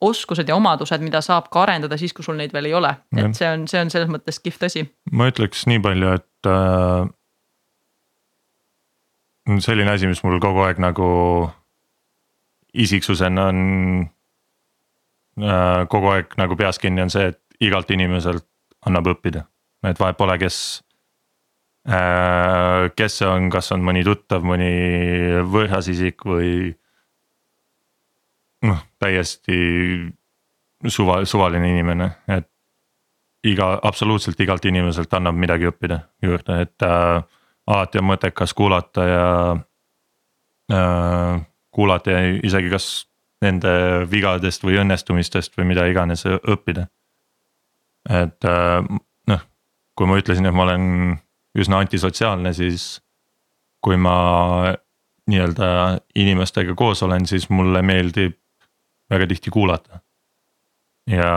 oskused 0.00 0.48
ja 0.48 0.56
omadused, 0.56 1.00
mida 1.04 1.20
saab 1.24 1.48
ka 1.52 1.64
arendada 1.66 1.96
siis, 2.00 2.12
kui 2.16 2.24
sul 2.24 2.36
neid 2.36 2.52
veel 2.56 2.70
ei 2.70 2.76
ole, 2.76 2.92
et 3.16 3.36
see 3.36 3.48
on, 3.48 3.66
see 3.68 3.80
on 3.80 3.92
selles 3.92 4.12
mõttes 4.12 4.40
kihvt 4.40 4.68
asi. 4.68 4.84
ma 5.12 5.28
ütleks 5.32 5.66
nii 5.68 5.80
palju, 5.84 6.12
et 6.20 6.52
äh 6.52 7.08
selline 9.58 9.90
asi, 9.90 10.06
mis 10.10 10.22
mul 10.22 10.38
kogu 10.42 10.62
aeg 10.66 10.78
nagu 10.82 11.08
isiksusena 12.74 13.48
on 13.50 13.62
äh, 15.42 15.86
kogu 15.90 16.12
aeg 16.14 16.36
nagu 16.38 16.56
peas 16.58 16.78
kinni, 16.78 17.02
on 17.02 17.10
see, 17.10 17.30
et 17.32 17.40
igalt 17.66 17.90
inimeselt 17.90 18.46
annab 18.86 19.10
õppida, 19.14 19.44
et 19.86 19.98
vahet 20.00 20.18
pole, 20.18 20.36
kes 20.40 20.58
äh,. 21.88 22.90
kes 22.96 23.18
see 23.20 23.28
on, 23.28 23.50
kas 23.52 23.72
on 23.74 23.82
mõni 23.84 24.04
tuttav, 24.06 24.44
mõni 24.46 24.70
võõras 25.50 25.90
isik 25.92 26.24
või. 26.28 26.70
noh, 28.68 28.80
täiesti 29.00 29.56
suva, 30.88 31.22
suvaline 31.24 31.68
inimene, 31.72 32.10
et 32.28 32.48
iga, 33.48 33.72
absoluutselt 33.82 34.40
igalt 34.40 34.64
inimeselt 34.68 35.14
annab 35.16 35.38
midagi 35.40 35.68
õppida 35.70 36.02
juurde, 36.22 36.60
et 36.66 36.84
äh, 36.84 37.22
alati 37.70 38.00
on 38.00 38.08
mõttekas 38.10 38.54
kuulata 38.56 39.06
ja 39.06 39.26
äh,. 40.72 41.46
kuulata 41.70 42.10
ja 42.10 42.22
isegi 42.42 42.70
kas 42.70 42.88
nende 43.44 43.70
vigadest 44.10 44.64
või 44.66 44.80
õnnestumistest 44.82 45.56
või 45.58 45.70
mida 45.72 45.86
iganes 45.88 46.26
õppida. 46.26 46.88
et 48.10 48.44
äh, 48.44 48.82
noh, 49.30 49.46
kui 49.94 50.10
ma 50.10 50.18
ütlesin, 50.18 50.46
et 50.46 50.54
ma 50.54 50.66
olen 50.66 51.16
üsna 51.58 51.80
antisotsiaalne, 51.84 52.52
siis 52.56 53.00
kui 53.80 53.96
ma 53.96 54.74
nii-öelda 55.30 55.70
inimestega 56.18 56.74
koos 56.74 57.02
olen, 57.02 57.26
siis 57.26 57.48
mulle 57.50 57.82
meeldib 57.82 58.36
väga 59.10 59.26
tihti 59.30 59.50
kuulata. 59.50 60.00
ja, 61.06 61.32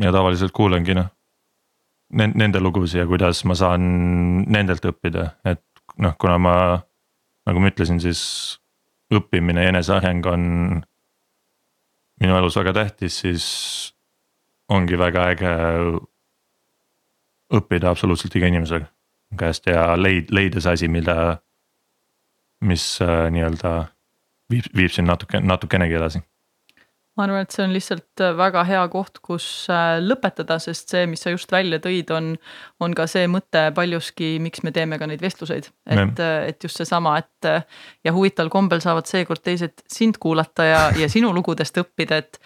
ja 0.00 0.12
tavaliselt 0.12 0.52
kuulangi 0.52 0.94
noh 0.94 1.10
nende 2.14 2.60
lugusid 2.62 3.02
ja 3.02 3.06
kuidas 3.10 3.42
ma 3.48 3.56
saan 3.58 3.84
nendelt 4.50 4.84
õppida, 4.86 5.28
et 5.44 5.62
noh, 5.98 6.14
kuna 6.20 6.38
ma 6.38 6.56
nagu 7.44 7.60
ma 7.60 7.70
ütlesin, 7.70 8.00
siis 8.02 8.22
õppimine 9.14 9.64
ja 9.64 9.72
eneseareng 9.74 10.26
on 10.30 10.44
minu 12.22 12.36
elus 12.38 12.56
väga 12.56 12.72
tähtis, 12.76 13.18
siis 13.24 13.46
ongi 14.72 14.98
väga 14.98 15.28
äge 15.34 15.54
õppida 17.54 17.90
absoluutselt 17.90 18.36
iga 18.38 18.48
inimese 18.48 18.80
käest 19.38 19.66
ja 19.68 19.92
leid-, 19.98 20.30
leida 20.34 20.62
see 20.62 20.78
asi, 20.78 20.88
mida, 20.88 21.16
mis 22.64 22.84
äh, 23.04 23.26
nii-öelda 23.34 23.74
viib, 24.50 24.70
viib 24.76 24.94
sind 24.94 25.10
natuke, 25.10 25.42
natukenegi 25.42 25.98
edasi 25.98 26.22
ma 27.14 27.26
arvan, 27.26 27.44
et 27.44 27.54
see 27.54 27.62
on 27.62 27.72
lihtsalt 27.74 28.22
äh, 28.22 28.32
väga 28.36 28.64
hea 28.66 28.82
koht, 28.90 29.20
kus 29.24 29.46
äh, 29.70 29.98
lõpetada, 30.02 30.56
sest 30.62 30.90
see, 30.90 31.04
mis 31.10 31.22
sa 31.22 31.30
just 31.34 31.52
välja 31.54 31.78
tõid, 31.82 32.10
on, 32.14 32.32
on 32.82 32.96
ka 32.96 33.06
see 33.10 33.28
mõte 33.30 33.68
paljuski, 33.76 34.34
miks 34.42 34.64
me 34.66 34.72
teeme 34.74 34.98
ka 34.98 35.08
neid 35.10 35.22
vestluseid. 35.22 35.70
et, 35.86 36.22
äh, 36.22 36.48
et 36.50 36.66
just 36.66 36.80
seesama, 36.80 37.16
et 37.22 37.50
ja 38.04 38.14
huvitaval 38.14 38.50
kombel 38.50 38.82
saavad 38.82 39.06
seekord 39.10 39.44
teised 39.44 39.84
sind 39.90 40.18
kuulata 40.22 40.66
ja, 40.66 40.82
ja 40.98 41.08
sinu 41.12 41.30
lugudest 41.36 41.78
õppida, 41.84 42.22
et 42.24 42.40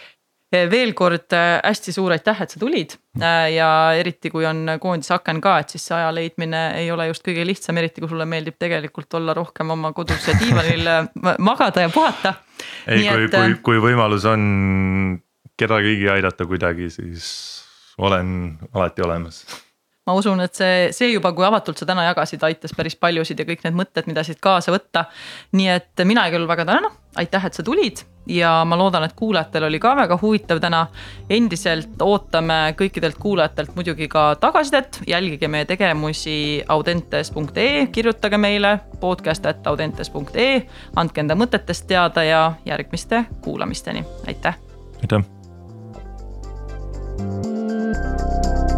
veel 0.53 0.95
kord 0.97 1.35
äh, 1.37 1.59
hästi 1.61 1.93
suur 1.93 2.15
aitäh, 2.15 2.41
et 2.43 2.55
sa 2.55 2.61
tulid 2.61 2.95
äh, 3.21 3.51
ja 3.55 3.69
eriti 3.99 4.31
kui 4.33 4.47
on 4.49 4.65
koondise 4.81 5.15
aken 5.19 5.43
ka, 5.45 5.59
et 5.63 5.75
siis 5.75 5.85
see 5.91 5.97
aja 5.99 6.11
leidmine 6.15 6.63
ei 6.81 6.91
ole 6.95 7.11
just 7.11 7.27
kõige 7.27 7.45
lihtsam, 7.47 7.79
eriti 7.81 8.03
kui 8.03 8.11
sulle 8.11 8.27
meeldib 8.29 8.57
tegelikult 8.61 9.19
olla 9.21 9.37
rohkem 9.37 9.77
oma 9.77 9.93
kodus 9.97 10.29
ja 10.29 10.37
diivanil 10.41 10.89
magada 11.51 11.85
ja 11.85 11.93
puhata. 11.93 12.35
ei, 12.87 13.05
kui, 13.05 13.31
kui, 13.35 13.57
kui 13.71 13.85
võimalus 13.91 14.27
on 14.29 15.21
kedagigi 15.59 16.09
aidata 16.17 16.47
kuidagi, 16.49 16.91
siis 16.95 17.31
olen 17.99 18.57
alati 18.73 19.05
olemas 19.05 19.45
ma 20.09 20.17
usun, 20.17 20.41
et 20.41 20.57
see, 20.57 20.89
see 20.97 21.13
juba, 21.13 21.35
kui 21.37 21.45
avatult 21.45 21.81
sa 21.81 21.87
täna 21.89 22.07
jagasid, 22.09 22.45
aitas 22.49 22.73
päris 22.77 22.97
paljusid 22.97 23.43
ja 23.43 23.45
kõik 23.49 23.67
need 23.67 23.77
mõtted, 23.77 24.09
mida 24.09 24.25
siit 24.25 24.41
kaasa 24.41 24.73
võtta. 24.73 25.05
nii 25.53 25.69
et 25.75 26.05
mina 26.09 26.25
küll 26.33 26.49
väga 26.49 26.65
tänan, 26.65 26.89
aitäh, 27.21 27.45
et 27.45 27.59
sa 27.59 27.65
tulid 27.67 28.01
ja 28.29 28.63
ma 28.69 28.77
loodan, 28.81 29.05
et 29.05 29.13
kuulajatel 29.17 29.67
oli 29.69 29.81
ka 29.81 29.95
väga 29.97 30.19
huvitav 30.23 30.63
täna. 30.65 30.87
endiselt 31.31 32.01
ootame 32.03 32.75
kõikidelt 32.79 33.21
kuulajatelt 33.21 33.75
muidugi 33.77 34.09
ka 34.09 34.35
tagasisidet, 34.41 35.03
jälgige 35.07 35.49
meie 35.49 35.69
tegevusi 35.69 36.65
audentes.ee, 36.69 37.87
kirjutage 37.93 38.39
meile 38.41 38.79
podcast.audentes.ee, 39.01 40.63
andke 40.97 41.21
enda 41.21 41.37
mõtetest 41.37 41.87
teada 41.87 42.25
ja 42.25 42.53
järgmiste 42.65 43.27
kuulamisteni, 43.45 44.05
aitäh. 44.27 44.57
aitäh. 45.03 45.25
thank 47.19 48.73
you 48.73 48.78